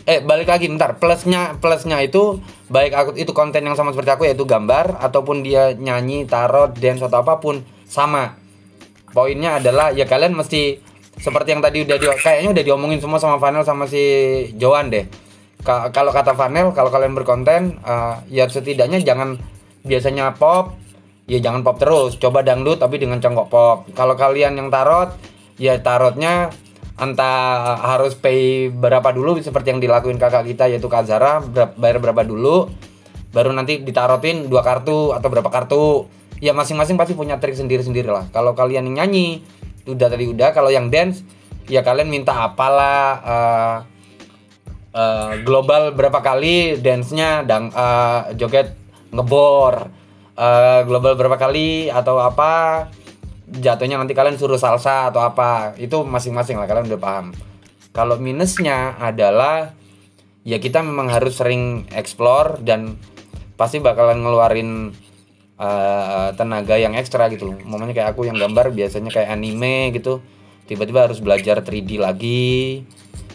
eh 0.09 0.25
balik 0.25 0.49
lagi 0.49 0.65
bentar. 0.65 0.97
Plusnya 0.97 1.61
plusnya 1.61 2.01
itu 2.01 2.41
baik 2.73 2.91
aku 2.97 3.09
itu 3.13 3.29
konten 3.37 3.61
yang 3.61 3.77
sama 3.77 3.93
seperti 3.93 4.09
aku 4.09 4.23
yaitu 4.25 4.49
gambar 4.49 4.97
ataupun 4.97 5.45
dia 5.45 5.77
nyanyi 5.77 6.25
tarot 6.25 6.73
dance 6.73 7.05
atau 7.05 7.21
apa 7.21 7.37
pun 7.37 7.61
sama. 7.85 8.33
Poinnya 9.13 9.61
adalah 9.61 9.93
ya 9.93 10.09
kalian 10.09 10.33
mesti 10.33 10.81
seperti 11.19 11.53
yang 11.53 11.61
tadi 11.61 11.85
udah 11.85 11.97
di, 12.01 12.05
kayaknya 12.09 12.49
udah 12.57 12.63
diomongin 12.65 12.97
semua 13.03 13.21
sama 13.21 13.37
Vanel 13.37 13.61
sama 13.61 13.85
si 13.85 14.01
Joan 14.57 14.89
deh. 14.89 15.05
Ka- 15.61 15.93
kalau 15.93 16.09
kata 16.09 16.33
Vanel 16.33 16.73
kalau 16.73 16.89
kalian 16.89 17.13
berkonten 17.13 17.77
eh, 17.85 18.15
ya 18.33 18.49
setidaknya 18.49 19.05
jangan 19.05 19.37
biasanya 19.85 20.33
pop 20.33 20.73
ya 21.29 21.37
jangan 21.37 21.61
pop 21.61 21.77
terus. 21.77 22.17
Coba 22.17 22.41
dangdut 22.41 22.81
tapi 22.81 22.97
dengan 22.97 23.21
congkok 23.21 23.47
pop. 23.53 23.77
Kalau 23.93 24.17
kalian 24.17 24.57
yang 24.57 24.73
tarot 24.73 25.13
ya 25.61 25.77
tarotnya 25.77 26.49
entah 26.99 27.79
harus 27.79 28.13
pay 28.13 28.67
berapa 28.69 29.09
dulu 29.15 29.39
seperti 29.39 29.71
yang 29.71 29.81
dilakuin 29.81 30.19
kakak 30.19 30.45
kita 30.45 30.67
yaitu 30.67 30.91
Kak 30.91 31.07
Zara 31.07 31.39
ber- 31.39 31.73
bayar 31.79 32.03
berapa 32.03 32.21
dulu 32.27 32.67
baru 33.31 33.55
nanti 33.55 33.79
ditarotin 33.79 34.51
dua 34.51 34.61
kartu 34.61 35.15
atau 35.15 35.27
berapa 35.31 35.49
kartu. 35.49 36.05
Ya 36.39 36.55
masing-masing 36.55 36.95
pasti 36.95 37.19
punya 37.19 37.35
trik 37.35 37.55
sendiri-sendiri 37.55 38.07
lah. 38.07 38.31
Kalau 38.31 38.55
kalian 38.55 38.87
yang 38.87 39.03
nyanyi 39.03 39.43
udah 39.83 40.07
tadi 40.07 40.25
udah. 40.31 40.55
Kalau 40.55 40.71
yang 40.71 40.87
dance 40.87 41.23
ya 41.67 41.83
kalian 41.83 42.07
minta 42.07 42.31
apalah 42.31 43.03
eh, 43.19 43.77
eh, 44.95 45.31
global 45.43 45.91
berapa 45.91 46.23
kali 46.23 46.79
dance-nya 46.79 47.43
dan 47.43 47.71
eh, 47.71 48.37
joget 48.39 48.71
ngebor 49.11 49.99
Eh, 50.39 50.81
global 50.87 51.19
berapa 51.19 51.35
kali 51.35 51.91
atau 51.91 52.15
apa 52.15 52.87
jatuhnya 53.49 53.97
nanti 53.97 54.13
kalian 54.13 54.37
suruh 54.37 54.61
salsa 54.61 55.09
atau 55.09 55.25
apa 55.25 55.73
itu 55.81 56.05
masing-masing 56.05 56.61
lah 56.61 56.69
kalian 56.69 56.89
udah 56.93 57.01
paham 57.01 57.33
kalau 57.89 58.21
minusnya 58.21 58.93
adalah 59.01 59.73
ya 60.47 60.57
kita 60.61 60.81
memang 60.85 61.09
harus 61.09 61.41
sering 61.41 61.89
explore 61.93 62.61
dan 62.61 62.95
pasti 63.59 63.83
bakalan 63.83 64.23
ngeluarin 64.23 64.69
eh, 65.59 66.29
tenaga 66.39 66.79
yang 66.79 66.95
ekstra 66.95 67.27
gitu 67.27 67.51
loh. 67.51 67.57
Momennya 67.67 67.93
kayak 67.97 68.09
aku 68.15 68.29
yang 68.29 68.39
gambar 68.39 68.71
biasanya 68.71 69.11
kayak 69.11 69.29
anime 69.35 69.91
gitu. 69.91 70.23
Tiba-tiba 70.69 71.09
harus 71.09 71.19
belajar 71.19 71.59
3D 71.59 71.99
lagi. 71.99 72.85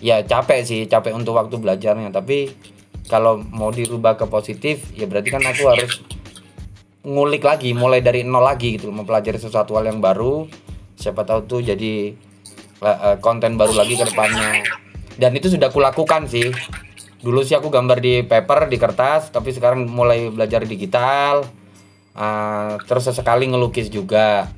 Ya 0.01 0.23
capek 0.25 0.65
sih, 0.65 0.81
capek 0.89 1.13
untuk 1.13 1.37
waktu 1.37 1.61
belajarnya. 1.61 2.09
Tapi 2.09 2.55
kalau 3.11 3.43
mau 3.43 3.69
dirubah 3.69 4.17
ke 4.17 4.25
positif, 4.31 4.89
ya 4.97 5.05
berarti 5.05 5.29
kan 5.29 5.45
aku 5.45 5.63
harus 5.69 6.01
ngulik 7.05 7.45
lagi, 7.45 7.77
mulai 7.77 8.01
dari 8.01 8.25
nol 8.25 8.43
lagi 8.43 8.81
gitu, 8.81 8.89
mempelajari 8.89 9.37
sesuatu 9.37 9.77
hal 9.77 9.93
yang 9.93 10.01
baru. 10.01 10.49
Siapa 10.97 11.23
tahu 11.29 11.41
tuh 11.45 11.61
jadi 11.61 12.17
eh, 12.81 13.17
konten 13.21 13.61
baru 13.61 13.77
lagi 13.77 14.01
ke 14.01 14.09
depannya. 14.09 14.65
Dan 15.15 15.37
itu 15.37 15.53
sudah 15.53 15.71
kulakukan 15.71 16.27
sih. 16.27 16.51
Dulu 17.25 17.41
sih 17.41 17.57
aku 17.57 17.73
gambar 17.73 18.05
di 18.05 18.21
paper, 18.25 18.69
di 18.69 18.77
kertas, 18.77 19.33
tapi 19.33 19.53
sekarang 19.55 19.89
mulai 19.89 20.29
belajar 20.29 20.65
digital. 20.65 21.49
Ah, 22.15 22.77
terus 22.85 23.09
sesekali 23.09 23.49
ngelukis 23.49 23.89
juga. 23.89 24.49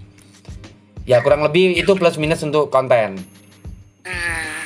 Ya 1.06 1.22
kurang 1.22 1.46
lebih 1.46 1.78
itu 1.78 1.94
plus 1.94 2.18
minus 2.18 2.42
untuk 2.42 2.66
konten. 2.66 3.22
Hmm, 4.02 4.58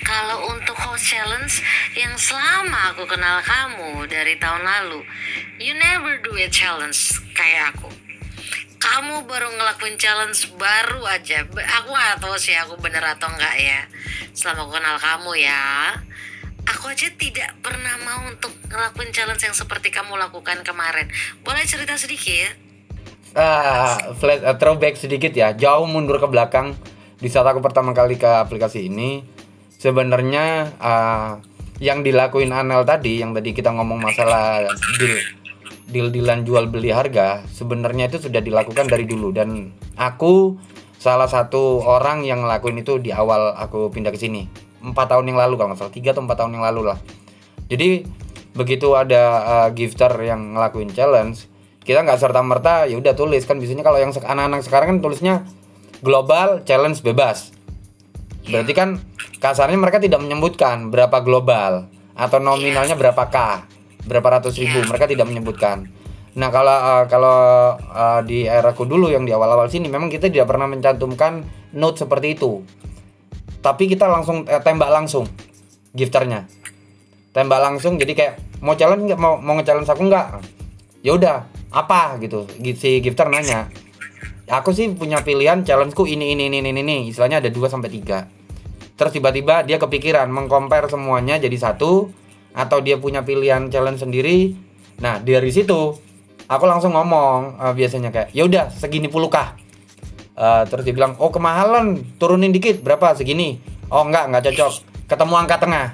kalau 0.00 0.48
untuk 0.48 0.72
host 0.80 1.04
challenge 1.12 1.60
yang 1.98 2.14
selama 2.14 2.94
aku 2.94 3.10
kenal 3.10 3.42
kamu 3.42 4.06
dari 4.06 4.38
tahun 4.38 4.62
lalu, 4.62 5.02
you 5.58 5.74
never 5.74 6.22
do 6.22 6.30
a 6.38 6.46
challenge 6.46 7.18
kayak 7.34 7.74
aku. 7.74 7.90
Kamu 8.78 9.26
baru 9.26 9.50
ngelakuin 9.58 9.98
challenge 9.98 10.54
baru 10.54 11.02
aja. 11.10 11.42
Aku 11.82 11.90
nggak 11.90 12.22
tahu 12.22 12.38
sih 12.38 12.54
aku 12.54 12.78
bener 12.78 13.02
atau 13.02 13.26
enggak 13.26 13.58
ya. 13.58 13.82
Selama 14.30 14.70
aku 14.70 14.78
kenal 14.78 14.96
kamu 15.02 15.32
ya, 15.42 15.62
aku 16.70 16.94
aja 16.94 17.10
tidak 17.18 17.58
pernah 17.58 17.98
mau 18.06 18.30
untuk 18.30 18.54
ngelakuin 18.70 19.10
challenge 19.10 19.42
yang 19.42 19.56
seperti 19.58 19.90
kamu 19.90 20.14
lakukan 20.14 20.62
kemarin. 20.62 21.10
Boleh 21.42 21.66
cerita 21.66 21.98
sedikit? 21.98 22.54
Ah, 23.34 23.98
flash 24.14 24.46
eh, 24.46 24.54
throwback 24.54 24.94
sedikit 24.94 25.34
ya, 25.34 25.50
jauh 25.50 25.90
mundur 25.90 26.22
ke 26.22 26.30
belakang 26.30 26.78
di 27.18 27.26
saat 27.26 27.50
aku 27.50 27.58
pertama 27.58 27.90
kali 27.90 28.14
ke 28.14 28.30
aplikasi 28.30 28.86
ini. 28.86 29.26
Sebenarnya 29.74 30.78
ah, 30.78 31.42
yang 31.78 32.02
dilakuin 32.02 32.50
Anel 32.50 32.82
tadi, 32.82 33.22
yang 33.22 33.30
tadi 33.34 33.54
kita 33.54 33.70
ngomong 33.70 34.02
masalah 34.02 34.66
deal 34.98 35.14
deal 35.88 36.08
dealan 36.12 36.44
jual 36.44 36.68
beli 36.68 36.92
harga, 36.92 37.46
sebenarnya 37.48 38.12
itu 38.12 38.20
sudah 38.20 38.42
dilakukan 38.44 38.90
dari 38.90 39.08
dulu 39.08 39.32
dan 39.32 39.72
aku 39.96 40.58
salah 40.98 41.30
satu 41.30 41.80
orang 41.80 42.26
yang 42.26 42.44
ngelakuin 42.44 42.82
itu 42.82 42.98
di 42.98 43.14
awal 43.14 43.54
aku 43.54 43.88
pindah 43.88 44.12
ke 44.12 44.18
sini. 44.20 44.50
Empat 44.78 45.10
tahun 45.10 45.32
yang 45.32 45.38
lalu 45.38 45.58
kalau 45.58 45.74
nggak 45.74 45.80
salah, 45.80 45.94
tiga 45.94 46.14
atau 46.14 46.22
empat 46.22 46.36
tahun 46.44 46.58
yang 46.58 46.64
lalu 46.70 46.92
lah. 46.94 46.98
Jadi 47.70 48.06
begitu 48.54 48.94
ada 48.98 49.22
uh, 49.42 49.68
gifter 49.70 50.10
yang 50.22 50.54
ngelakuin 50.54 50.90
challenge, 50.90 51.46
kita 51.86 52.02
nggak 52.02 52.18
serta 52.20 52.42
merta 52.42 52.84
ya 52.84 52.98
udah 52.98 53.14
tulis 53.14 53.46
kan 53.46 53.56
biasanya 53.56 53.86
kalau 53.86 53.98
yang 54.02 54.10
anak-anak 54.12 54.60
sekarang 54.66 54.86
kan 54.92 54.98
tulisnya 55.00 55.34
global 56.02 56.62
challenge 56.66 57.00
bebas. 57.02 57.57
Berarti 58.48 58.72
kan 58.72 58.96
kasarnya 59.38 59.76
mereka 59.76 60.00
tidak 60.00 60.24
menyebutkan 60.24 60.88
berapa 60.88 61.20
global 61.20 61.86
atau 62.16 62.38
nominalnya 62.42 62.96
berapa 62.96 63.28
k, 63.28 63.36
berapa 64.08 64.28
ratus 64.40 64.56
ribu. 64.56 64.82
Mereka 64.88 65.06
tidak 65.06 65.28
menyebutkan. 65.28 65.86
Nah 66.38 66.48
kalau 66.54 66.76
uh, 66.76 67.04
kalau 67.10 67.38
uh, 67.78 68.20
di 68.22 68.46
eraku 68.48 68.88
dulu 68.88 69.10
yang 69.10 69.26
di 69.26 69.34
awal-awal 69.34 69.66
sini 69.66 69.90
memang 69.90 70.06
kita 70.06 70.30
tidak 70.30 70.48
pernah 70.48 70.70
mencantumkan 70.70 71.44
note 71.74 72.00
seperti 72.00 72.38
itu. 72.38 72.62
Tapi 73.58 73.90
kita 73.90 74.06
langsung 74.06 74.46
eh, 74.46 74.62
tembak 74.62 74.88
langsung 74.88 75.26
gifternya. 75.92 76.46
Tembak 77.34 77.60
langsung 77.60 77.98
jadi 77.98 78.12
kayak 78.14 78.34
mau 78.62 78.78
challenge 78.78 79.10
nggak 79.10 79.20
mau 79.20 79.36
mau 79.42 79.58
nge-challenge 79.58 79.90
aku 79.90 80.02
nggak? 80.06 80.26
Ya 81.02 81.12
udah 81.18 81.36
apa 81.74 82.16
gitu. 82.22 82.46
Si 82.78 83.02
gifter 83.02 83.26
nanya. 83.28 83.66
Aku 84.48 84.72
sih 84.72 84.88
punya 84.96 85.20
pilihan 85.20 85.60
challengeku 85.60 86.08
ini 86.08 86.32
ini 86.32 86.48
ini 86.48 86.64
ini 86.64 86.80
ini. 86.80 86.96
Istilahnya 87.12 87.44
ada 87.44 87.50
2 87.52 87.68
sampai 87.68 87.92
3. 87.92 88.37
Terus 88.98 89.14
tiba-tiba 89.14 89.62
dia 89.62 89.78
kepikiran 89.78 90.26
mengcompare 90.26 90.90
semuanya 90.90 91.38
jadi 91.38 91.54
satu 91.54 92.10
atau 92.50 92.78
dia 92.82 92.98
punya 92.98 93.22
pilihan 93.22 93.70
challenge 93.70 94.02
sendiri. 94.02 94.58
Nah, 94.98 95.22
dari 95.22 95.54
situ 95.54 95.94
aku 96.50 96.64
langsung 96.66 96.98
ngomong 96.98 97.62
eh, 97.62 97.74
biasanya 97.78 98.10
kayak 98.10 98.34
ya 98.34 98.42
udah 98.44 98.74
segini 98.74 99.06
puluh 99.06 99.30
kah 99.30 99.54
Eh, 100.38 100.62
terus 100.70 100.86
dia 100.86 100.94
bilang 100.94 101.18
oh 101.18 101.34
kemahalan 101.34 101.98
turunin 102.14 102.54
dikit 102.54 102.78
berapa? 102.86 103.10
Segini. 103.18 103.58
Oh 103.90 104.06
enggak 104.06 104.30
enggak 104.30 104.42
cocok. 104.46 104.72
Ketemu 105.10 105.34
angka 105.34 105.56
tengah. 105.58 105.86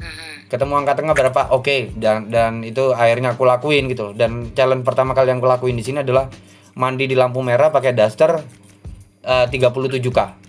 Mhm. 0.00 0.52
ketemu 0.52 0.72
angka 0.84 0.92
tengah 1.00 1.14
berapa? 1.16 1.42
Oke 1.56 1.88
dan 1.96 2.28
dan 2.28 2.60
itu 2.60 2.92
akhirnya 2.92 3.32
aku 3.32 3.48
lakuin 3.48 3.88
gitu 3.88 4.12
dan 4.12 4.52
challenge 4.52 4.84
pertama 4.84 5.16
kali 5.16 5.32
yang 5.32 5.40
aku 5.40 5.48
lakuin 5.48 5.76
di 5.76 5.84
sini 5.84 6.04
adalah 6.04 6.28
mandi 6.76 7.08
di 7.08 7.16
lampu 7.16 7.40
merah 7.40 7.72
pakai 7.72 7.92
daster 7.96 8.40
eh, 9.24 9.46
37k 9.48 10.39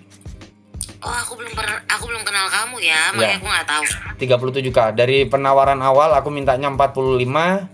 Oh 1.02 1.10
aku 1.10 1.34
belum 1.34 1.50
pernah, 1.50 1.82
aku 1.90 2.04
belum 2.06 2.22
kenal 2.22 2.46
kamu 2.46 2.76
ya, 2.78 3.10
makanya 3.10 3.26
Ya. 3.26 3.38
aku 3.42 3.46
nggak 3.50 3.66
tahu. 3.66 3.84
37k 4.22 4.78
dari 4.94 5.26
penawaran 5.26 5.82
awal 5.82 6.14
aku 6.14 6.30
mintanya 6.30 6.70
45 6.70 7.66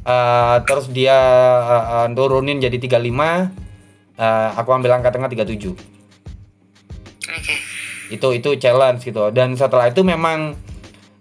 eh, 0.00 0.56
terus 0.64 0.88
dia 0.88 1.12
eh, 1.60 1.84
eh, 2.02 2.08
turunin 2.16 2.56
jadi 2.56 2.72
35 2.80 3.52
eh, 4.16 4.48
aku 4.56 4.68
ambil 4.72 4.96
angka 4.96 5.12
tengah 5.12 5.28
37 5.28 5.76
Oke. 7.28 7.54
itu 8.08 8.28
itu 8.32 8.50
challenge 8.56 9.04
gitu. 9.04 9.28
Dan 9.28 9.52
setelah 9.52 9.92
itu 9.92 10.00
memang 10.00 10.56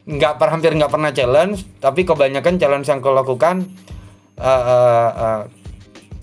nggak 0.08 0.40
per 0.40 0.48
hampir 0.48 0.72
nggak 0.72 0.88
pernah 0.88 1.12
challenge 1.12 1.68
tapi 1.84 2.08
kebanyakan 2.08 2.56
challenge 2.56 2.88
yang 2.88 3.04
aku 3.04 3.12
lakukan 3.12 3.68
eh, 4.40 4.48
eh, 4.48 5.12
eh, 5.12 5.42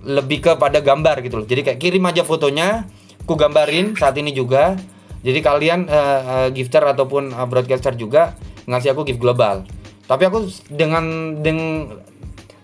lebih 0.09 0.41
kepada 0.41 0.81
gambar 0.81 1.21
gitu 1.21 1.45
loh. 1.45 1.47
Jadi 1.49 1.61
kayak 1.61 1.77
kirim 1.77 2.09
aja 2.09 2.25
fotonya 2.25 2.89
ku 3.29 3.37
gambarin 3.37 3.93
saat 3.93 4.17
ini 4.17 4.33
juga 4.33 4.77
jadi 5.25 5.41
kalian 5.41 5.89
eh, 5.89 6.20
eh, 6.20 6.49
gifter 6.53 6.85
ataupun 6.85 7.33
eh, 7.33 7.47
broadcaster 7.49 7.97
juga 7.97 8.37
ngasih 8.68 8.93
aku 8.93 9.09
gift 9.09 9.25
global. 9.25 9.64
Tapi 10.05 10.22
aku 10.29 10.53
dengan 10.68 11.37
dengan 11.41 11.89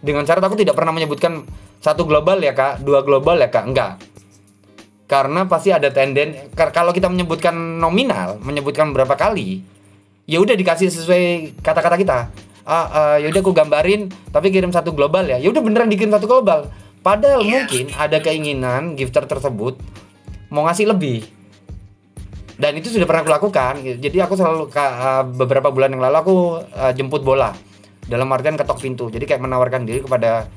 dengan 0.05 0.29
syarat 0.29 0.45
aku 0.45 0.61
tidak 0.61 0.77
pernah 0.77 0.93
menyebutkan 0.93 1.49
satu 1.81 2.05
global 2.05 2.37
ya 2.45 2.53
kak. 2.53 2.85
Dua 2.85 3.01
global 3.01 3.41
ya 3.41 3.49
kak. 3.49 3.65
Enggak. 3.65 3.93
Karena 5.09 5.49
pasti 5.49 5.73
ada 5.73 5.89
tenden 5.89 6.53
kalau 6.53 6.93
kita 6.93 7.09
menyebutkan 7.09 7.81
nominal 7.81 8.39
menyebutkan 8.45 8.95
berapa 8.95 9.17
kali 9.19 9.65
ya 10.29 10.39
udah 10.39 10.55
dikasih 10.55 10.93
sesuai 10.93 11.25
kata-kata 11.65 11.97
kita. 11.97 12.19
Ah 12.69 12.87
ah, 12.93 13.17
ya 13.17 13.33
udah 13.33 13.41
aku 13.41 13.57
gambarin 13.57 14.13
tapi 14.31 14.53
kirim 14.53 14.71
satu 14.71 14.93
global 14.93 15.25
ya. 15.25 15.41
Ya 15.41 15.49
udah 15.49 15.65
beneran 15.65 15.89
dikirim 15.89 16.13
satu 16.13 16.29
global. 16.29 16.69
Padahal 17.01 17.41
mungkin 17.41 17.89
ada 17.97 18.21
keinginan 18.21 19.01
gifter 19.01 19.25
tersebut 19.25 19.81
mau 20.53 20.69
ngasih 20.69 20.93
lebih 20.93 21.40
dan 22.61 22.77
itu 22.77 22.93
sudah 22.93 23.09
pernah 23.09 23.25
aku 23.25 23.33
lakukan 23.33 23.81
gitu. 23.81 23.97
jadi 23.97 24.29
aku 24.29 24.37
selalu 24.37 24.69
ah, 24.77 25.25
beberapa 25.25 25.73
bulan 25.73 25.97
yang 25.97 26.05
lalu 26.05 26.17
aku 26.21 26.35
ah, 26.77 26.93
jemput 26.93 27.25
bola. 27.25 27.57
Dalam 28.11 28.27
artian 28.35 28.59
ketok 28.59 28.83
pintu. 28.83 29.07
Jadi 29.07 29.23
kayak 29.23 29.39
menawarkan 29.39 29.87
diri 29.87 30.03
kepada 30.03 30.51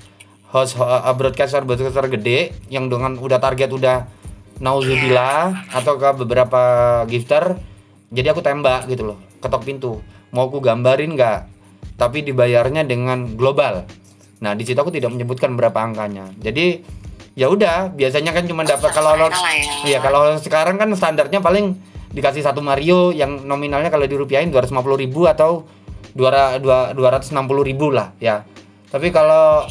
host 0.54 0.78
uh, 0.78 1.06
broadcaster 1.14 1.62
broadcaster 1.62 2.06
gede 2.10 2.54
yang 2.70 2.89
dengan 2.89 3.14
udah 3.18 3.38
target 3.38 3.74
udah 3.74 4.10
nauzubillah 4.58 5.70
atau 5.74 5.97
ke 5.97 6.10
beberapa 6.18 6.62
gifter 7.10 7.58
jadi 8.14 8.38
aku 8.38 8.45
tembak 8.45 8.86
gitu 8.86 9.10
loh 9.10 9.18
ketok 9.41 9.66
pintu. 9.66 9.99
Mau 10.30 10.47
aku 10.47 10.62
gambarin 10.62 11.18
nggak? 11.18 11.39
Tapi 11.97 12.22
dibayarnya 12.22 12.86
dengan 12.86 13.34
global. 13.34 13.86
Nah 14.39 14.54
di 14.54 14.64
situ 14.66 14.78
aku 14.78 14.93
tidak 14.93 15.14
menyebutkan 15.14 15.58
berapa 15.58 15.78
angkanya. 15.78 16.30
Jadi 16.38 16.80
ya 17.34 17.49
udah 17.49 17.89
biasanya 17.89 18.34
kan 18.34 18.45
cuma 18.45 18.62
dapat 18.62 18.93
kalau 18.93 19.18
ya. 19.18 19.30
Iya 19.89 19.97
kalau 19.99 20.38
sekarang 20.38 20.78
kan 20.78 20.89
standarnya 20.93 21.41
paling 21.41 21.74
dikasih 22.14 22.45
satu 22.45 22.61
Mario 22.61 23.09
yang 23.09 23.43
nominalnya 23.43 23.89
kalau 23.89 24.05
dirupiahin 24.05 24.53
250 24.53 25.03
ribu 25.03 25.26
atau 25.26 25.66
200 26.14 26.61
260 26.93 27.34
ribu 27.66 27.89
lah 27.89 28.14
ya. 28.22 28.45
Tapi 28.93 29.09
kalau 29.09 29.66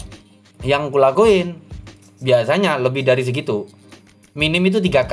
yang 0.67 0.91
kulakuin 0.91 1.55
biasanya 2.19 2.79
lebih 2.83 3.07
dari 3.07 3.23
segitu. 3.23 3.71
Minim 4.35 4.63
itu 4.67 4.83
3k 4.83 5.13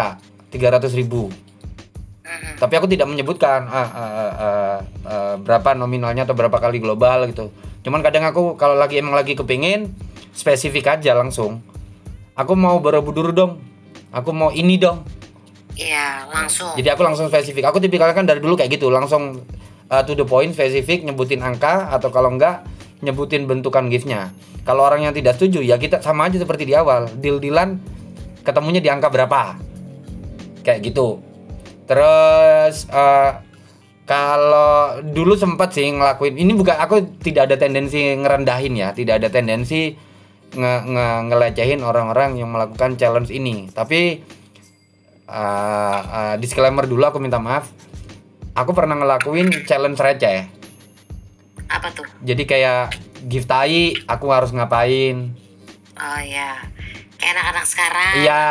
300 0.50 1.00
ribu. 1.00 1.30
Tapi 2.62 2.74
aku 2.78 2.86
tidak 2.86 3.10
menyebutkan 3.10 3.66
ah, 3.70 3.78
ah, 3.78 3.90
ah, 3.90 4.12
ah, 4.34 4.78
ah, 5.06 5.36
berapa 5.38 5.74
nominalnya 5.74 6.26
atau 6.26 6.38
berapa 6.38 6.58
kali 6.58 6.82
global 6.82 7.30
gitu. 7.30 7.50
Cuman 7.86 8.02
kadang 8.02 8.26
aku 8.26 8.58
kalau 8.58 8.78
lagi 8.78 9.02
emang 9.02 9.18
lagi 9.18 9.34
kepingin 9.34 9.90
spesifik 10.34 11.00
aja 11.00 11.18
langsung 11.18 11.60
aku 12.40 12.54
mau 12.56 12.80
borobudur 12.80 13.36
dong 13.36 13.60
aku 14.16 14.32
mau 14.32 14.56
ini 14.56 14.80
dong 14.80 15.04
Iya, 15.80 16.28
langsung. 16.28 16.76
jadi 16.76 16.92
aku 16.92 17.02
langsung 17.08 17.32
spesifik. 17.32 17.64
Aku 17.72 17.80
tipikalnya 17.80 18.12
kan 18.12 18.28
dari 18.28 18.44
dulu 18.44 18.60
kayak 18.60 18.76
gitu. 18.76 18.92
Langsung 18.92 19.48
uh, 19.88 20.04
to 20.04 20.12
the 20.12 20.28
point 20.28 20.52
spesifik 20.52 21.08
nyebutin 21.08 21.40
angka 21.40 21.88
atau 21.96 22.12
kalau 22.12 22.36
enggak 22.36 22.68
nyebutin 23.00 23.48
bentukan 23.48 23.88
giftnya. 23.88 24.36
Kalau 24.68 24.84
orang 24.84 25.08
yang 25.08 25.16
tidak 25.16 25.40
setuju 25.40 25.64
ya 25.64 25.80
kita 25.80 26.04
sama 26.04 26.28
aja 26.28 26.38
seperti 26.38 26.68
di 26.68 26.76
awal. 26.76 27.08
Deal 27.18 27.40
dealan 27.40 27.80
ketemunya 28.44 28.84
di 28.84 28.92
angka 28.92 29.08
berapa? 29.08 29.56
Kayak 30.68 30.80
gitu. 30.92 31.24
Terus 31.88 32.86
uh, 32.92 33.40
kalau 34.04 35.00
dulu 35.02 35.40
sempat 35.40 35.74
sih 35.74 35.88
ngelakuin 35.90 36.36
ini 36.38 36.54
bukan 36.54 36.76
aku 36.76 37.22
tidak 37.24 37.50
ada 37.50 37.56
tendensi 37.56 38.20
ngerendahin 38.20 38.76
ya. 38.76 38.90
Tidak 38.92 39.16
ada 39.16 39.32
tendensi 39.32 39.96
nge, 40.54 40.74
nge 40.86 41.08
ngelecehin 41.32 41.82
orang-orang 41.82 42.36
yang 42.36 42.52
melakukan 42.52 43.00
challenge 43.00 43.32
ini. 43.32 43.72
Tapi 43.72 44.22
uh, 45.30 46.00
uh, 46.02 46.36
disclaimer 46.36 46.84
dulu 46.84 47.02
aku 47.04 47.18
minta 47.18 47.38
maaf 47.38 47.70
aku 48.52 48.74
pernah 48.74 48.96
ngelakuin 48.96 49.48
challenge 49.64 49.98
receh 49.98 50.50
Apa 51.68 51.88
tuh? 51.92 52.06
jadi 52.20 52.44
kayak 52.44 52.82
gift 53.24 53.46
tai 53.46 53.94
aku 54.04 54.26
harus 54.30 54.50
ngapain 54.50 55.38
Oh 55.94 56.22
ya. 56.22 56.56
Kayak 57.14 57.32
anak-anak 57.36 57.66
sekarang. 57.66 58.14
iya 58.18 58.44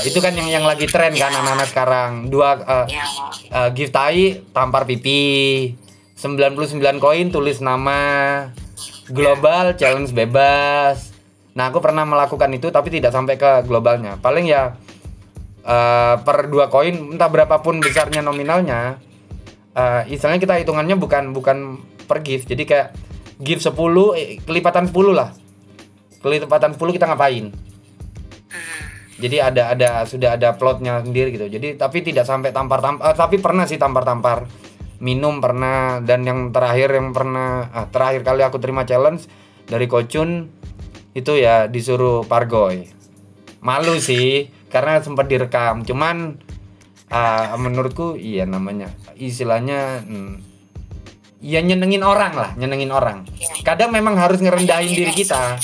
itu 0.00 0.14
kan 0.16 0.30
yang 0.30 0.46
yang 0.48 0.62
lagi 0.62 0.86
tren 0.86 1.10
kan 1.12 1.34
anak-anak 1.34 1.66
sekarang 1.66 2.10
dua 2.26 2.54
uh, 2.56 2.86
Ya. 2.86 3.02
uh, 3.50 3.68
gift 3.68 3.90
tai 3.90 4.38
tampar 4.48 4.86
pipi 4.86 5.74
99 6.14 6.70
koin 6.96 7.28
tulis 7.28 7.58
nama 7.58 7.98
global 9.08 9.74
challenge 9.74 10.14
bebas 10.14 11.10
nah 11.52 11.68
aku 11.68 11.82
pernah 11.82 12.06
melakukan 12.06 12.46
itu 12.48 12.70
tapi 12.70 12.88
tidak 12.88 13.10
sampai 13.10 13.34
ke 13.34 13.66
globalnya 13.66 14.16
paling 14.16 14.46
ya 14.46 14.78
uh, 15.66 16.20
per 16.22 16.46
dua 16.50 16.68
koin 16.68 17.16
entah 17.16 17.30
berapapun 17.30 17.82
besarnya 17.82 18.22
nominalnya 18.22 18.98
uh, 19.76 20.02
istilahnya 20.08 20.40
kita 20.42 20.54
hitungannya 20.62 20.96
bukan 20.96 21.32
bukan 21.32 21.58
per 22.04 22.20
gift. 22.20 22.48
Jadi 22.50 22.62
kayak 22.68 22.88
gift 23.40 23.64
10 23.64 23.72
eh, 24.18 24.38
kelipatan 24.44 24.88
10 24.90 25.16
lah. 25.16 25.32
Kelipatan 26.22 26.76
10 26.76 26.96
kita 26.96 27.06
ngapain? 27.10 27.50
Jadi 29.22 29.36
ada 29.38 29.70
ada 29.70 29.88
sudah 30.02 30.34
ada 30.34 30.54
plotnya 30.58 31.02
sendiri 31.02 31.30
gitu. 31.34 31.46
Jadi 31.46 31.78
tapi 31.78 32.02
tidak 32.02 32.26
sampai 32.26 32.50
tampar 32.50 32.82
tampar 32.82 33.14
tapi 33.14 33.38
pernah 33.38 33.64
sih 33.70 33.78
tampar 33.78 34.02
tampar 34.02 34.50
minum 35.02 35.42
pernah 35.42 35.98
dan 36.02 36.22
yang 36.22 36.54
terakhir 36.54 36.94
yang 36.94 37.10
pernah 37.10 37.70
ah, 37.74 37.86
terakhir 37.90 38.22
kali 38.22 38.42
aku 38.46 38.62
terima 38.62 38.86
challenge 38.86 39.26
dari 39.66 39.90
Kocun 39.90 40.46
itu 41.14 41.32
ya 41.38 41.70
disuruh 41.70 42.26
pargoy. 42.26 42.90
Malu 43.62 43.98
sih 44.02 44.50
karena 44.72 45.04
sempat 45.04 45.28
direkam 45.28 45.84
cuman 45.84 46.40
ah, 47.12 47.52
menurutku 47.60 48.16
iya 48.16 48.48
namanya 48.48 48.88
istilahnya 49.20 50.00
hmm, 50.02 50.32
ya 51.44 51.60
nyenengin 51.60 52.02
orang 52.02 52.32
lah 52.32 52.50
nyenengin 52.56 52.90
orang 52.90 53.28
kadang 53.62 53.92
memang 53.92 54.16
harus 54.16 54.40
ngerendahin 54.40 54.96
diri 54.96 55.12
kita 55.12 55.60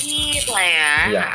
ya. 0.59 0.93
Iya. 1.09 1.27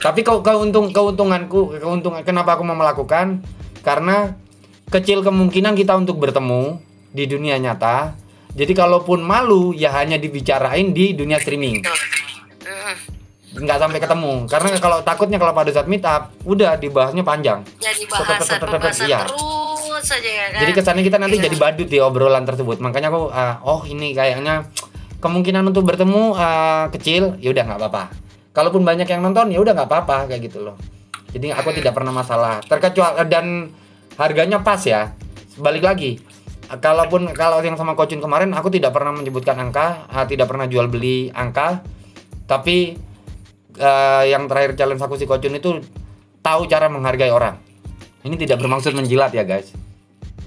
Tapi 0.00 0.24
kau 0.24 0.40
keuntung 0.40 0.92
keuntunganku 0.96 1.76
keuntungan 1.76 2.24
kenapa 2.24 2.56
aku 2.56 2.64
mau 2.64 2.76
melakukan 2.76 3.44
karena 3.84 4.36
kecil 4.88 5.20
kemungkinan 5.20 5.76
kita 5.76 5.92
untuk 5.96 6.16
bertemu 6.16 6.80
di 7.12 7.24
dunia 7.28 7.60
nyata. 7.60 8.16
Jadi 8.50 8.72
kalaupun 8.74 9.22
malu 9.22 9.70
ya 9.70 9.94
hanya 9.94 10.18
dibicarain 10.18 10.90
di 10.90 11.14
dunia 11.14 11.38
streaming. 11.38 11.86
Nggak 13.60 13.78
sampai 13.78 13.98
ketemu. 14.00 14.32
Karena 14.48 14.68
kalau 14.80 14.98
takutnya 15.04 15.38
kalau 15.38 15.52
pada 15.52 15.70
saat 15.70 15.86
meet 15.86 16.04
up 16.08 16.32
udah 16.48 16.80
dibahasnya 16.80 17.20
panjang. 17.20 17.60
Jadi 17.76 18.08
bahasan-bahasan 18.08 19.06
iya. 19.06 19.28
terus 19.28 20.04
saja 20.04 20.30
ya 20.30 20.46
kan. 20.50 20.60
Jadi 20.64 20.72
kesannya 20.72 21.04
kita 21.04 21.18
nanti 21.20 21.36
Iya. 21.38 21.44
jadi 21.48 21.56
badut 21.60 21.88
di 21.88 21.98
obrolan 22.00 22.44
tersebut. 22.48 22.80
Makanya 22.80 23.12
aku 23.12 23.28
ah, 23.30 23.60
oh 23.62 23.84
ini 23.84 24.16
kayaknya 24.16 24.66
kemungkinan 25.20 25.62
untuk 25.68 25.84
bertemu 25.84 26.34
ah, 26.34 26.88
kecil, 26.90 27.36
ya 27.38 27.52
udah 27.52 27.64
nggak 27.68 27.78
apa-apa. 27.78 28.04
Kalaupun 28.50 28.82
banyak 28.82 29.06
yang 29.06 29.20
nonton 29.22 29.52
ya 29.52 29.60
udah 29.62 29.72
nggak 29.76 29.88
apa-apa 29.88 30.26
kayak 30.32 30.50
gitu 30.50 30.64
loh. 30.64 30.76
Jadi 31.30 31.54
aku 31.54 31.70
tidak 31.70 31.94
pernah 31.94 32.10
masalah. 32.10 32.58
Terkecuali 32.66 33.22
dan 33.30 33.70
harganya 34.18 34.58
pas 34.64 34.82
ya. 34.82 35.14
Balik 35.60 35.86
lagi. 35.86 36.18
Kalaupun 36.70 37.34
kalau 37.34 37.58
yang 37.62 37.74
sama 37.74 37.98
Kocun 37.98 38.22
kemarin 38.22 38.54
aku 38.54 38.70
tidak 38.70 38.94
pernah 38.94 39.10
menyebutkan 39.14 39.58
angka, 39.58 40.06
ah, 40.10 40.26
tidak 40.26 40.50
pernah 40.50 40.66
jual 40.66 40.90
beli 40.90 41.30
angka. 41.30 41.82
Tapi 42.50 42.98
eh, 43.80 44.24
yang 44.28 44.44
terakhir 44.44 44.76
challenge 44.76 45.00
aku 45.00 45.16
si 45.16 45.24
Kocun 45.24 45.56
itu 45.56 45.80
tahu 46.44 46.68
cara 46.68 46.92
menghargai 46.92 47.32
orang. 47.32 47.56
Ini 48.20 48.36
tidak 48.36 48.60
bermaksud 48.60 48.92
menjilat 48.92 49.32
ya 49.32 49.48
guys. 49.48 49.72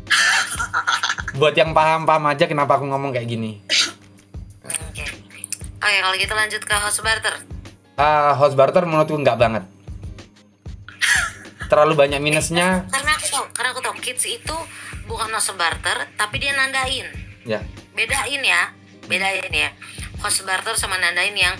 Buat 1.41 1.57
yang 1.57 1.73
paham-paham 1.73 2.29
aja 2.29 2.45
kenapa 2.45 2.77
aku 2.77 2.85
ngomong 2.85 3.09
kayak 3.09 3.25
gini. 3.25 3.65
Oke. 4.61 5.05
Oke, 5.81 5.97
kalau 5.99 6.15
gitu 6.15 6.33
lanjut 6.37 6.61
ke 6.61 6.75
host 6.77 7.01
barter. 7.01 7.35
Ah, 7.97 8.37
host 8.37 8.53
barter 8.53 8.85
menurutku 8.85 9.17
nggak 9.17 9.37
banget. 9.41 9.63
Terlalu 11.67 11.97
banyak 11.97 12.21
minusnya. 12.21 12.85
Karena 12.93 13.17
aku 13.17 13.25
tahu, 13.33 13.45
karena 13.49 13.69
aku 13.73 13.81
tahu 13.81 13.95
kids 13.97 14.29
itu 14.29 14.55
bukan 15.09 15.33
host 15.33 15.57
barter, 15.57 16.05
tapi 16.13 16.37
dia 16.37 16.53
nandain. 16.53 17.09
Ya. 17.49 17.65
Bedain 17.97 18.41
ya, 18.45 18.69
bedain 19.09 19.49
ya. 19.49 19.73
Host 20.21 20.45
barter 20.45 20.77
sama 20.77 21.01
nandain 21.01 21.33
yang 21.33 21.57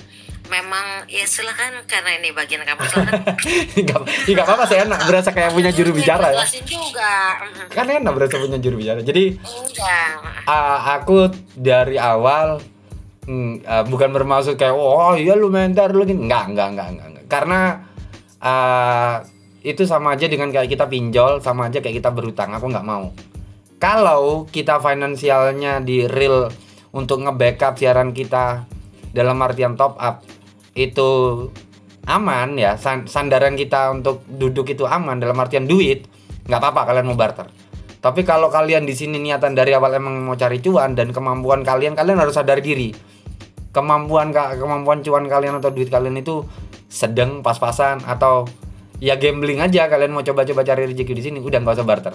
memang 0.52 1.08
ya 1.08 1.24
silakan 1.24 1.88
karena 1.88 2.20
ini 2.20 2.36
bagian 2.36 2.68
kamu 2.68 2.84
silakan. 2.84 3.22
Nggak 3.84 4.00
ya 4.28 4.32
nggak 4.36 4.48
apa-apa 4.48 4.66
sih 4.68 4.78
enak. 4.84 5.00
Berasa 5.08 5.30
kayak 5.32 5.52
punya 5.56 5.72
juru 5.72 5.92
bicara 5.96 6.36
ya. 6.36 6.44
Juga. 6.68 7.16
Mm, 7.40 7.68
Kan 7.72 7.86
enak 7.88 8.12
berasa 8.12 8.36
punya 8.40 8.60
juru 8.60 8.76
bicara. 8.76 9.00
Jadi 9.00 9.40
Enggak. 9.40 10.44
ah, 10.50 11.00
aku 11.00 11.32
dari 11.56 11.96
awal 11.96 12.60
mm, 13.24 13.88
bukan 13.88 14.10
bermaksud 14.12 14.60
kayak 14.60 14.76
oh 14.76 15.16
iya 15.16 15.34
lu 15.40 15.48
mentor 15.48 15.96
lu 15.96 16.04
gini. 16.04 16.28
Nggak, 16.28 16.56
nggak, 16.56 16.68
nggak, 16.76 16.88
nggak. 16.92 17.08
nggak. 17.16 17.26
Karena 17.32 17.60
ah, 18.44 19.24
itu 19.64 19.88
sama 19.88 20.20
aja 20.20 20.28
dengan 20.28 20.52
kayak 20.52 20.68
kita 20.68 20.92
pinjol, 20.92 21.40
sama 21.40 21.72
aja 21.72 21.80
kayak 21.80 22.04
kita 22.04 22.12
berutang. 22.12 22.52
Aku 22.52 22.68
nggak 22.68 22.84
mau. 22.84 23.16
Kalau 23.80 24.48
kita 24.48 24.80
finansialnya 24.80 25.84
di 25.84 26.08
real 26.08 26.52
untuk 26.94 27.20
nge-backup 27.26 27.76
siaran 27.76 28.16
kita 28.16 28.64
dalam 29.14 29.38
artian 29.40 29.78
top 29.78 29.96
up 30.02 30.26
itu 30.74 31.10
aman 32.10 32.58
ya. 32.58 32.76
San- 32.76 33.08
sandaran 33.08 33.54
kita 33.54 33.94
untuk 33.94 34.26
duduk 34.28 34.74
itu 34.74 34.84
aman 34.84 35.22
dalam 35.22 35.38
artian 35.40 35.70
duit 35.70 36.10
nggak 36.44 36.60
apa-apa 36.60 36.92
kalian 36.92 37.08
mau 37.08 37.16
barter. 37.16 37.48
Tapi 38.04 38.28
kalau 38.28 38.52
kalian 38.52 38.84
di 38.84 38.92
sini 38.92 39.16
niatan 39.16 39.56
dari 39.56 39.72
awal 39.72 39.96
emang 39.96 40.28
mau 40.28 40.36
cari 40.36 40.60
cuan 40.60 40.92
dan 40.92 41.16
kemampuan 41.16 41.64
kalian 41.64 41.96
kalian 41.96 42.20
harus 42.20 42.36
sadar 42.36 42.60
diri. 42.60 42.92
Kemampuan 43.72 44.36
kemampuan 44.36 45.00
cuan 45.00 45.24
kalian 45.32 45.64
atau 45.64 45.72
duit 45.72 45.88
kalian 45.88 46.20
itu 46.20 46.44
sedang 46.92 47.40
pas-pasan 47.40 48.04
atau 48.04 48.44
ya 49.00 49.16
gambling 49.16 49.64
aja. 49.64 49.88
Kalian 49.88 50.12
mau 50.12 50.20
coba-coba 50.20 50.68
cari 50.68 50.92
rezeki 50.92 51.14
di 51.16 51.24
sini 51.24 51.38
udah 51.40 51.64
nggak 51.64 51.80
usah 51.80 51.88
barter. 51.88 52.14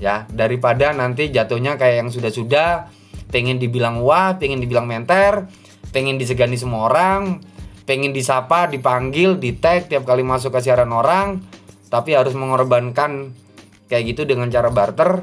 Ya 0.00 0.24
daripada 0.32 0.96
nanti 0.96 1.28
jatuhnya 1.28 1.76
kayak 1.76 2.00
yang 2.00 2.08
sudah-sudah 2.08 2.88
pengen 3.28 3.60
dibilang 3.60 4.00
wah 4.00 4.40
pengen 4.40 4.64
dibilang 4.64 4.88
menter 4.88 5.44
pengen 5.94 6.18
disegani 6.18 6.58
semua 6.58 6.90
orang 6.90 7.38
pengen 7.84 8.16
disapa 8.16 8.66
dipanggil 8.66 9.36
di 9.36 9.54
tag 9.60 9.92
tiap 9.92 10.08
kali 10.08 10.24
masuk 10.24 10.56
ke 10.56 10.60
siaran 10.64 10.90
orang 10.90 11.40
tapi 11.92 12.16
harus 12.16 12.34
mengorbankan 12.34 13.30
kayak 13.86 14.16
gitu 14.16 14.26
dengan 14.26 14.50
cara 14.50 14.72
barter. 14.72 15.22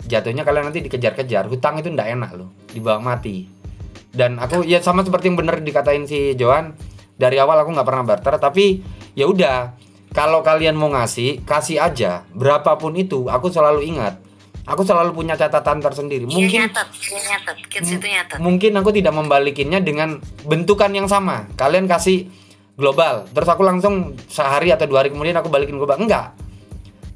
Jatuhnya 0.00 0.48
kalian 0.48 0.72
nanti 0.72 0.80
dikejar-kejar. 0.80 1.44
Hutang 1.52 1.76
itu 1.76 1.92
ndak 1.92 2.08
enak 2.16 2.30
loh 2.32 2.48
dibawa 2.72 3.04
mati. 3.04 3.44
Dan 4.08 4.40
aku 4.40 4.64
ya 4.64 4.80
sama 4.80 5.04
seperti 5.04 5.28
yang 5.28 5.36
bener 5.36 5.60
dikatain 5.60 6.08
si 6.08 6.32
Johan 6.40 6.72
dari 7.20 7.36
awal 7.36 7.60
aku 7.60 7.76
nggak 7.76 7.84
pernah 7.84 8.04
barter 8.08 8.34
tapi 8.40 8.80
ya 9.12 9.28
udah 9.28 9.76
kalau 10.16 10.40
kalian 10.40 10.78
mau 10.78 10.88
ngasih 10.88 11.44
kasih 11.44 11.84
aja. 11.84 12.24
Berapapun 12.32 12.96
itu 12.96 13.28
aku 13.28 13.52
selalu 13.52 13.84
ingat 13.84 14.16
aku 14.70 14.86
selalu 14.86 15.10
punya 15.10 15.34
catatan 15.34 15.82
tersendiri. 15.82 16.30
Iya 16.30 16.34
mungkin 16.38 16.60
nyatet, 16.70 16.88
iya 16.94 17.20
nyatet. 17.34 17.56
Kids 17.66 17.90
itu 17.90 18.06
nyatet. 18.06 18.38
mungkin 18.38 18.72
aku 18.78 18.90
tidak 18.94 19.14
membalikinnya 19.18 19.82
dengan 19.82 20.22
bentukan 20.46 20.94
yang 20.94 21.10
sama. 21.10 21.50
Kalian 21.58 21.90
kasih 21.90 22.30
global 22.78 23.26
terus 23.34 23.50
aku 23.50 23.66
langsung 23.66 24.14
sehari 24.30 24.70
atau 24.70 24.86
dua 24.86 25.02
hari 25.02 25.10
kemudian 25.10 25.34
aku 25.34 25.50
balikin 25.50 25.74
global. 25.74 25.98
Enggak. 25.98 26.38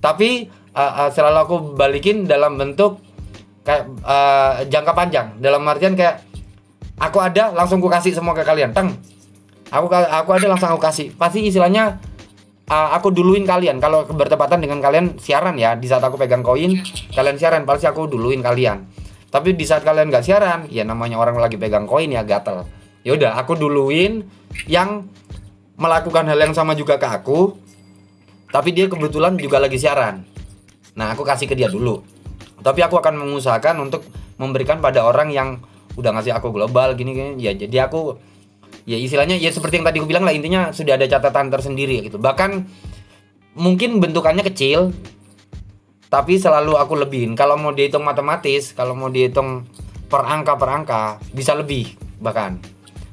Tapi 0.03 0.51
uh, 0.75 1.07
uh, 1.07 1.11
selalu 1.15 1.39
aku 1.39 1.57
balikin 1.79 2.27
dalam 2.27 2.59
bentuk 2.59 2.99
kayak 3.63 3.87
uh, 4.03 4.67
jangka 4.67 4.93
panjang. 4.93 5.27
Dalam 5.39 5.63
artian 5.71 5.95
kayak 5.95 6.27
aku 6.99 7.23
ada 7.23 7.55
langsung 7.55 7.79
aku 7.79 7.89
kasih 7.89 8.13
semua 8.13 8.35
ke 8.35 8.43
kalian. 8.43 8.75
Teng. 8.75 8.99
Aku 9.71 9.89
aku 9.91 10.31
ada 10.35 10.47
langsung 10.51 10.75
aku 10.75 10.83
kasih. 10.83 11.15
Pasti 11.15 11.47
istilahnya 11.47 12.03
uh, 12.69 12.89
aku 12.97 13.11
duluin 13.11 13.45
kalian. 13.45 13.81
Kalau 13.81 14.07
bertepatan 14.09 14.61
dengan 14.61 14.79
kalian 14.81 15.17
siaran 15.21 15.57
ya. 15.57 15.77
Di 15.77 15.87
saat 15.89 16.05
aku 16.05 16.17
pegang 16.21 16.45
koin 16.45 16.81
kalian 17.13 17.37
siaran. 17.37 17.63
Pasti 17.69 17.89
aku 17.89 18.09
duluin 18.09 18.41
kalian. 18.41 18.85
Tapi 19.29 19.59
di 19.59 19.67
saat 19.67 19.83
kalian 19.83 20.15
nggak 20.15 20.25
siaran 20.25 20.71
ya 20.71 20.87
namanya 20.87 21.19
orang 21.19 21.35
lagi 21.43 21.59
pegang 21.59 21.91
koin 21.91 22.13
ya 22.13 22.23
gatel. 22.23 22.69
Ya 23.03 23.19
udah 23.19 23.35
aku 23.37 23.59
duluin 23.59 24.23
yang 24.71 25.11
melakukan 25.75 26.31
hal 26.31 26.39
yang 26.39 26.55
sama 26.55 26.79
juga 26.79 27.03
ke 27.03 27.09
aku 27.11 27.59
tapi 28.55 28.71
dia 28.71 28.87
kebetulan 28.87 29.35
juga 29.35 29.59
lagi 29.59 29.75
siaran. 29.75 30.23
Nah 30.95 31.11
aku 31.11 31.27
kasih 31.27 31.51
ke 31.51 31.59
dia 31.59 31.67
dulu. 31.67 31.99
Tapi 32.63 32.81
aku 32.87 33.03
akan 33.03 33.27
mengusahakan 33.27 33.83
untuk 33.83 34.07
memberikan 34.39 34.79
pada 34.79 35.03
orang 35.03 35.35
yang 35.35 35.59
udah 35.95 36.11
ngasih 36.15 36.35
aku 36.35 36.51
global 36.51 36.95
gini 36.99 37.15
gini 37.15 37.31
ya 37.39 37.55
jadi 37.55 37.87
aku 37.87 38.19
ya 38.85 39.01
istilahnya 39.01 39.41
ya 39.41 39.49
seperti 39.49 39.81
yang 39.81 39.87
tadi 39.89 40.01
aku 40.01 40.09
bilang 40.09 40.25
lah 40.29 40.33
intinya 40.37 40.71
sudah 40.71 40.97
ada 40.97 41.09
catatan 41.09 41.49
tersendiri 41.49 42.05
gitu. 42.09 42.21
Bahkan 42.21 42.51
mungkin 43.57 44.01
bentukannya 44.01 44.45
kecil 44.45 44.93
tapi 46.13 46.39
selalu 46.39 46.79
aku 46.79 46.95
lebihin. 46.95 47.35
Kalau 47.35 47.59
mau 47.59 47.73
dihitung 47.73 48.05
matematis 48.05 48.77
kalau 48.77 48.95
mau 48.95 49.09
dihitung 49.09 49.67
per 50.07 50.23
angka 50.23 50.55
per 50.55 50.69
angka 50.71 51.03
bisa 51.33 51.57
lebih 51.57 51.97
bahkan. 52.21 52.61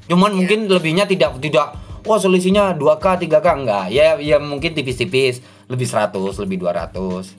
Cuman 0.06 0.36
mungkin 0.36 0.68
lebihnya 0.68 1.08
tidak 1.08 1.40
tidak 1.40 1.74
wah 2.04 2.20
selisihnya 2.20 2.76
2k 2.76 3.26
3k 3.26 3.46
enggak. 3.48 3.86
Ya 3.90 4.20
ya 4.20 4.36
mungkin 4.38 4.76
tipis-tipis 4.76 5.40
lebih 5.66 5.88
100 5.88 6.14
lebih 6.44 6.60
200 6.60 7.32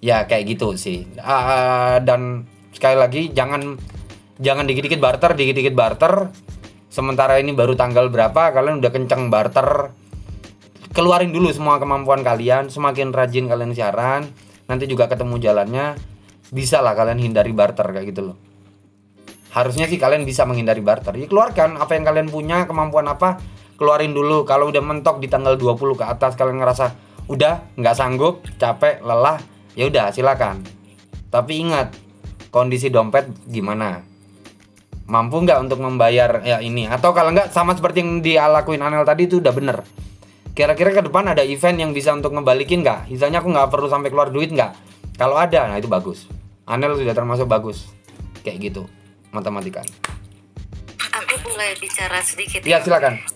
ya 0.00 0.22
kayak 0.24 0.56
gitu 0.56 0.78
sih. 0.78 1.02
Ah, 1.18 1.98
dan 1.98 2.46
sekali 2.70 2.96
lagi 2.96 3.22
jangan 3.34 3.74
jangan 4.36 4.68
dikit-dikit 4.68 5.00
barter 5.00 5.32
dikit-dikit 5.32 5.74
barter 5.74 6.28
sementara 6.96 7.36
ini 7.36 7.52
baru 7.52 7.76
tanggal 7.76 8.08
berapa 8.08 8.56
kalian 8.56 8.80
udah 8.80 8.88
kenceng 8.88 9.28
barter. 9.28 9.92
Keluarin 10.96 11.28
dulu 11.28 11.52
semua 11.52 11.76
kemampuan 11.76 12.24
kalian 12.24 12.72
semakin 12.72 13.12
rajin 13.12 13.52
kalian 13.52 13.76
siaran 13.76 14.32
nanti 14.64 14.88
juga 14.88 15.04
ketemu 15.04 15.36
jalannya 15.36 16.00
bisa 16.48 16.80
lah 16.80 16.96
kalian 16.96 17.20
hindari 17.20 17.52
barter 17.52 17.84
kayak 17.92 18.16
gitu 18.16 18.32
loh. 18.32 18.36
Harusnya 19.52 19.84
sih 19.92 20.00
kalian 20.00 20.24
bisa 20.24 20.48
menghindari 20.48 20.80
barter. 20.80 21.12
Ya 21.20 21.28
keluarkan 21.28 21.76
apa 21.76 21.92
yang 21.92 22.08
kalian 22.08 22.32
punya 22.32 22.64
kemampuan 22.64 23.04
apa 23.12 23.44
keluarin 23.76 24.16
dulu. 24.16 24.48
Kalau 24.48 24.72
udah 24.72 24.80
mentok 24.80 25.20
di 25.20 25.28
tanggal 25.28 25.60
20 25.60 26.00
ke 26.00 26.04
atas 26.08 26.32
kalian 26.32 26.64
ngerasa 26.64 26.96
udah 27.28 27.76
nggak 27.76 27.92
sanggup 27.96 28.40
capek 28.56 29.04
lelah 29.04 29.36
ya 29.76 29.84
udah 29.84 30.16
silakan. 30.16 30.64
Tapi 31.28 31.60
ingat 31.60 31.92
kondisi 32.48 32.88
dompet 32.88 33.28
gimana 33.44 34.15
mampu 35.06 35.42
nggak 35.42 35.58
untuk 35.62 35.78
membayar 35.82 36.42
ya 36.42 36.58
ini? 36.62 36.90
Atau 36.90 37.14
kalau 37.14 37.30
nggak 37.32 37.54
sama 37.54 37.74
seperti 37.74 38.02
yang 38.02 38.20
dialakuin 38.22 38.82
Anel 38.82 39.06
tadi 39.06 39.30
itu 39.30 39.38
udah 39.38 39.54
bener. 39.54 39.82
Kira-kira 40.56 40.90
ke 40.92 41.02
depan 41.04 41.30
ada 41.30 41.44
event 41.44 41.76
yang 41.76 41.90
bisa 41.92 42.10
untuk 42.16 42.32
ngebalikin 42.32 42.82
nggak? 42.82 43.12
Misalnya 43.12 43.44
aku 43.44 43.52
nggak 43.52 43.68
perlu 43.68 43.86
sampai 43.86 44.08
keluar 44.10 44.32
duit 44.32 44.50
nggak? 44.50 44.72
Kalau 45.16 45.36
ada 45.38 45.68
nah 45.68 45.76
itu 45.78 45.88
bagus. 45.88 46.26
Anel 46.66 46.98
sudah 46.98 47.14
termasuk 47.14 47.46
bagus. 47.46 47.86
Kayak 48.42 48.72
gitu 48.72 48.82
matematika. 49.30 49.84
Aku 51.16 51.34
boleh 51.44 51.76
bicara 51.80 52.20
sedikit 52.20 52.60
iya 52.64 52.80
silakan 52.84 53.35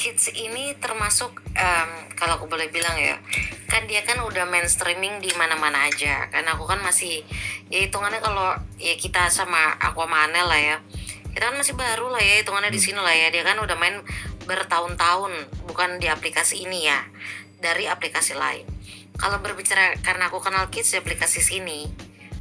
Kids 0.00 0.32
ini 0.32 0.72
termasuk 0.80 1.44
em, 1.52 1.90
kalau 2.16 2.40
aku 2.40 2.48
boleh 2.48 2.72
bilang 2.72 2.96
ya, 2.96 3.20
kan 3.68 3.84
dia 3.84 4.00
kan 4.00 4.16
udah 4.24 4.48
mainstreaming 4.48 5.20
di 5.20 5.28
mana-mana 5.36 5.92
aja. 5.92 6.24
Kan 6.32 6.48
aku 6.48 6.64
kan 6.64 6.80
masih 6.80 7.20
ya 7.68 7.84
hitungannya 7.84 8.24
kalau 8.24 8.56
ya 8.80 8.96
kita 8.96 9.28
sama 9.28 9.76
aku 9.76 10.00
sama 10.00 10.24
Anel 10.24 10.48
lah 10.48 10.56
ya. 10.56 10.76
Kita 11.36 11.52
kan 11.52 11.56
masih 11.60 11.76
baru 11.76 12.08
lah 12.08 12.24
ya 12.24 12.40
hitungannya 12.40 12.72
di 12.72 12.80
sini 12.80 12.96
lah 12.96 13.12
ya. 13.12 13.28
Dia 13.28 13.44
kan 13.44 13.60
udah 13.60 13.76
main 13.76 14.00
bertahun-tahun 14.48 15.68
bukan 15.68 16.00
di 16.00 16.08
aplikasi 16.08 16.64
ini 16.64 16.88
ya, 16.88 17.04
dari 17.60 17.84
aplikasi 17.84 18.32
lain. 18.32 18.64
Kalau 19.20 19.36
berbicara 19.44 20.00
karena 20.00 20.32
aku 20.32 20.40
kenal 20.40 20.72
Kids 20.72 20.96
di 20.96 20.96
aplikasi 20.96 21.44
sini, 21.44 21.84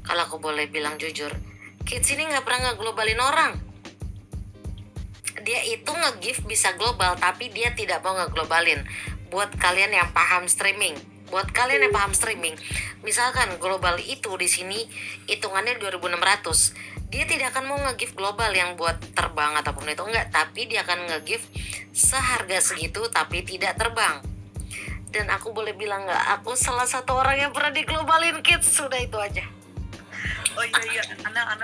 kalau 0.07 0.31
aku 0.31 0.39
boleh 0.39 0.71
bilang 0.71 0.95
jujur, 0.95 1.35
Kids 1.83 2.07
ini 2.15 2.23
nggak 2.23 2.47
pernah 2.47 2.71
ngeglobalin 2.71 3.19
orang 3.19 3.68
dia 5.49 5.65
itu 5.65 5.89
nge-give 5.89 6.45
bisa 6.45 6.77
global 6.77 7.17
tapi 7.17 7.49
dia 7.49 7.73
tidak 7.73 8.05
mau 8.05 8.13
ngeglobalin. 8.13 8.85
Buat 9.33 9.57
kalian 9.57 9.97
yang 9.97 10.13
paham 10.13 10.45
streaming 10.45 10.93
buat 11.29 11.45
kalian 11.53 11.85
yang 11.85 11.93
paham 11.93 12.13
streaming 12.17 12.57
misalkan 13.05 13.61
global 13.61 14.01
itu 14.01 14.33
di 14.33 14.49
sini 14.49 14.89
hitungannya 15.29 15.77
2600 15.77 16.73
dia 17.09 17.25
tidak 17.25 17.53
akan 17.53 17.65
mau 17.69 17.77
nge-give 17.89 18.13
global 18.13 18.49
yang 18.53 18.77
buat 18.77 18.97
terbang 19.17 19.57
ataupun 19.57 19.89
itu 19.89 20.05
enggak. 20.05 20.29
Tapi 20.29 20.69
dia 20.69 20.85
akan 20.85 21.09
nge-give 21.09 21.41
seharga 21.89 22.61
segitu 22.61 23.01
tapi 23.09 23.41
tidak 23.41 23.81
terbang. 23.81 24.21
Dan 25.09 25.25
aku 25.33 25.49
boleh 25.49 25.73
bilang 25.73 26.05
nggak 26.05 26.37
aku 26.37 26.53
salah 26.53 26.85
satu 26.85 27.17
orang 27.17 27.49
yang 27.49 27.51
pernah 27.53 27.73
diglobalin 27.73 28.45
kids 28.45 28.69
sudah 28.69 29.01
itu 29.01 29.17
aja 29.17 29.41
oh 30.59 30.65
iya 30.67 30.81
iya 30.91 31.03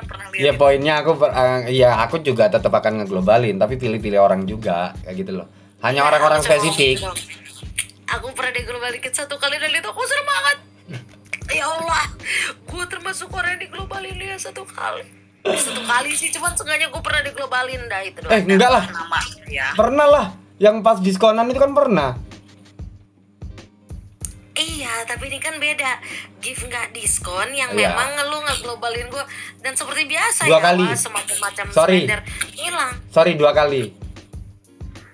pernah 0.08 0.26
lihat 0.32 0.44
ya 0.48 0.52
poinnya 0.56 0.94
aku 1.04 1.12
eh, 1.28 1.60
ya 1.76 2.00
aku 2.00 2.24
juga 2.24 2.48
tetap 2.48 2.72
akan 2.72 3.04
ngeglobalin 3.04 3.60
tapi 3.60 3.76
pilih-pilih 3.76 4.20
orang 4.24 4.48
juga 4.48 4.96
kayak 5.04 5.16
gitu 5.20 5.32
loh 5.44 5.48
hanya 5.84 6.02
Ya, 6.02 6.08
orang-orang 6.08 6.40
aku 6.42 6.48
cuma 6.48 6.56
spesifik 6.56 6.98
gitu. 6.98 7.12
Aku 8.06 8.28
pernah 8.34 8.54
diglobalin 8.54 9.02
satu 9.12 9.36
kali 9.38 9.58
dan 9.58 9.70
itu 9.70 9.86
aku 9.86 10.02
seru 10.06 10.24
banget. 10.26 10.58
Ya 11.54 11.66
Allah, 11.70 12.06
gue 12.66 12.86
termasuk 12.90 13.30
orang 13.30 13.58
yang 13.58 13.70
diglobalin 13.70 14.18
dia 14.18 14.38
satu 14.38 14.66
kali. 14.66 15.06
Satu 15.46 15.82
kali 15.86 16.10
sih, 16.18 16.34
cuman 16.34 16.58
sengaja 16.58 16.90
gue 16.90 17.02
pernah 17.06 17.22
diglobalin 17.22 17.82
dah 17.86 18.02
itu 18.02 18.18
doang. 18.26 18.34
eh 18.34 18.42
enggak 18.42 18.72
lah 18.72 18.84
nama 18.90 19.20
ya 19.46 19.68
pernah 19.78 20.08
lah 20.10 20.26
yang 20.58 20.82
pas 20.82 20.98
diskonan 20.98 21.46
itu 21.52 21.60
kan 21.62 21.72
pernah 21.76 22.18
Iya, 24.56 25.04
tapi 25.04 25.28
ini 25.28 25.36
kan 25.36 25.56
beda. 25.56 26.00
Gift 26.40 26.64
nggak 26.64 26.92
diskon 26.92 27.52
yang 27.52 27.72
Iya. 27.72 27.92
memang 27.92 28.08
lu 28.26 28.40
nggak 28.40 28.60
globalin 28.62 29.08
gue 29.08 29.24
dan 29.60 29.74
seperti 29.74 30.06
biasa 30.06 30.48
Dua 30.48 30.58
ya, 30.58 30.64
kali. 30.64 30.86
semacam 30.96 31.38
macam 31.42 31.66
Sorry. 31.70 32.08
hilang. 32.54 32.92
sorry 33.10 33.34
dua 33.34 33.52
kali 33.52 33.92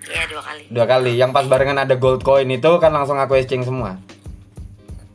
Iya 0.04 0.24
dua 0.26 0.42
kali. 0.42 0.62
dua 0.68 0.84
kali 0.84 1.12
yang 1.14 1.30
pas 1.30 1.42
barengan 1.42 1.78
ada 1.80 1.94
gold 1.94 2.20
coin 2.20 2.46
itu 2.46 2.70
kan 2.78 2.90
langsung 2.90 3.16
aku 3.16 3.34
exchange 3.34 3.64
semua 3.64 3.98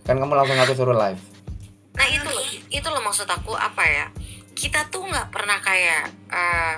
kan 0.02 0.16
kamu 0.16 0.34
langsung 0.34 0.58
aku 0.58 0.74
suruh 0.74 0.96
live 0.98 1.20
Nah 1.94 2.08
itu 2.08 2.32
itu 2.70 2.88
loh 2.88 3.02
maksud 3.02 3.26
aku 3.26 3.54
apa 3.54 3.84
ya? 3.84 4.06
Kita 4.54 4.86
tuh 4.88 5.02
nggak 5.04 5.28
pernah 5.28 5.58
kayak 5.58 6.04
eh, 6.28 6.76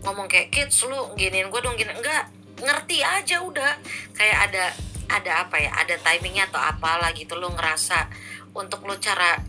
ngomong 0.00 0.24
kayak 0.26 0.48
kids 0.48 0.84
lu 0.84 0.96
giniin 1.14 1.48
gue 1.48 1.60
dong 1.60 1.74
gini 1.74 1.90
enggak 1.90 2.28
ngerti 2.56 3.00
aja 3.00 3.40
udah 3.40 3.72
kayak 4.12 4.38
ada 4.46 4.64
ada 5.10 5.42
apa 5.46 5.58
ya 5.58 5.70
ada 5.74 5.98
timingnya 5.98 6.46
atau 6.46 6.62
apalah 6.62 7.10
gitu 7.12 7.34
lo 7.34 7.50
ngerasa 7.50 8.06
untuk 8.54 8.86
lo 8.86 8.94
cara 8.96 9.42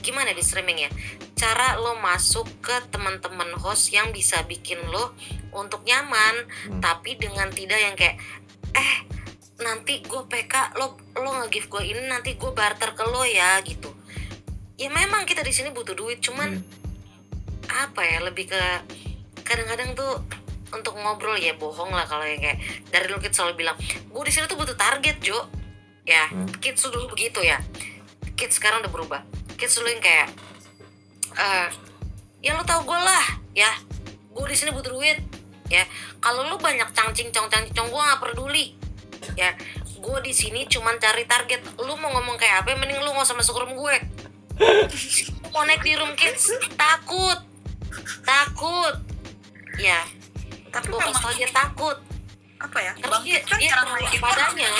gimana 0.00 0.32
di 0.32 0.40
streaming 0.40 0.88
ya 0.88 0.90
cara 1.36 1.76
lo 1.76 1.98
masuk 2.00 2.48
ke 2.64 2.76
teman-teman 2.88 3.52
host 3.60 3.92
yang 3.92 4.10
bisa 4.10 4.40
bikin 4.48 4.80
lo 4.88 5.12
untuk 5.52 5.84
nyaman 5.84 6.48
Hmm. 6.68 6.80
tapi 6.80 7.16
dengan 7.16 7.48
tidak 7.52 7.78
yang 7.78 7.94
kayak 7.94 8.16
eh 8.72 8.94
nanti 9.58 10.00
gue 10.06 10.22
PK 10.24 10.78
lo 10.78 10.94
lo 11.18 11.30
nge-give 11.42 11.66
gue 11.68 11.82
ini 11.82 12.02
nanti 12.06 12.38
gue 12.38 12.52
barter 12.54 12.94
ke 12.94 13.04
lo 13.04 13.26
ya 13.26 13.58
gitu 13.66 13.90
ya 14.78 14.86
memang 14.88 15.26
kita 15.26 15.42
di 15.42 15.50
sini 15.50 15.74
butuh 15.74 15.98
duit 15.98 16.22
cuman 16.22 16.62
Hmm. 16.62 16.64
apa 17.68 18.00
ya 18.00 18.24
lebih 18.24 18.48
ke 18.48 18.62
kadang-kadang 19.44 19.92
tuh 19.92 20.24
untuk 20.68 20.94
ngobrol 21.00 21.36
ya 21.36 21.56
bohong 21.56 21.88
lah 21.90 22.04
kalau 22.04 22.24
yang 22.24 22.40
kayak 22.40 22.58
dari 22.92 23.08
dulu 23.08 23.20
kita 23.20 23.34
selalu 23.34 23.64
bilang 23.64 23.76
gue 23.80 24.22
di 24.24 24.32
sini 24.32 24.44
tuh 24.44 24.58
butuh 24.58 24.76
target 24.76 25.16
Jo. 25.20 25.48
Ya 26.04 26.28
Hmm. 26.32 26.48
kids 26.60 26.84
dulu 26.88 27.12
begitu 27.12 27.40
ya. 27.44 27.60
Kids 28.36 28.56
sekarang 28.56 28.80
udah 28.84 28.92
berubah. 28.92 29.20
Kids 29.56 29.76
dulu 29.76 29.88
yang 29.88 30.00
kayak 30.00 30.28
eh 31.36 31.68
ya 32.40 32.56
lo 32.56 32.64
tau 32.64 32.84
gue 32.84 32.98
lah 32.98 33.26
ya. 33.52 33.72
Gue 34.32 34.44
di 34.48 34.56
sini 34.56 34.72
butuh 34.72 34.92
duit 34.92 35.18
ya. 35.68 35.84
Kalau 36.20 36.48
lu 36.48 36.56
banyak 36.56 36.88
cangcing 36.92 37.28
cong 37.28 37.48
cangcing 37.48 37.74
cong 37.76 37.88
gue 37.88 38.00
nggak 38.00 38.20
peduli 38.24 38.66
ya. 39.36 39.52
Gue 39.98 40.18
di 40.24 40.32
sini 40.32 40.64
cuman 40.64 40.96
cari 40.96 41.28
target. 41.28 41.60
Lu 41.80 41.92
mau 42.00 42.08
ngomong 42.12 42.36
kayak 42.36 42.64
apa 42.64 42.76
mending 42.76 43.00
lu 43.04 43.12
nggak 43.12 43.28
usah 43.28 43.36
masuk 43.36 43.60
room 43.60 43.76
gue. 43.76 43.96
Mau 45.54 45.62
naik 45.62 45.86
di 45.86 45.94
room 45.94 46.18
kids? 46.18 46.50
Takut. 46.74 47.38
Takut. 48.26 48.94
Ya 49.78 50.02
tapi 50.82 51.10
tau 51.14 51.32
dia 51.34 51.48
takut. 51.50 51.96
Apa 52.58 52.78
ya? 52.82 52.92
Karena 52.98 53.12
bang 53.18 53.24
dia, 53.24 53.38
kan 53.46 53.58
dia 53.58 53.68
jarang 53.70 53.88
naikin 53.94 54.18
apa 54.18 54.28
orang. 54.34 54.50
adanya 54.50 54.70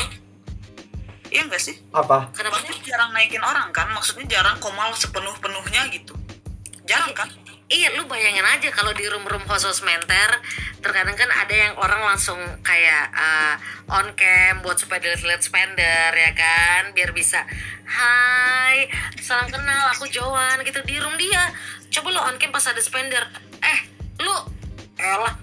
iya 1.29 1.41
enggak 1.45 1.63
sih? 1.63 1.77
Apa? 1.93 2.33
Kenapa 2.33 2.57
Bang 2.59 2.65
Kit 2.67 2.81
jarang 2.89 3.11
naikin 3.13 3.43
orang 3.45 3.69
kan? 3.71 3.87
Maksudnya 3.93 4.27
jarang 4.27 4.57
komal 4.59 4.91
sepenuh 4.97 5.37
penuhnya 5.39 5.87
gitu. 5.93 6.17
Jarang 6.89 7.13
kan? 7.13 7.29
Iya, 7.69 7.93
lu 8.01 8.09
bayangin 8.09 8.49
aja 8.49 8.73
kalau 8.73 8.97
di 8.97 9.05
room-room 9.05 9.45
khusus 9.45 9.85
menter, 9.85 10.41
terkadang 10.81 11.13
kan 11.21 11.29
ada 11.29 11.53
yang 11.53 11.77
orang 11.77 12.01
langsung 12.01 12.41
kayak 12.65 13.13
uh, 13.13 13.61
on 13.93 14.17
cam 14.17 14.65
buat 14.65 14.81
supaya 14.81 15.05
dilihat 15.05 15.45
spender 15.45 16.09
ya 16.17 16.33
kan, 16.33 16.97
biar 16.97 17.13
bisa, 17.13 17.45
Hai, 17.85 18.89
salam 19.21 19.53
kenal, 19.53 19.85
aku 19.93 20.09
Joan 20.09 20.65
gitu. 20.65 20.81
Di 20.81 20.97
room 20.97 21.13
dia. 21.21 21.53
Coba 21.93 22.09
lu 22.09 22.21
on 22.25 22.41
cam 22.41 22.49
pas 22.49 22.65
ada 22.73 22.81
spender, 22.81 23.21
eh, 23.61 23.81
lu, 24.25 24.33
elah, 24.97 25.37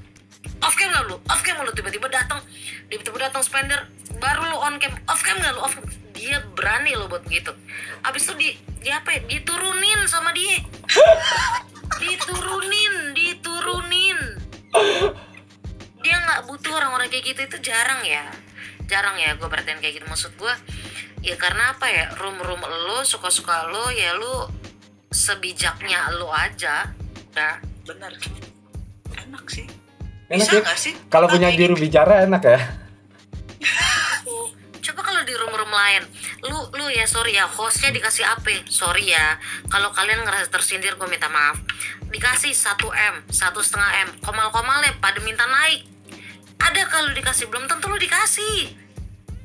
off 0.61 0.75
cam 0.75 0.91
gak 0.91 1.05
lu? 1.07 1.15
Off 1.27 1.41
cam 1.43 1.59
lu 1.63 1.71
tiba-tiba 1.75 2.07
datang, 2.07 2.39
tiba-tiba 2.87 3.29
datang 3.29 3.43
spender, 3.43 3.89
baru 4.19 4.47
lu 4.53 4.57
on 4.59 4.75
cam, 4.79 4.93
off 5.09 5.21
cam 5.23 5.37
gak 5.39 5.53
lu? 5.55 5.61
Off 5.63 5.75
dia 6.15 6.39
berani 6.55 6.95
lo 6.95 7.11
buat 7.11 7.27
begitu. 7.27 7.51
Abis 8.07 8.31
itu 8.31 8.33
di, 8.39 8.49
di 8.79 8.89
apa 8.89 9.11
ya? 9.13 9.19
Diturunin 9.27 10.07
sama 10.07 10.31
dia. 10.31 10.63
Diturunin 12.01 13.11
diturunin. 13.11 14.19
Dia 15.99 16.15
nggak 16.23 16.41
butuh 16.47 16.71
orang-orang 16.71 17.11
kayak 17.11 17.35
gitu. 17.35 17.39
Itu 17.51 17.57
jarang 17.59 18.01
ya. 18.07 18.31
Jarang 18.87 19.19
ya 19.19 19.35
gue 19.35 19.47
perhatiin 19.47 19.83
kayak 19.83 19.99
gitu. 19.99 20.07
Maksud 20.07 20.39
gue 20.39 20.53
ya 21.19 21.35
karena 21.35 21.75
apa 21.75 21.87
ya? 21.91 22.15
Room 22.15 22.39
room 22.39 22.63
lo 22.63 23.03
suka 23.03 23.27
suka 23.27 23.67
lo 23.67 23.91
ya 23.91 24.15
lo 24.15 24.47
sebijaknya 25.11 26.15
lo 26.15 26.31
aja. 26.31 26.95
Udah. 27.35 27.59
Bener 27.85 28.15
enak 29.25 29.45
sih 29.51 29.84
Enak 30.25 30.41
bisa 30.41 30.57
ya? 30.57 30.61
nggak 30.65 30.79
sih? 30.81 30.93
Kalau 31.13 31.29
punya 31.29 31.53
juru 31.53 31.77
bicara 31.77 32.25
enak 32.25 32.41
ya. 32.41 32.59
coba 34.85 35.01
kalau 35.01 35.25
di 35.25 35.33
room-room 35.33 35.73
lain 35.73 36.05
lu 36.45 36.61
lu 36.77 36.85
ya 36.93 37.09
sorry 37.09 37.33
ya 37.33 37.49
hostnya 37.49 37.89
dikasih 37.93 38.25
AP 38.25 38.69
sorry 38.69 39.13
ya. 39.13 39.37
Kalau 39.69 39.93
kalian 39.93 40.25
ngerasa 40.25 40.49
tersindir 40.49 40.97
gue 40.97 41.09
minta 41.09 41.29
maaf. 41.29 41.61
Dikasih 42.09 42.53
1 42.53 42.77
m 42.89 43.15
satu 43.29 43.61
setengah 43.61 43.91
m 44.05 44.09
komal 44.25 44.49
komalnya 44.49 44.97
pada 44.97 45.21
minta 45.21 45.45
naik. 45.45 45.85
Ada 46.57 46.89
kalau 46.89 47.13
dikasih 47.13 47.49
belum 47.49 47.69
tentu 47.69 47.89
lu 47.89 47.97
dikasih. 48.01 48.73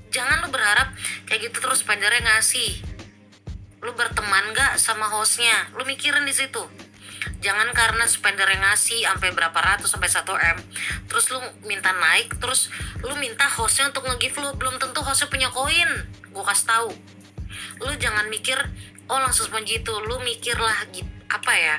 Jangan 0.09 0.45
lu 0.45 0.49
berharap 0.49 0.97
kayak 1.28 1.53
gitu 1.53 1.61
terus 1.61 1.85
spendernya 1.85 2.24
ngasih. 2.24 2.81
Lu 3.81 3.97
berteman 3.97 4.53
gak 4.53 4.76
sama 4.76 5.09
hostnya? 5.09 5.72
Lu 5.72 5.89
mikirin 5.89 6.28
di 6.28 6.37
situ 6.37 6.61
jangan 7.41 7.68
karena 7.73 8.05
spender 8.05 8.47
yang 8.49 8.62
ngasih 8.64 9.05
sampai 9.05 9.33
berapa 9.33 9.57
ratus 9.57 9.93
sampai 9.93 10.11
1 10.11 10.25
m. 10.27 10.59
Terus 11.09 11.25
lu 11.33 11.41
minta 11.64 11.93
naik 11.93 12.37
terus 12.41 12.68
lu 13.05 13.14
minta 13.16 13.49
hostnya 13.49 13.89
untuk 13.89 14.07
nge-give 14.07 14.41
lu. 14.41 14.51
Belum 14.57 14.77
tentu 14.77 15.01
hostnya 15.01 15.29
punya 15.29 15.49
koin. 15.53 15.91
Gua 16.31 16.45
kasih 16.49 16.66
tahu. 16.68 16.91
Lu 17.85 17.93
jangan 17.97 18.29
mikir 18.29 18.59
oh 19.11 19.18
langsung 19.21 19.49
seperti 19.49 19.83
itu. 19.85 19.93
Lu 20.05 20.21
mikirlah 20.23 20.87
gitu 20.93 21.09
apa 21.31 21.55
ya 21.55 21.79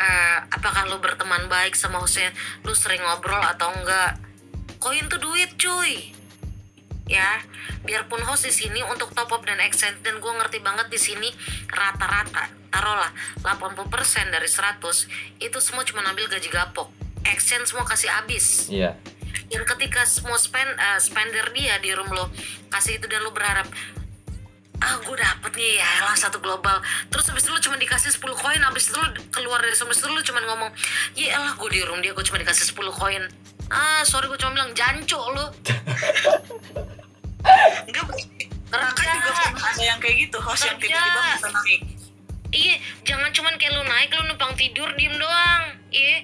eh, 0.00 0.38
apakah 0.56 0.88
lu 0.88 0.96
berteman 1.04 1.52
baik 1.52 1.76
sama 1.76 2.00
hostnya? 2.00 2.32
Lu 2.64 2.72
sering 2.72 3.04
ngobrol 3.04 3.44
atau 3.44 3.68
enggak? 3.76 4.16
Koin 4.80 5.04
tuh 5.12 5.20
duit 5.20 5.52
cuy. 5.60 6.16
Ya 7.06 7.44
biarpun 7.86 8.18
host 8.26 8.50
di 8.50 8.52
sini 8.52 8.82
untuk 8.82 9.14
top 9.14 9.30
up 9.30 9.42
dan 9.46 9.62
exchange 9.62 10.02
dan 10.02 10.18
gue 10.18 10.32
ngerti 10.42 10.58
banget 10.58 10.90
di 10.90 10.98
sini 10.98 11.30
rata-rata 11.70 12.55
taruhlah 12.70 13.12
80% 13.42 14.34
dari 14.34 14.48
100 14.48 14.82
itu 15.42 15.58
semua 15.62 15.82
cuma 15.86 16.02
ambil 16.06 16.26
gaji 16.30 16.48
gapok. 16.50 16.88
Exchange 17.26 17.70
semua 17.70 17.84
kasih 17.86 18.10
habis. 18.10 18.70
Iya. 18.70 18.94
dan 19.46 19.62
ketika 19.62 20.02
semua 20.08 20.34
spend 20.40 20.74
eh, 20.74 20.98
spender 20.98 21.46
dia 21.54 21.78
di 21.78 21.94
room 21.94 22.10
lo 22.10 22.32
kasih 22.72 22.98
itu 22.98 23.06
dan 23.06 23.22
lo 23.22 23.30
berharap 23.30 23.68
ah 24.82 25.00
gue 25.00 25.16
dapet 25.16 25.52
nih 25.56 25.80
ya 25.80 26.04
lah 26.04 26.16
satu 26.16 26.36
global. 26.42 26.82
Terus 27.08 27.24
habis 27.32 27.44
itu 27.46 27.52
lo 27.52 27.60
cuma 27.62 27.76
dikasih 27.80 28.12
10 28.12 28.22
koin 28.36 28.60
habis 28.60 28.90
itu 28.92 28.96
lo 28.98 29.08
keluar 29.32 29.62
dari 29.62 29.72
semua 29.72 29.96
itu 29.96 30.04
lo 30.08 30.20
cuma 30.20 30.40
ngomong 30.44 30.70
ya 31.16 31.36
elah 31.38 31.56
gue 31.56 31.68
di 31.72 31.80
room 31.84 32.02
dia 32.04 32.12
gue 32.12 32.24
cuma 32.26 32.36
dikasih 32.42 32.76
10 32.76 32.92
koin. 32.92 33.22
Ah 33.72 34.04
sorry 34.04 34.28
gue 34.28 34.38
cuma 34.40 34.52
bilang 34.52 34.72
janco 34.76 35.20
lo. 35.32 35.46
Enggak 37.86 38.04
Raka 38.66 39.02
juga 39.06 39.30
ada 39.54 39.82
yang 39.82 39.98
kayak 40.02 40.26
gitu 40.26 40.38
host 40.42 40.66
yang 40.66 40.76
tiba-tiba 40.76 41.20
bisa 41.38 41.48
naik 41.54 41.80
iya 42.56 42.74
jangan 43.04 43.28
cuman 43.30 43.52
kayak 43.54 43.72
lo 43.72 43.84
naik 43.84 44.08
lo 44.10 44.22
numpang 44.26 44.56
tidur 44.56 44.88
diem 44.96 45.12
doang. 45.14 45.62
Iya. 45.88 46.16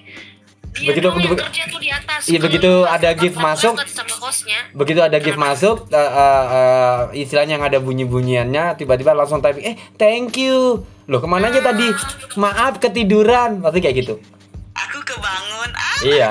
Dia 0.73 0.89
Begitu- 0.89 1.05
doang 1.05 1.15
yang 1.15 1.25
begitu- 1.29 1.45
kerja 1.45 1.63
tuh 1.69 1.77
di 1.77 1.89
atas. 1.89 2.21
Iya, 2.25 2.39
begitu 2.41 2.65
lu 2.65 2.89
ada 2.89 3.09
gift 3.13 3.37
masuk, 3.37 3.73
banget 3.77 3.93
sama 3.93 4.15
hostnya. 4.19 4.59
Begitu 4.73 4.99
ada 4.99 5.17
gift 5.21 5.37
masuk, 5.37 5.75
eh, 5.87 6.01
eh, 6.01 6.43
eh, 6.49 6.99
istilahnya 7.21 7.53
yang 7.55 7.65
ada 7.69 7.77
bunyi-bunyiannya, 7.77 8.73
tiba-tiba 8.75 9.13
langsung 9.13 9.37
typing, 9.37 9.61
eh 9.63 9.77
thank 9.95 10.33
you. 10.33 10.81
Loh 11.05 11.21
ke 11.21 11.29
mana 11.29 11.47
aja 11.47 11.61
tadi? 11.61 11.93
Maaf 12.35 12.81
ketiduran, 12.81 13.61
pasti 13.61 13.79
kayak 13.79 13.97
gitu. 14.01 14.17
aku 14.73 14.97
kebangun. 15.05 15.69
Ah 15.69 15.97
Iya. 16.01 16.29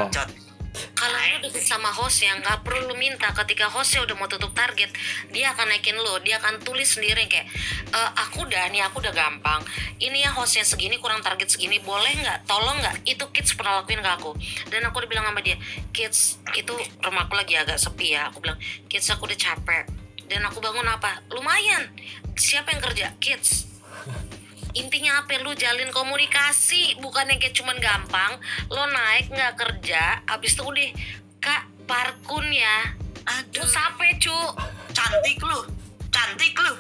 Kalau 0.96 1.18
lu 1.42 1.48
sama 1.60 1.92
host 1.92 2.24
yang 2.24 2.40
nggak 2.40 2.64
perlu 2.64 2.88
lu 2.88 2.96
minta. 2.96 3.28
Ketika 3.34 3.68
hostnya 3.68 4.06
udah 4.06 4.16
mau 4.16 4.28
tutup 4.30 4.56
target 4.56 4.88
dia 5.28 5.52
akan 5.52 5.68
naikin 5.68 5.98
lo. 5.98 6.16
Dia 6.24 6.40
akan 6.40 6.64
tulis 6.64 6.96
sendiri 6.96 7.28
kayak 7.28 7.46
"E, 7.92 8.00
aku 8.22 8.48
udah 8.48 8.70
nih 8.72 8.80
aku 8.86 9.04
udah 9.04 9.12
gampang. 9.12 9.60
Ini 10.00 10.28
ya 10.28 10.30
hostnya 10.32 10.64
segini 10.64 10.96
kurang 10.96 11.20
target 11.20 11.52
segini. 11.52 11.82
Boleh 11.82 12.12
nggak? 12.16 12.48
Tolong 12.48 12.80
nggak? 12.80 12.96
Itu 13.04 13.28
kids 13.34 13.52
pernah 13.52 13.82
lakuin 13.82 14.00
ke 14.00 14.10
aku. 14.10 14.32
Dan 14.72 14.86
aku 14.88 15.04
udah 15.04 15.10
bilang 15.10 15.26
sama 15.28 15.40
dia 15.44 15.56
kids 15.92 16.40
itu 16.56 16.72
rumahku 17.04 17.34
lagi 17.36 17.54
agak 17.58 17.76
sepi 17.76 18.16
ya. 18.16 18.32
Aku 18.32 18.40
bilang 18.40 18.56
kids 18.88 19.08
aku 19.12 19.28
udah 19.28 19.38
capek. 19.38 19.84
Dan 20.30 20.40
aku 20.48 20.64
bangun 20.64 20.88
apa? 20.88 21.20
Lumayan. 21.28 21.92
Siapa 22.32 22.72
yang 22.72 22.80
kerja? 22.80 23.12
Kids 23.20 23.68
intinya 24.72 25.24
apa? 25.24 25.40
Lu 25.40 25.52
jalin 25.56 25.88
komunikasi. 25.92 27.00
Bukan 27.00 27.28
yang 27.28 27.38
kayak 27.40 27.56
cuman 27.56 27.76
gampang. 27.78 28.32
Lo 28.72 28.84
naik 28.88 29.32
nggak 29.32 29.54
kerja 29.56 30.24
abis 30.28 30.56
itu 30.56 30.62
udah 30.64 30.90
kak 31.42 31.62
parkun 31.84 32.46
ya 32.48 32.94
aduh. 33.28 33.62
lu 33.62 33.66
sampai 33.68 34.16
cu. 34.18 34.36
Cantik 34.92 35.40
lu. 35.40 35.60
Cantik 36.08 36.54
lu. 36.56 36.74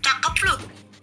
Cakep 0.00 0.36
lu. 0.46 0.56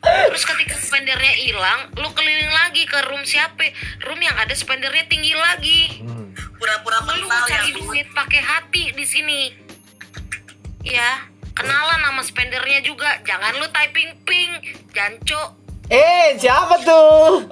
Terus 0.08 0.44
ketika 0.48 0.76
spendernya 0.80 1.36
hilang 1.36 1.92
lu 2.00 2.08
keliling 2.16 2.54
lagi 2.54 2.88
ke 2.88 3.00
room 3.12 3.28
siapa? 3.28 3.76
Room 4.08 4.22
yang 4.24 4.38
ada 4.40 4.54
spendernya 4.56 5.06
tinggi 5.10 5.34
lagi. 5.36 5.82
Hmm. 6.04 6.26
pura-pura 6.58 6.98
lu 7.06 7.30
kenal 7.30 7.46
ya 7.46 7.62
cari 7.62 7.70
duit 7.70 8.08
pakai 8.18 8.42
hati 8.42 8.84
di 8.98 9.06
sini. 9.06 9.42
Ya 10.82 11.28
kenalan 11.54 12.02
sama 12.02 12.24
spendernya 12.26 12.82
juga. 12.82 13.22
Jangan 13.26 13.62
lu 13.62 13.68
typing 13.70 14.18
ping 14.26 14.52
janco 14.94 15.67
Eh 15.88 16.36
siapa 16.36 16.76
tuh? 16.84 17.48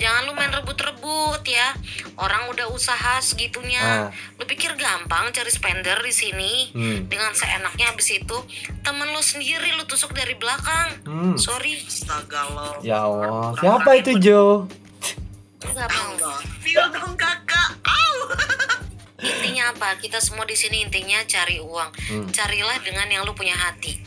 Jangan 0.00 0.24
lu 0.24 0.32
main 0.32 0.48
rebut-rebut 0.48 1.44
ya. 1.44 1.76
Orang 2.16 2.48
udah 2.48 2.72
usaha 2.72 3.20
segitunya. 3.20 4.08
Ah. 4.08 4.08
Lu 4.40 4.48
pikir 4.48 4.72
gampang 4.72 5.28
cari 5.28 5.52
spender 5.52 6.00
di 6.00 6.08
sini 6.08 6.72
Hmm. 6.72 7.04
dengan 7.04 7.36
seenaknya 7.36 7.92
abis 7.92 8.16
itu 8.16 8.36
temen 8.80 9.12
lu 9.12 9.20
sendiri 9.20 9.76
lu 9.76 9.84
tusuk 9.84 10.16
dari 10.16 10.32
belakang. 10.34 10.96
Hmm. 11.04 11.36
Sorry, 11.36 11.84
astaga 11.84 12.48
lo 12.48 12.80
Ya 12.80 13.04
Allah, 13.04 13.52
siapa 13.60 13.90
itu 13.96 14.16
Jo? 14.16 14.64
feel 16.64 16.86
dong 16.88 17.12
kakak. 17.14 17.76
Intinya 19.20 19.76
apa? 19.76 20.00
Kita 20.00 20.16
semua 20.16 20.48
di 20.48 20.56
sini 20.56 20.80
intinya 20.80 21.20
cari 21.28 21.60
uang. 21.60 21.90
Hmm. 22.08 22.26
Carilah 22.32 22.80
dengan 22.80 23.04
yang 23.04 23.28
lu 23.28 23.36
punya 23.36 23.52
hati. 23.52 24.00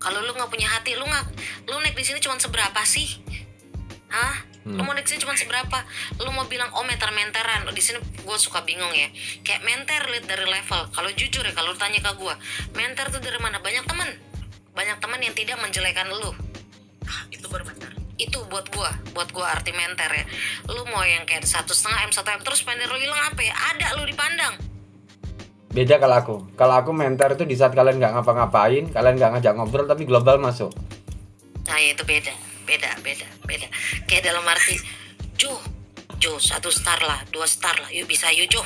Kalau 0.00 0.24
lu 0.24 0.32
nggak 0.32 0.48
punya 0.48 0.64
hati, 0.64 0.96
lu 0.96 1.04
nggak, 1.04 1.26
lu 1.68 1.76
naik 1.84 1.92
di 1.92 2.04
sini 2.08 2.18
cuma 2.24 2.40
seberapa 2.40 2.80
sih? 2.88 3.20
Hah? 4.08 4.48
Lu 4.64 4.80
mau 4.80 4.92
naik 4.96 5.08
sini 5.08 5.20
cuma 5.20 5.36
seberapa? 5.36 5.84
Lu 6.20 6.32
mau 6.32 6.44
bilang 6.48 6.72
oh 6.76 6.84
menter-menteran? 6.84 7.68
Di 7.72 7.80
sini 7.84 8.00
gue 8.00 8.36
suka 8.40 8.64
bingung 8.64 8.92
ya. 8.92 9.08
Kayak 9.44 9.64
menter 9.64 10.00
lihat 10.08 10.24
dari 10.24 10.44
level. 10.48 10.88
Kalau 10.92 11.10
jujur 11.12 11.44
ya, 11.44 11.52
kalau 11.52 11.72
lu 11.72 11.78
tanya 11.80 12.00
ke 12.00 12.12
gue, 12.16 12.34
menter 12.76 13.12
tuh 13.12 13.20
dari 13.20 13.36
mana? 13.40 13.60
Banyak 13.60 13.84
teman, 13.84 14.08
banyak 14.72 14.96
teman 15.00 15.20
yang 15.20 15.36
tidak 15.36 15.56
menjelekan 15.60 16.08
lu. 16.12 16.32
Ah, 17.10 17.26
itu 17.34 17.42
baru 17.50 17.66
benar 17.66 17.90
Itu 18.20 18.44
buat 18.46 18.68
gua, 18.70 18.92
buat 19.16 19.32
gua 19.32 19.56
arti 19.56 19.72
menter 19.72 20.12
ya. 20.12 20.24
Lu 20.68 20.84
mau 20.92 21.00
yang 21.04 21.24
kayak 21.24 21.44
satu 21.48 21.72
setengah 21.72 22.04
m 22.04 22.12
satu 22.12 22.28
m 22.28 22.40
terus 22.44 22.60
spender 22.60 22.88
lu 22.88 23.00
hilang 23.00 23.32
apa 23.32 23.40
ya? 23.40 23.52
Ada 23.76 23.96
lu 23.96 24.04
dipandang. 24.04 24.69
Beda 25.70 26.02
kalau 26.02 26.16
aku. 26.18 26.36
Kalau 26.58 26.74
aku 26.82 26.90
mentor 26.90 27.38
itu 27.38 27.46
di 27.46 27.54
saat 27.54 27.70
kalian 27.70 28.02
nggak 28.02 28.10
ngapa-ngapain, 28.18 28.90
kalian 28.90 29.14
nggak 29.14 29.30
ngajak 29.38 29.54
ngobrol 29.54 29.86
tapi 29.86 30.02
global 30.02 30.42
masuk. 30.42 30.74
Nah 31.70 31.78
itu 31.78 32.02
beda, 32.02 32.34
beda, 32.66 32.90
beda, 33.06 33.26
beda. 33.46 33.70
Kayak 34.10 34.34
dalam 34.34 34.42
arti, 34.50 34.82
Jo, 35.38 35.54
Jo 36.18 36.42
satu 36.42 36.74
star 36.74 36.98
lah, 37.06 37.22
dua 37.30 37.46
star 37.46 37.78
lah, 37.78 37.86
yuk 37.94 38.10
bisa 38.10 38.34
yuk 38.34 38.50
Jo, 38.50 38.62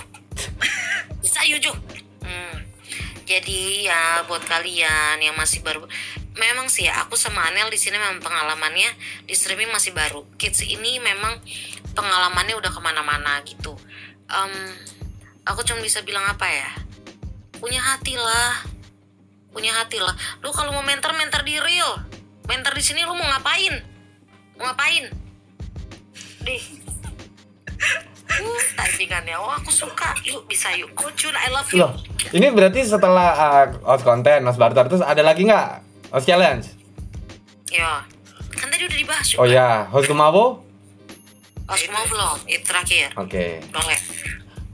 bisa 1.22 1.44
yuk 1.44 1.60
Jo. 1.60 1.76
Hmm. 2.24 2.64
Jadi 3.28 3.84
ya 3.84 4.24
buat 4.24 4.40
kalian 4.48 5.20
yang 5.20 5.36
masih 5.36 5.60
baru, 5.60 5.84
memang 6.40 6.72
sih 6.72 6.88
ya 6.88 7.04
aku 7.04 7.20
sama 7.20 7.52
Anel 7.52 7.68
di 7.68 7.76
sini 7.76 8.00
memang 8.00 8.24
pengalamannya 8.24 8.88
di 9.28 9.36
streaming 9.36 9.68
masih 9.68 9.92
baru. 9.92 10.24
Kids 10.40 10.64
ini 10.64 10.96
memang 11.04 11.36
pengalamannya 11.92 12.56
udah 12.56 12.72
ke 12.72 12.80
mana-mana 12.80 13.44
gitu. 13.44 13.76
Em, 14.32 14.52
aku 15.44 15.60
cuma 15.68 15.84
bisa 15.84 16.00
bilang 16.00 16.24
apa 16.24 16.48
ya? 16.48 16.70
Punya 17.64 17.80
hati 17.80 18.12
lah, 18.12 18.60
punya 19.48 19.72
hati 19.72 19.96
lah. 19.96 20.12
Lu 20.44 20.52
kalau 20.52 20.68
mau 20.76 20.84
mentor 20.84 21.16
mentor 21.16 21.40
di 21.48 21.56
real, 21.56 21.96
mentor 22.44 22.76
di 22.76 22.84
sini 22.84 23.08
lu 23.08 23.16
mau 23.16 23.24
ngapain? 23.24 23.80
Mau 24.60 24.68
ngapain? 24.68 25.08
Deh. 26.44 26.60
Uh, 28.36 28.64
typingannya, 28.76 29.40
oh 29.40 29.48
aku 29.48 29.72
suka. 29.72 30.12
Yuk 30.28 30.44
bisa 30.44 30.76
yuk. 30.76 30.92
Kucun, 30.92 31.32
I 31.32 31.48
love 31.48 31.72
you. 31.72 31.80
Loh, 31.80 31.96
ini 32.36 32.52
berarti 32.52 32.84
setelah 32.84 33.32
uh, 33.32 33.64
host 33.88 34.04
konten, 34.04 34.44
host 34.44 34.60
barter 34.60 34.84
terus 34.84 35.00
ada 35.00 35.24
lagi 35.24 35.48
nggak 35.48 35.80
host 36.12 36.28
challenge? 36.28 36.68
Ya, 37.72 38.04
kan 38.60 38.68
tadi 38.68 38.84
udah 38.84 38.98
dibahas. 39.00 39.40
Oh 39.40 39.48
ya, 39.48 39.88
host 39.88 40.12
Gumawo? 40.12 40.60
Harus 41.64 41.88
mau 41.88 42.04
belum? 42.12 42.44
Itu 42.44 42.64
terakhir. 42.68 43.16
Oke. 43.16 43.64
Boleh. 43.72 43.98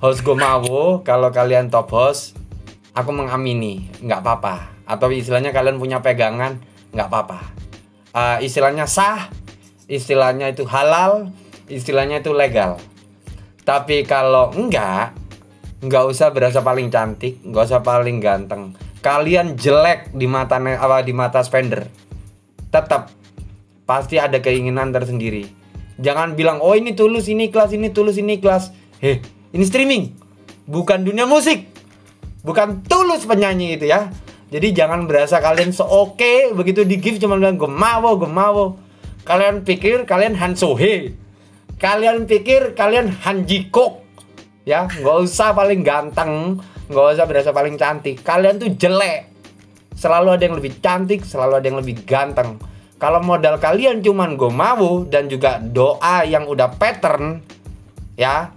Host 0.02 0.26
Gumawo, 0.26 1.06
kalau 1.06 1.30
kalian 1.30 1.70
top 1.70 1.86
host, 1.94 2.39
aku 3.00 3.12
mengamini, 3.16 3.88
nggak 4.04 4.20
apa-apa. 4.20 4.84
Atau 4.84 5.08
istilahnya 5.10 5.50
kalian 5.50 5.80
punya 5.80 6.04
pegangan, 6.04 6.60
nggak 6.92 7.08
apa-apa. 7.08 7.38
Uh, 8.10 8.36
istilahnya 8.44 8.84
sah, 8.84 9.30
istilahnya 9.86 10.50
itu 10.50 10.68
halal, 10.68 11.32
istilahnya 11.66 12.20
itu 12.20 12.34
legal. 12.34 12.76
Tapi 13.64 14.02
kalau 14.02 14.50
enggak, 14.52 15.14
nggak 15.80 16.04
usah 16.12 16.28
berasa 16.28 16.60
paling 16.60 16.92
cantik 16.92 17.40
nggak 17.40 17.64
usah 17.64 17.80
paling 17.80 18.20
ganteng 18.20 18.76
kalian 19.00 19.56
jelek 19.56 20.12
di 20.12 20.28
mata 20.28 20.60
apa 20.60 21.00
di 21.00 21.16
mata 21.16 21.40
spender 21.40 21.88
tetap 22.68 23.08
pasti 23.88 24.20
ada 24.20 24.44
keinginan 24.44 24.92
tersendiri 24.92 25.48
jangan 25.96 26.36
bilang 26.36 26.60
oh 26.60 26.76
ini 26.76 26.92
tulus 26.92 27.32
ini 27.32 27.48
kelas 27.48 27.72
ini 27.72 27.88
tulus 27.96 28.20
ini 28.20 28.36
kelas 28.36 28.76
heh 29.00 29.24
ini 29.56 29.64
streaming 29.64 30.12
bukan 30.68 31.00
dunia 31.00 31.24
musik 31.24 31.69
bukan 32.44 32.84
tulus 32.84 33.24
penyanyi 33.28 33.76
itu 33.76 33.88
ya. 33.88 34.10
Jadi 34.50 34.74
jangan 34.74 35.06
berasa 35.06 35.38
kalian 35.38 35.70
seoke 35.70 36.50
begitu 36.58 36.82
di 36.82 36.98
give 36.98 37.22
cuma 37.22 37.38
bilang 37.38 37.54
gemawo 37.54 38.18
gemawo. 38.18 38.64
Kalian 39.22 39.62
pikir 39.62 40.08
kalian 40.10 40.34
Han 40.34 40.58
Sohe. 40.58 41.14
Kalian 41.78 42.26
pikir 42.26 42.74
kalian 42.74 43.14
Han 43.22 43.46
Jikok. 43.46 44.02
Ya 44.66 44.90
nggak 44.90 45.16
usah 45.22 45.54
paling 45.54 45.86
ganteng 45.86 46.58
nggak 46.90 47.04
usah 47.14 47.26
berasa 47.30 47.50
paling 47.54 47.78
cantik. 47.78 48.26
Kalian 48.26 48.58
tuh 48.58 48.74
jelek. 48.74 49.30
Selalu 49.94 50.34
ada 50.34 50.42
yang 50.42 50.56
lebih 50.58 50.82
cantik 50.82 51.22
selalu 51.22 51.62
ada 51.62 51.66
yang 51.70 51.78
lebih 51.78 52.02
ganteng. 52.02 52.58
Kalau 53.00 53.22
modal 53.22 53.56
kalian 53.56 54.02
cuman 54.02 54.34
gomawu 54.36 55.08
dan 55.08 55.30
juga 55.30 55.62
doa 55.62 56.26
yang 56.26 56.50
udah 56.50 56.74
pattern 56.74 57.40
ya. 58.18 58.50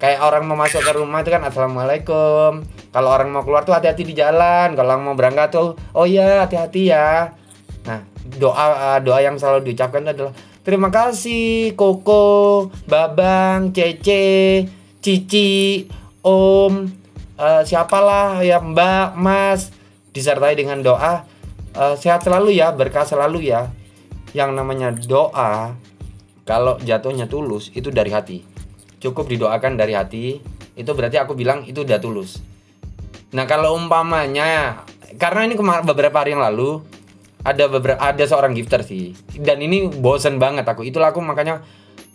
Kayak 0.00 0.24
orang 0.24 0.48
mau 0.48 0.64
ke 0.64 0.92
rumah 0.96 1.20
itu 1.20 1.28
kan 1.28 1.44
assalamualaikum 1.44 2.64
kalau 2.90 3.14
orang 3.14 3.30
mau 3.30 3.46
keluar 3.46 3.62
tuh 3.62 3.74
hati-hati 3.74 4.02
di 4.02 4.14
jalan. 4.18 4.74
Kalau 4.74 4.98
mau 4.98 5.14
berangkat 5.14 5.54
tuh 5.54 5.78
oh 5.94 6.06
iya 6.06 6.42
hati-hati 6.42 6.90
ya. 6.90 7.30
Nah 7.86 8.02
doa 8.26 8.98
doa 8.98 9.18
yang 9.22 9.38
selalu 9.38 9.70
diucapkan 9.70 10.02
itu 10.02 10.10
adalah 10.10 10.34
terima 10.66 10.88
kasih 10.90 11.78
koko 11.78 12.66
babang 12.90 13.70
cece 13.70 14.66
cici 14.98 15.86
om 16.26 16.90
eh, 17.38 17.62
siapalah 17.62 18.42
ya 18.42 18.58
mbak 18.58 19.14
mas. 19.14 19.70
Disertai 20.10 20.58
dengan 20.58 20.82
doa 20.82 21.22
eh, 21.78 21.94
sehat 21.94 22.26
selalu 22.26 22.58
ya 22.58 22.74
berkah 22.74 23.06
selalu 23.06 23.54
ya. 23.54 23.70
Yang 24.34 24.50
namanya 24.50 24.90
doa 24.90 25.78
kalau 26.42 26.74
jatuhnya 26.82 27.30
tulus 27.30 27.70
itu 27.70 27.94
dari 27.94 28.10
hati. 28.10 28.42
Cukup 28.98 29.30
didoakan 29.30 29.78
dari 29.78 29.94
hati 29.94 30.42
itu 30.74 30.90
berarti 30.90 31.22
aku 31.22 31.38
bilang 31.38 31.62
itu 31.70 31.86
udah 31.86 32.02
tulus 32.02 32.49
nah 33.30 33.46
kalau 33.46 33.78
umpamanya 33.78 34.82
karena 35.18 35.46
ini 35.46 35.54
kemar 35.58 35.82
beberapa 35.82 36.22
hari 36.22 36.34
yang 36.34 36.42
lalu 36.42 36.82
ada 37.40 37.64
beberapa 37.72 38.00
ada 38.00 38.24
seorang 38.28 38.52
gifter 38.52 38.84
sih. 38.84 39.16
Dan 39.32 39.64
ini 39.64 39.88
bosen 39.88 40.36
banget 40.36 40.68
aku. 40.68 40.84
Itulah 40.84 41.12
aku 41.12 41.24
makanya 41.24 41.64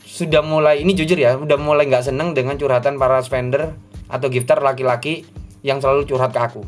sudah 0.05 0.45
mulai 0.45 0.85
ini 0.85 0.93
jujur 0.93 1.17
ya 1.17 1.35
udah 1.35 1.57
mulai 1.57 1.89
nggak 1.89 2.07
seneng 2.07 2.31
dengan 2.37 2.55
curhatan 2.55 2.95
para 3.01 3.19
spender 3.25 3.73
atau 4.07 4.29
gifter 4.29 4.61
laki-laki 4.61 5.25
yang 5.65 5.81
selalu 5.81 6.05
curhat 6.05 6.31
ke 6.31 6.39
aku. 6.39 6.61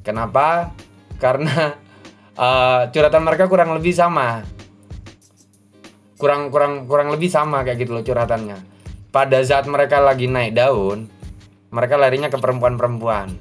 Kenapa? 0.00 0.72
Karena 1.20 1.76
eh, 2.44 2.82
curhatan 2.90 3.22
mereka 3.22 3.46
kurang 3.46 3.76
lebih 3.76 3.92
sama. 3.92 4.42
Kurang 6.16 6.48
kurang 6.48 6.88
kurang 6.88 7.12
lebih 7.12 7.28
sama 7.28 7.60
kayak 7.60 7.84
gitu 7.84 7.92
loh 7.92 8.02
curhatannya. 8.02 8.74
Pada 9.12 9.38
saat 9.44 9.68
mereka 9.68 10.00
lagi 10.00 10.28
naik 10.28 10.56
daun 10.56 11.08
mereka 11.76 12.00
larinya 12.00 12.32
ke 12.32 12.40
perempuan-perempuan. 12.40 13.36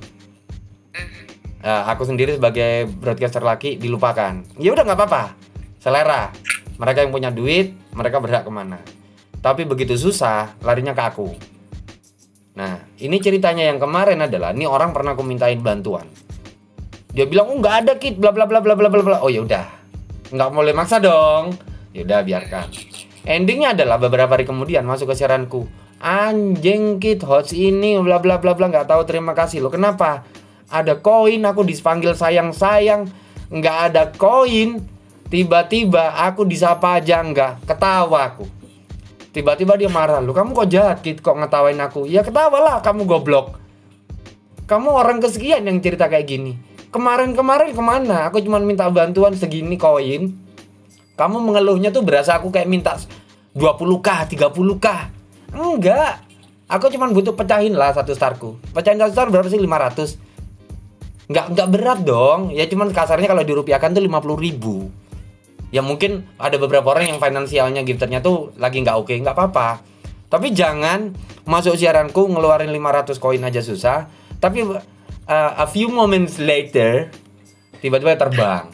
Nah, 1.64 1.88
aku 1.88 2.04
sendiri 2.04 2.36
sebagai 2.36 2.92
broadcaster 3.00 3.40
laki 3.40 3.80
dilupakan. 3.80 4.44
Ya 4.60 4.76
udah 4.76 4.84
nggak 4.84 5.00
apa-apa. 5.00 5.24
Selera. 5.80 6.36
Mereka 6.76 7.08
yang 7.08 7.16
punya 7.16 7.32
duit 7.32 7.72
mereka 7.96 8.20
berhak 8.20 8.44
ke 8.44 8.52
mana. 8.52 8.84
Tapi 9.40 9.64
begitu 9.64 9.96
susah 9.96 10.60
larinya 10.60 10.92
ke 10.92 11.04
aku. 11.06 11.32
Nah 12.60 12.84
ini 13.00 13.20
ceritanya 13.24 13.72
yang 13.72 13.80
kemarin 13.80 14.28
adalah 14.28 14.52
ini 14.52 14.68
orang 14.68 14.92
pernah 14.92 15.16
aku 15.16 15.24
mintain 15.24 15.56
bantuan. 15.64 16.04
Dia 17.16 17.24
bilang 17.24 17.48
oh 17.48 17.58
nggak 17.64 17.76
ada 17.88 17.94
kit. 17.96 18.20
Bla 18.20 18.36
bla 18.36 18.44
bla 18.44 18.60
bla 18.60 18.76
bla 18.76 18.92
bla 18.92 19.02
bla. 19.02 19.18
Oh 19.24 19.32
ya 19.32 19.48
udah. 19.48 19.64
Nggak 20.36 20.50
boleh 20.52 20.74
maksa 20.76 21.00
dong. 21.00 21.56
Ya 21.96 22.04
udah 22.04 22.20
biarkan. 22.28 22.68
Endingnya 23.24 23.72
adalah 23.72 23.96
beberapa 23.96 24.36
hari 24.36 24.44
kemudian 24.44 24.84
masuk 24.84 25.16
ke 25.16 25.24
siaranku 25.24 25.66
anjing 26.00 26.98
kit. 27.00 27.24
Host 27.24 27.52
ini 27.56 28.00
bla 28.00 28.20
bla 28.20 28.40
bla 28.40 28.56
bla. 28.56 28.68
Nggak 28.72 28.88
tahu 28.90 29.02
terima 29.08 29.32
kasih. 29.32 29.64
Lo 29.64 29.70
kenapa? 29.70 30.26
Ada 30.72 30.98
koin 31.00 31.46
aku 31.46 31.62
dipanggil 31.62 32.18
sayang 32.18 32.52
sayang 32.52 33.08
nggak 33.54 33.78
ada 33.92 34.04
koin. 34.16 34.82
Tiba-tiba 35.26 36.22
aku 36.22 36.46
disapa 36.46 37.02
aja 37.02 37.22
nggak. 37.22 37.66
Ketawa 37.66 38.34
aku. 38.34 38.46
Tiba-tiba 39.36 39.76
dia 39.76 39.92
marah. 39.92 40.24
Lu 40.24 40.32
kamu 40.32 40.56
kok 40.56 40.70
jahat 40.72 40.98
kit? 41.04 41.20
Kok 41.20 41.44
ngetawain 41.44 41.80
aku? 41.82 42.08
Ya 42.08 42.24
ketawalah 42.24 42.80
kamu 42.80 43.04
goblok. 43.04 43.60
Kamu 44.66 44.90
orang 44.96 45.20
kesekian 45.20 45.68
yang 45.68 45.78
cerita 45.84 46.08
kayak 46.08 46.26
gini. 46.26 46.58
Kemarin-kemarin 46.90 47.76
ke 47.76 47.84
mana? 47.84 48.32
Aku 48.32 48.40
cuma 48.40 48.58
minta 48.64 48.88
bantuan 48.88 49.36
segini 49.36 49.76
koin. 49.76 50.32
Kamu 51.20 51.44
mengeluhnya 51.44 51.92
tuh 51.92 52.04
berasa 52.04 52.40
aku 52.40 52.52
kayak 52.52 52.68
minta 52.68 52.96
20k 53.56 54.36
30k 54.36 54.88
enggak. 55.64 56.26
Aku 56.66 56.90
cuma 56.90 57.06
butuh 57.14 57.38
pecahin 57.38 57.78
lah 57.78 57.94
satu 57.94 58.18
starku. 58.18 58.58
Pecahin 58.74 58.98
satu 58.98 59.14
star 59.14 59.28
berapa 59.30 59.46
sih? 59.46 59.62
500 59.62 60.18
nggak 61.26 61.46
nggak 61.54 61.68
berat 61.70 62.00
dong. 62.02 62.50
Ya 62.54 62.66
cuman 62.66 62.90
kasarnya 62.90 63.30
kalau 63.30 63.46
dirupiahkan 63.46 63.94
tuh 63.94 64.02
50 64.02 64.38
ribu. 64.42 64.90
Ya 65.70 65.86
mungkin 65.86 66.26
ada 66.42 66.58
beberapa 66.58 66.94
orang 66.94 67.14
yang 67.14 67.20
finansialnya 67.22 67.86
gifternya 67.86 68.22
tuh 68.22 68.54
lagi 68.58 68.82
nggak 68.82 68.98
oke 68.98 69.14
nggak 69.14 69.36
apa-apa. 69.38 69.82
Tapi 70.30 70.54
jangan 70.58 71.14
masuk 71.46 71.78
siaranku 71.78 72.26
ngeluarin 72.26 72.74
500 72.74 73.22
koin 73.22 73.46
aja 73.46 73.62
susah. 73.62 74.10
Tapi 74.42 74.66
uh, 74.66 74.82
a 75.62 75.66
few 75.70 75.94
moments 75.94 76.42
later 76.42 77.14
tiba-tiba 77.78 78.18
terbang. 78.18 78.74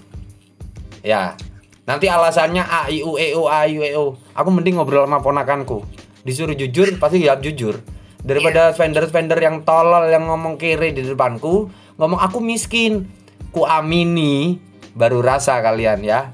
Ya. 1.04 1.36
Nanti 1.84 2.08
alasannya 2.08 2.64
a 2.64 2.88
i 2.88 3.04
u 3.04 3.20
e 3.20 3.36
o 3.36 3.52
a 3.52 3.68
i 3.68 3.76
u 3.76 3.84
e 3.84 3.92
o. 4.00 4.16
Aku 4.32 4.48
mending 4.48 4.80
ngobrol 4.80 5.04
sama 5.04 5.20
ponakanku 5.20 5.84
disuruh 6.22 6.54
jujur 6.54 6.98
pasti 7.02 7.22
jawab 7.26 7.42
jujur. 7.42 7.82
Daripada 8.22 8.70
spender-spender 8.70 9.42
yang 9.42 9.66
tolol 9.66 10.06
yang 10.06 10.30
ngomong 10.30 10.62
kiri 10.62 10.94
di 10.94 11.02
depanku 11.02 11.70
ngomong 11.98 12.22
aku 12.22 12.38
miskin. 12.38 13.10
Ku 13.52 13.68
amini 13.68 14.56
baru 14.96 15.20
rasa 15.20 15.60
kalian 15.60 16.06
ya. 16.06 16.32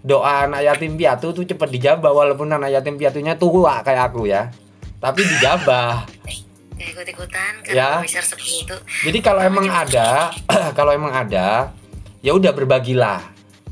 Doa 0.00 0.46
anak 0.48 0.64
yatim 0.64 0.94
piatu 0.96 1.32
tuh 1.34 1.44
cepet 1.44 1.68
dijabah 1.68 2.12
walaupun 2.14 2.46
anak 2.52 2.72
yatim 2.72 2.94
piatunya 2.96 3.34
tua 3.34 3.80
kayak 3.82 4.12
aku 4.12 4.28
ya. 4.28 4.52
Tapi 5.00 5.20
dijabah. 5.24 6.04
Ikut-ikutan 6.80 7.52
Ya. 7.68 8.00
itu. 8.00 8.76
jadi 9.04 9.18
kalau 9.20 9.44
emang 9.44 9.68
ada 9.68 10.32
kalau 10.78 10.96
emang 10.96 11.12
ada 11.12 11.72
ya 12.20 12.32
udah 12.36 12.52
berbagilah. 12.52 13.20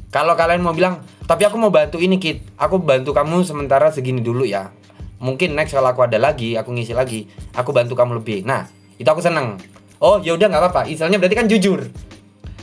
Kalau 0.09 0.33
kalian 0.37 0.65
mau 0.65 0.73
bilang 0.73 1.05
tapi 1.29 1.45
aku 1.45 1.57
mau 1.61 1.69
bantu 1.73 2.01
ini 2.01 2.17
kit. 2.17 2.45
Aku 2.57 2.81
bantu 2.81 3.13
kamu 3.13 3.45
sementara 3.45 3.93
segini 3.93 4.21
dulu 4.25 4.45
ya 4.45 4.73
mungkin 5.19 5.55
next 5.55 5.75
kalau 5.75 5.91
aku 5.91 6.07
ada 6.07 6.19
lagi 6.19 6.55
aku 6.55 6.71
ngisi 6.75 6.95
lagi 6.95 7.27
aku 7.55 7.71
bantu 7.75 7.95
kamu 7.99 8.23
lebih. 8.23 8.47
Nah 8.47 8.67
itu 8.99 9.07
aku 9.07 9.23
seneng. 9.23 9.59
Oh 9.99 10.23
ya 10.23 10.35
udah 10.35 10.47
nggak 10.47 10.63
apa-apa. 10.63 10.83
Istilahnya 10.91 11.19
berarti 11.19 11.37
kan 11.37 11.47
jujur. 11.51 11.81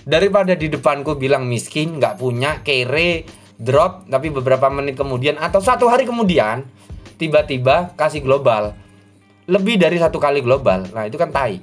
Daripada 0.06 0.53
di 0.53 0.70
depanku 0.70 1.18
bilang 1.18 1.49
miskin 1.49 1.97
nggak 1.97 2.22
punya 2.22 2.62
kere 2.62 3.26
drop 3.56 4.06
tapi 4.12 4.30
beberapa 4.30 4.68
menit 4.68 4.99
kemudian 4.99 5.39
atau 5.39 5.64
satu 5.64 5.88
hari 5.88 6.03
kemudian 6.03 6.64
tiba-tiba 7.20 7.95
kasih 7.95 8.24
global. 8.24 8.76
Lebih 9.45 9.78
dari 9.78 10.01
satu 10.01 10.18
kali 10.18 10.41
global. 10.41 10.89
Nah 10.91 11.06
itu 11.06 11.16
kan 11.20 11.30
tai. 11.30 11.62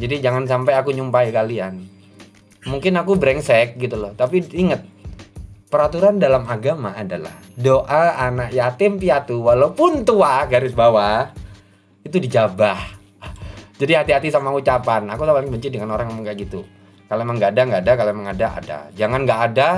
Jadi 0.00 0.20
jangan 0.24 0.48
sampai 0.48 0.76
aku 0.76 0.92
nyumpai 0.96 1.28
kalian. 1.28 1.80
Mungkin 2.68 2.92
aku 2.96 3.16
brengsek 3.16 3.76
gitu 3.80 3.96
loh. 3.96 4.12
Tapi 4.16 4.44
inget 4.52 4.84
peraturan 5.70 6.18
dalam 6.18 6.44
agama 6.50 6.92
adalah 6.98 7.32
doa 7.54 8.18
anak 8.18 8.50
yatim 8.50 8.98
piatu 8.98 9.38
walaupun 9.38 10.02
tua 10.02 10.44
garis 10.50 10.74
bawah 10.74 11.30
itu 12.02 12.18
dijabah. 12.18 12.98
Jadi 13.80 13.96
hati-hati 13.96 14.28
sama 14.28 14.52
ucapan. 14.52 15.08
Aku 15.08 15.24
paling 15.24 15.48
benci 15.48 15.72
dengan 15.72 15.96
orang 15.96 16.12
yang 16.12 16.26
kayak 16.26 16.38
gitu. 16.44 16.60
Kalau 17.08 17.22
emang 17.24 17.40
nggak 17.40 17.56
ada 17.56 17.62
nggak 17.64 17.82
ada. 17.86 17.92
Kalau 17.96 18.10
emang 18.12 18.28
ada 18.28 18.46
ada. 18.60 18.78
Jangan 18.92 19.20
nggak 19.24 19.40
ada 19.40 19.68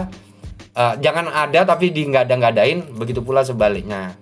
eh, 0.72 0.94
jangan 0.98 1.26
ada 1.28 1.60
tapi 1.68 1.92
di 1.92 2.08
nggak 2.08 2.24
ada 2.26 2.34
nggak 2.40 2.52
adain 2.56 2.78
begitu 2.96 3.20
pula 3.22 3.44
sebaliknya. 3.46 4.16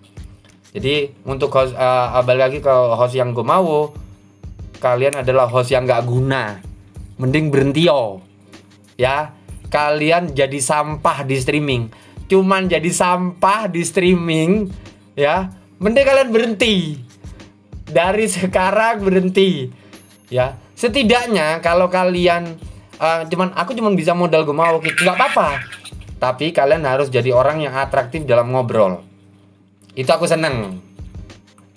Jadi 0.74 1.22
untuk 1.24 1.54
host 1.54 1.72
eh, 1.72 2.20
balik 2.26 2.42
lagi 2.50 2.58
ke 2.60 2.74
host 2.98 3.14
yang 3.14 3.32
gue 3.32 3.46
mau 3.46 3.94
kalian 4.82 5.22
adalah 5.22 5.46
host 5.48 5.72
yang 5.72 5.86
nggak 5.86 6.02
guna. 6.04 6.60
Mending 7.16 7.48
berhenti 7.48 7.88
yo. 7.88 8.20
Ya 9.00 9.32
kalian 9.70 10.34
jadi 10.34 10.58
sampah 10.58 11.22
di 11.22 11.38
streaming. 11.38 11.88
Cuman 12.26 12.66
jadi 12.66 12.90
sampah 12.90 13.70
di 13.70 13.82
streaming 13.86 14.66
ya 15.14 15.48
mending 15.78 16.04
kalian 16.04 16.30
berhenti. 16.34 16.98
Dari 17.90 18.26
sekarang 18.26 19.02
berhenti 19.02 19.70
ya. 20.28 20.58
Setidaknya 20.74 21.62
kalau 21.62 21.86
kalian 21.86 22.58
eh, 22.98 23.20
cuman 23.30 23.54
aku 23.54 23.72
cuman 23.78 23.94
bisa 23.94 24.12
modal 24.12 24.42
gue 24.42 24.54
mau 24.54 24.82
gitu. 24.82 25.06
Nggak 25.06 25.16
apa-apa. 25.16 25.48
Tapi 26.20 26.52
kalian 26.52 26.84
harus 26.84 27.08
jadi 27.08 27.32
orang 27.32 27.64
yang 27.64 27.72
atraktif 27.72 28.28
dalam 28.28 28.52
ngobrol. 28.52 29.00
Itu 29.96 30.10
aku 30.12 30.28
seneng. 30.28 30.78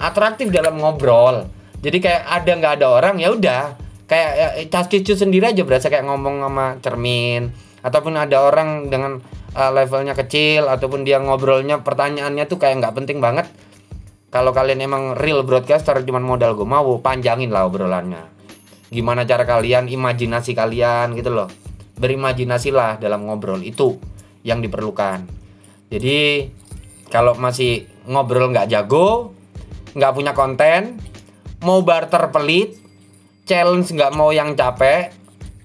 Atraktif 0.01 0.51
dalam 0.51 0.81
ngobrol. 0.81 1.47
Jadi 1.79 1.97
kayak 1.99 2.23
ada 2.27 2.51
nggak 2.51 2.73
ada 2.81 2.87
orang 2.91 3.15
ya 3.23 3.31
udah. 3.31 3.63
Kayak 4.03 4.31
ya, 4.35 4.47
cas 4.67 4.91
kicu 4.91 5.15
sendiri 5.15 5.47
aja 5.55 5.63
berasa 5.63 5.87
kayak 5.87 6.03
ngomong 6.03 6.43
sama 6.43 6.65
cermin 6.83 7.55
ataupun 7.83 8.15
ada 8.15 8.47
orang 8.47 8.87
dengan 8.87 9.19
uh, 9.53 9.71
levelnya 9.75 10.15
kecil 10.15 10.71
ataupun 10.71 11.03
dia 11.03 11.19
ngobrolnya 11.19 11.83
pertanyaannya 11.83 12.47
tuh 12.47 12.57
kayak 12.57 12.79
nggak 12.81 12.95
penting 13.03 13.19
banget. 13.19 13.45
Kalau 14.33 14.49
kalian 14.49 14.81
emang 14.81 15.13
real 15.13 15.45
broadcaster 15.45 16.01
cuman 16.01 16.25
modal 16.25 16.57
gue 16.57 16.65
mau 16.65 16.97
panjangin 16.97 17.53
lah 17.53 17.69
obrolannya. 17.69 18.33
Gimana 18.89 19.29
cara 19.29 19.45
kalian 19.45 19.85
imajinasi 19.85 20.57
kalian 20.57 21.13
gitu 21.13 21.29
loh. 21.29 21.51
Berimajinasi 22.01 22.73
lah 22.73 22.97
dalam 22.97 23.29
ngobrol 23.29 23.61
itu 23.61 24.01
yang 24.41 24.57
diperlukan. 24.57 25.29
Jadi 25.93 26.49
kalau 27.13 27.37
masih 27.37 27.85
ngobrol 28.09 28.49
nggak 28.49 28.73
jago 28.73 29.37
nggak 29.93 30.13
punya 30.17 30.33
konten 30.33 30.97
mau 31.61 31.85
barter 31.85 32.33
pelit 32.33 32.75
challenge 33.45 33.93
nggak 33.93 34.11
mau 34.17 34.33
yang 34.33 34.57
capek 34.57 35.13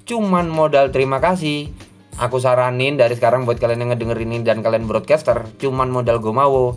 cuman 0.05 0.47
modal 0.53 0.93
terima 0.93 1.19
kasih 1.19 1.73
aku 2.19 2.43
saranin 2.43 2.99
dari 2.99 3.15
sekarang 3.15 3.47
buat 3.47 3.63
kalian 3.63 3.87
yang 3.87 3.91
ngedengerin 3.95 4.31
ini 4.35 4.45
dan 4.45 4.61
kalian 4.61 4.85
broadcaster 4.91 5.47
cuman 5.63 5.89
modal 5.89 6.19
mau. 6.35 6.75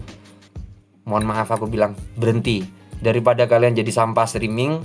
Mohon 1.02 1.26
maaf 1.26 1.50
aku 1.50 1.66
bilang 1.66 1.98
berhenti. 2.14 2.62
Daripada 3.02 3.50
kalian 3.50 3.74
jadi 3.74 3.89
sampah 3.89 4.30
streaming 4.30 4.78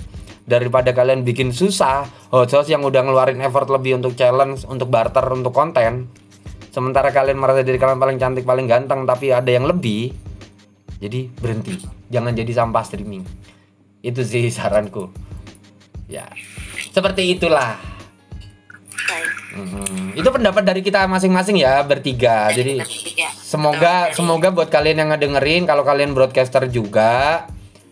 daripada 0.47 0.95
kalian 0.95 1.21
bikin 1.21 1.53
susah 1.53 2.07
host-host 2.33 2.71
yang 2.71 2.81
udah 2.81 3.03
ngeluarin 3.03 3.37
effort 3.43 3.67
lebih 3.67 3.99
untuk 3.99 4.15
challenge 4.15 4.63
untuk 4.65 4.87
barter 4.87 5.21
untuk 5.27 5.51
konten 5.51 6.07
sementara 6.71 7.11
kalian 7.11 7.35
merasa 7.35 7.67
diri 7.67 7.75
kalian 7.75 7.99
paling 7.99 8.15
cantik 8.15 8.47
paling 8.47 8.63
ganteng 8.63 9.03
tapi 9.03 9.35
ada 9.35 9.51
yang 9.51 9.67
lebih 9.67 10.15
jadi 10.97 11.29
berhenti. 11.37 11.77
Jangan 12.09 12.33
jadi 12.33 12.51
sampah 12.57 12.81
streaming. 12.81 13.21
Itu 14.01 14.25
sih 14.25 14.49
saranku. 14.49 15.13
Ya 16.09 16.25
seperti 16.95 17.37
itulah 17.37 17.77
Mhm. 19.57 20.13
itu 20.13 20.27
pendapat 20.27 20.61
dari 20.61 20.79
kita 20.79 21.05
masing-masing 21.05 21.57
ya 21.57 21.81
bertiga. 21.81 22.49
Jadi 22.49 22.77
Bertiga. 22.77 23.27
semoga 23.35 24.09
semoga 24.11 24.47
buat 24.49 24.67
kalian 24.67 24.97
yang 24.99 25.09
ngedengerin 25.09 25.65
kalau 25.65 25.81
kalian 25.81 26.13
broadcaster 26.13 26.65
juga 26.67 27.45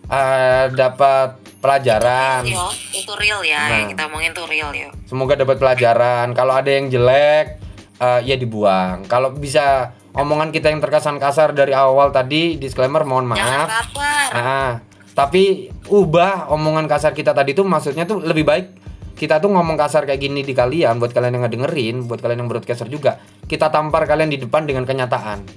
eh, 0.05 0.69
dapat 0.69 1.33
pelajaran. 1.57 2.45
Yo, 2.45 2.61
itu 2.91 3.09
real 3.15 3.41
ya 3.41 3.57
Nah. 3.59 3.77
yang 3.79 3.89
kita 3.89 4.03
omongin 4.05 4.31
tuh 4.31 4.45
real 4.45 4.69
ya 4.69 4.93
semoga 5.03 5.33
dapat 5.33 5.57
pelajaran. 5.57 6.29
Kalau 6.31 6.53
ada 6.53 6.69
yang 6.69 6.87
jelek 6.87 7.57
eh, 7.95 8.19
ya 8.23 8.35
dibuang. 8.35 9.03
Kalau 9.05 9.31
bisa 9.31 9.89
omongan 10.11 10.49
kita 10.49 10.69
yang 10.69 10.79
terkesan 10.79 11.17
kasar 11.17 11.51
dari 11.51 11.73
awal 11.73 12.07
tadi 12.09 12.55
disclaimer 12.55 13.01
mohon 13.01 13.27
jangan 13.29 13.65
maaf. 13.65 13.67
baper 13.91 14.29
Ah, 14.31 14.71
tapi 15.11 15.67
ubah 15.85 16.47
omongan 16.49 16.85
kasar 16.85 17.11
kita 17.11 17.31
tadi 17.31 17.51
tuh 17.51 17.63
maksudnya 17.63 18.03
tuh 18.03 18.19
lebih 18.19 18.43
baik 18.43 18.65
kita 19.15 19.39
tuh 19.39 19.47
ngomong 19.47 19.79
kasar 19.79 20.03
kayak 20.03 20.19
gini 20.19 20.43
di 20.43 20.51
kalian 20.51 20.99
buat 20.99 21.15
kalian 21.15 21.39
yang 21.39 21.43
ngedengerin, 21.47 21.95
buat 22.03 22.19
kalian 22.19 22.43
yang 22.43 22.49
broadcaster 22.51 22.91
juga. 22.91 23.17
Kita 23.47 23.71
tampar 23.71 24.03
kalian 24.03 24.27
di 24.27 24.37
depan 24.37 24.67
dengan 24.67 24.83
kenyataan. 24.83 25.47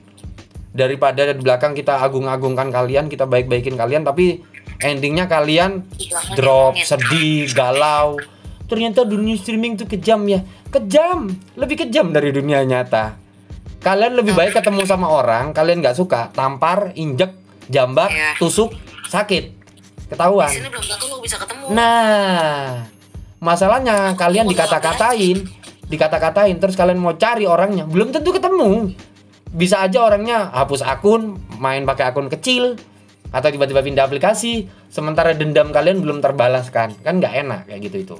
Daripada 0.70 1.26
di 1.26 1.42
belakang 1.42 1.74
kita 1.74 1.98
agung-agungkan 1.98 2.70
kalian, 2.70 3.10
kita 3.10 3.26
baik-baikin 3.26 3.74
kalian 3.74 4.06
tapi 4.06 4.38
endingnya 4.78 5.26
kalian 5.26 5.82
drop, 6.38 6.78
sedih, 6.78 7.50
galau. 7.50 8.14
Ternyata 8.70 9.02
dunia 9.02 9.34
streaming 9.34 9.74
tuh 9.74 9.90
kejam 9.90 10.22
ya. 10.30 10.44
Kejam, 10.70 11.26
lebih 11.58 11.82
kejam 11.82 12.14
dari 12.14 12.30
dunia 12.30 12.62
nyata. 12.62 13.18
Kalian 13.82 14.14
lebih 14.14 14.38
baik 14.38 14.54
ketemu 14.54 14.86
sama 14.86 15.10
orang, 15.10 15.50
kalian 15.50 15.82
nggak 15.82 15.98
suka, 15.98 16.30
tampar, 16.30 16.94
injek, 16.94 17.30
jambak, 17.66 18.10
Iya. 18.10 18.34
tusuk, 18.38 18.74
sakit, 19.06 19.54
ketahuan. 20.10 20.50
di 20.50 20.58
sini 20.62 20.68
belum 20.68 20.84
tentu 20.84 21.06
lu 21.10 21.16
bisa 21.22 21.36
ketemu 21.40 21.64
Nah, 21.72 22.90
masalahnya 23.38 24.14
kalian 24.14 24.46
dikata-katain, 24.50 25.46
dikata-katain 25.88 26.56
terus 26.58 26.74
kalian 26.74 26.98
mau 26.98 27.14
cari 27.14 27.46
orangnya, 27.46 27.86
belum 27.86 28.14
tentu 28.14 28.34
ketemu. 28.34 28.92
Bisa 29.48 29.80
aja 29.80 30.04
orangnya 30.04 30.52
hapus 30.52 30.84
akun, 30.84 31.40
main 31.56 31.88
pakai 31.88 32.12
akun 32.12 32.28
kecil 32.28 32.76
atau 33.28 33.48
tiba-tiba 33.48 33.80
pindah 33.80 34.04
aplikasi, 34.08 34.68
sementara 34.88 35.32
dendam 35.32 35.72
kalian 35.72 36.00
belum 36.04 36.20
terbalaskan. 36.20 37.00
Kan 37.00 37.20
nggak 37.20 37.34
enak 37.44 37.60
kayak 37.68 37.80
gitu 37.88 37.96
itu. 38.04 38.16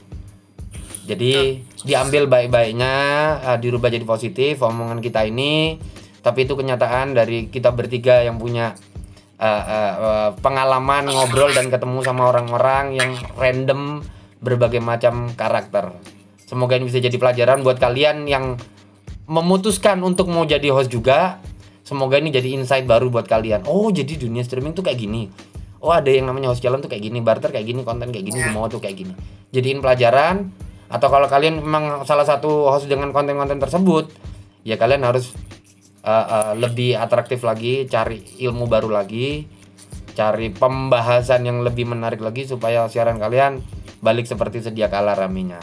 Jadi 1.08 1.64
diambil 1.88 2.28
baik-baiknya, 2.28 2.94
eh, 3.40 3.58
dirubah 3.60 3.88
jadi 3.88 4.04
positif 4.04 4.60
omongan 4.60 5.00
kita 5.00 5.24
ini. 5.24 5.80
Tapi 6.20 6.44
itu 6.44 6.52
kenyataan 6.52 7.16
dari 7.16 7.48
kita 7.48 7.72
bertiga 7.72 8.20
yang 8.20 8.36
punya 8.36 8.76
eh, 9.38 9.46
eh, 9.46 9.92
eh, 9.96 10.30
pengalaman 10.44 11.08
ngobrol 11.08 11.54
dan 11.54 11.72
ketemu 11.72 12.04
sama 12.04 12.28
orang-orang 12.28 12.98
yang 12.98 13.10
random 13.38 14.04
berbagai 14.38 14.78
macam 14.82 15.34
karakter. 15.34 15.94
Semoga 16.48 16.80
ini 16.80 16.88
bisa 16.88 17.02
jadi 17.02 17.14
pelajaran 17.20 17.60
buat 17.60 17.76
kalian 17.76 18.24
yang 18.24 18.56
memutuskan 19.28 20.00
untuk 20.00 20.32
mau 20.32 20.48
jadi 20.48 20.72
host 20.72 20.88
juga. 20.88 21.42
Semoga 21.84 22.20
ini 22.20 22.32
jadi 22.32 22.56
insight 22.56 22.84
baru 22.84 23.08
buat 23.12 23.28
kalian. 23.28 23.64
Oh, 23.68 23.88
jadi 23.88 24.16
dunia 24.16 24.44
streaming 24.44 24.76
tuh 24.76 24.84
kayak 24.84 25.00
gini. 25.00 25.28
Oh, 25.78 25.92
ada 25.92 26.08
yang 26.10 26.26
namanya 26.26 26.52
host 26.52 26.60
challenge 26.60 26.84
tuh 26.84 26.90
kayak 26.92 27.06
gini, 27.06 27.22
barter 27.22 27.54
kayak 27.54 27.64
gini, 27.68 27.80
konten 27.86 28.10
kayak 28.10 28.26
gini, 28.28 28.38
semua 28.42 28.66
tuh 28.66 28.82
kayak 28.82 28.96
gini. 28.98 29.14
Jadiin 29.54 29.78
pelajaran 29.78 30.50
atau 30.88 31.08
kalau 31.12 31.28
kalian 31.30 31.60
memang 31.60 32.02
salah 32.08 32.26
satu 32.26 32.66
host 32.72 32.90
dengan 32.90 33.14
konten-konten 33.14 33.60
tersebut, 33.60 34.10
ya 34.66 34.74
kalian 34.74 35.06
harus 35.06 35.32
uh, 36.02 36.26
uh, 36.26 36.52
lebih 36.58 36.98
atraktif 36.98 37.46
lagi, 37.46 37.86
cari 37.86 38.20
ilmu 38.42 38.66
baru 38.66 38.90
lagi, 38.90 39.46
cari 40.18 40.50
pembahasan 40.50 41.46
yang 41.46 41.62
lebih 41.62 41.86
menarik 41.86 42.18
lagi 42.18 42.42
supaya 42.42 42.90
siaran 42.90 43.22
kalian 43.22 43.62
balik 44.00 44.26
seperti 44.26 44.62
sedia 44.62 44.90
kala 44.90 45.14
raminya. 45.14 45.58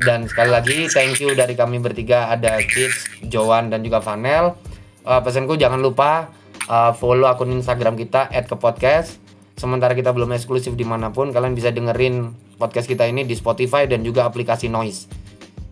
Dan 0.00 0.24
sekali 0.24 0.48
lagi 0.48 0.88
thank 0.88 1.20
you 1.20 1.36
dari 1.36 1.52
kami 1.52 1.76
bertiga 1.76 2.32
ada 2.32 2.56
Kids, 2.64 3.20
Jowan 3.28 3.68
dan 3.68 3.84
juga 3.84 4.00
Vanel. 4.00 4.56
Uh, 5.04 5.20
pesanku 5.20 5.60
jangan 5.60 5.80
lupa 5.80 6.32
uh, 6.68 6.92
follow 6.96 7.28
akun 7.28 7.52
Instagram 7.52 8.00
kita 8.00 8.32
@kepodcast. 8.32 9.20
Sementara 9.60 9.92
kita 9.92 10.16
belum 10.16 10.32
eksklusif 10.32 10.72
di 10.72 10.88
mana 10.88 11.12
pun, 11.12 11.36
kalian 11.36 11.52
bisa 11.52 11.68
dengerin 11.68 12.32
podcast 12.56 12.88
kita 12.88 13.04
ini 13.04 13.28
di 13.28 13.36
Spotify 13.36 13.84
dan 13.84 14.00
juga 14.00 14.24
aplikasi 14.24 14.72
Noise. 14.72 15.12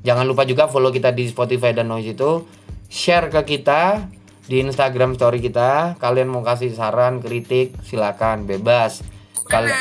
Jangan 0.05 0.29
lupa 0.29 0.45
juga 0.45 0.69
follow 0.69 0.93
kita 0.93 1.09
di 1.17 1.25
Spotify 1.25 1.73
dan 1.73 1.89
Noise 1.89 2.13
itu. 2.13 2.45
Share 2.93 3.33
ke 3.33 3.57
kita 3.57 4.13
di 4.45 4.61
Instagram 4.61 5.17
story 5.17 5.41
kita. 5.41 5.97
Kalian 5.97 6.29
mau 6.29 6.45
kasih 6.45 6.73
saran, 6.77 7.25
kritik, 7.25 7.81
silakan 7.81 8.45
bebas. 8.45 9.01
Kal 9.49 9.73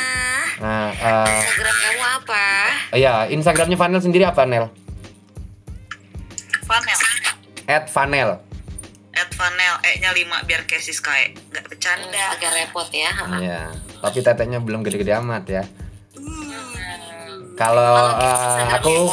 nah 0.57 0.89
Instagram 0.95 1.96
kamu 2.27 2.91
apa 2.91 2.97
ya 2.99 3.13
Instagramnya 3.31 3.77
Vanel 3.79 4.01
sendiri 4.03 4.27
apa 4.27 4.43
Nel? 4.43 4.67
Vanel. 6.67 6.99
At 7.67 7.87
Vanel. 7.87 8.29
At 9.15 9.31
Vanel, 9.33 9.75
E-nya 9.81 10.11
5 10.13 10.47
biar 10.47 10.61
kayak 10.67 10.83
Siskae. 10.83 11.31
Nggak 11.49 11.63
bercanda. 11.71 12.23
agak 12.35 12.51
repot 12.53 12.87
ya 12.91 13.11
Iya. 13.39 13.63
Tapi 14.03 14.19
tetenya 14.21 14.59
belum 14.59 14.83
gede-gede 14.83 15.15
amat 15.23 15.43
ya. 15.47 15.63
Kalau 17.57 18.13
eh, 18.21 18.65
aku 18.69 19.09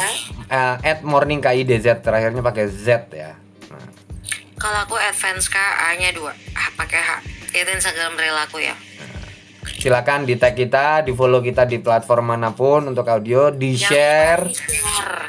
eh, 0.51 0.75
at 0.77 1.01
morning 1.01 1.41
KIDZ 1.41 2.05
terakhirnya 2.05 2.45
pakai 2.45 2.69
Z 2.69 3.09
ya. 3.09 3.33
Nah, 3.73 3.89
kalau 4.61 4.85
aku 4.85 4.95
advance 5.01 5.49
A 5.57 5.97
nya 5.97 6.13
dua 6.13 6.29
ah, 6.53 6.69
pakai 6.77 7.01
H 7.01 7.11
itu 7.55 7.71
Instagram 7.71 8.19
real 8.19 8.37
aku 8.37 8.61
ya 8.61 8.75
silakan 9.65 10.29
di 10.29 10.37
tag 10.37 10.53
kita, 10.53 11.01
di 11.01 11.11
follow 11.11 11.41
kita 11.41 11.65
di 11.65 11.81
platform 11.81 12.37
mana 12.37 12.53
pun 12.53 12.85
untuk 12.85 13.05
audio, 13.09 13.49
di 13.49 13.73
share. 13.73 14.45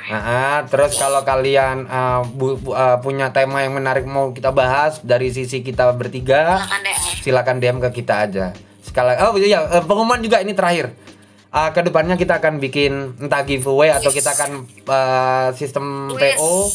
Nah, 0.07 0.23
ah, 0.23 0.59
terus 0.69 0.95
kalau 0.95 1.25
kalian 1.25 1.89
eh, 1.89 2.21
bu- 2.31 2.61
bu- 2.61 2.77
eh, 2.77 2.97
punya 3.01 3.33
tema 3.33 3.65
yang 3.65 3.75
menarik 3.75 4.05
mau 4.05 4.31
kita 4.31 4.53
bahas 4.53 5.01
dari 5.03 5.33
sisi 5.33 5.65
kita 5.65 5.91
bertiga, 5.97 6.63
silakan 7.25 7.59
DM 7.59 7.79
ke 7.83 8.05
kita 8.05 8.29
aja. 8.29 8.47
Sekali 8.85 9.19
oh 9.19 9.35
iya 9.41 9.67
eh, 9.67 9.83
pengumuman 9.83 10.21
juga 10.21 10.39
ini 10.45 10.53
terakhir. 10.53 10.93
Uh, 11.47 11.73
ke 11.73 11.81
depannya 11.81 12.21
kita 12.21 12.37
akan 12.37 12.61
bikin 12.61 13.17
entah 13.17 13.41
giveaway 13.41 13.89
atau 13.89 14.13
kita 14.13 14.37
akan 14.37 14.69
eh, 14.69 15.49
sistem. 15.57 16.13
PO 16.13 16.69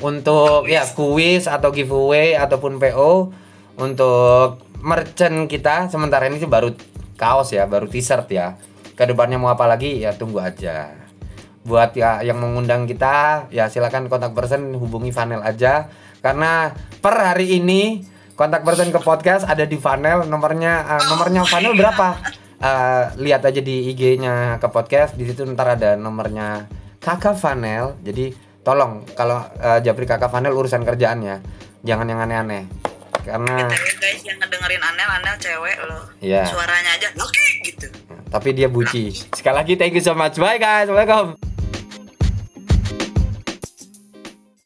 untuk 0.00 0.68
ya 0.68 0.84
kuis 0.92 1.48
atau 1.48 1.72
giveaway 1.72 2.36
ataupun 2.36 2.76
PO 2.76 3.32
untuk 3.76 4.65
merchant 4.80 5.48
kita 5.48 5.88
sementara 5.88 6.28
ini 6.28 6.40
sih 6.40 6.48
baru 6.48 6.72
kaos 7.16 7.52
ya 7.52 7.64
baru 7.64 7.88
t-shirt 7.88 8.28
ya. 8.32 8.56
Ke 8.96 9.04
depannya 9.04 9.36
mau 9.36 9.52
apa 9.52 9.68
lagi 9.68 10.00
ya 10.00 10.16
tunggu 10.16 10.40
aja. 10.40 10.92
Buat 11.66 11.98
ya 11.98 12.22
yang 12.22 12.38
mengundang 12.38 12.86
kita 12.86 13.46
ya 13.52 13.68
silakan 13.68 14.08
kontak 14.08 14.32
person 14.32 14.76
hubungi 14.76 15.12
Vanel 15.12 15.42
aja. 15.42 15.90
Karena 16.24 16.72
per 17.00 17.14
hari 17.16 17.60
ini 17.60 18.02
kontak 18.36 18.64
person 18.64 18.88
ke 18.92 19.00
podcast 19.00 19.44
ada 19.44 19.64
di 19.64 19.76
Vanel 19.76 20.24
nomornya 20.28 20.96
eh, 20.96 21.02
nomornya 21.08 21.44
Vanel 21.44 21.74
berapa? 21.76 22.08
Eh, 22.56 23.04
lihat 23.20 23.44
aja 23.44 23.60
di 23.60 23.92
IG-nya 23.92 24.56
ke 24.56 24.68
podcast 24.72 25.12
di 25.12 25.28
situ 25.28 25.44
ntar 25.44 25.76
ada 25.76 25.92
nomornya 25.94 26.64
kakak 27.04 27.36
Vanel. 27.36 28.00
Jadi 28.00 28.32
tolong 28.64 29.04
kalau 29.12 29.44
eh, 29.60 29.84
Japri 29.84 30.08
kakak 30.08 30.32
Vanel 30.32 30.56
urusan 30.56 30.82
kerjaannya 30.82 31.66
jangan 31.86 32.06
yang 32.08 32.18
aneh-aneh 32.18 32.66
karena 33.22 33.54
BTW 33.70 33.86
guys 34.02 34.22
yang 34.26 34.38
ngedengerin 34.42 34.82
Anel, 34.82 35.08
Anel 35.20 35.36
cewek 35.40 35.76
loh. 35.86 36.02
Iya. 36.20 36.44
Suaranya 36.50 36.90
aja 36.98 37.08
laki 37.14 37.48
gitu. 37.70 37.86
tapi 38.26 38.52
dia 38.52 38.68
buci. 38.68 39.14
Sekali 39.32 39.54
lagi 39.56 39.72
thank 39.78 39.94
you 39.94 40.04
so 40.04 40.12
much. 40.12 40.36
Bye 40.36 40.58
guys. 40.58 40.90
Assalamualaikum. 40.90 41.45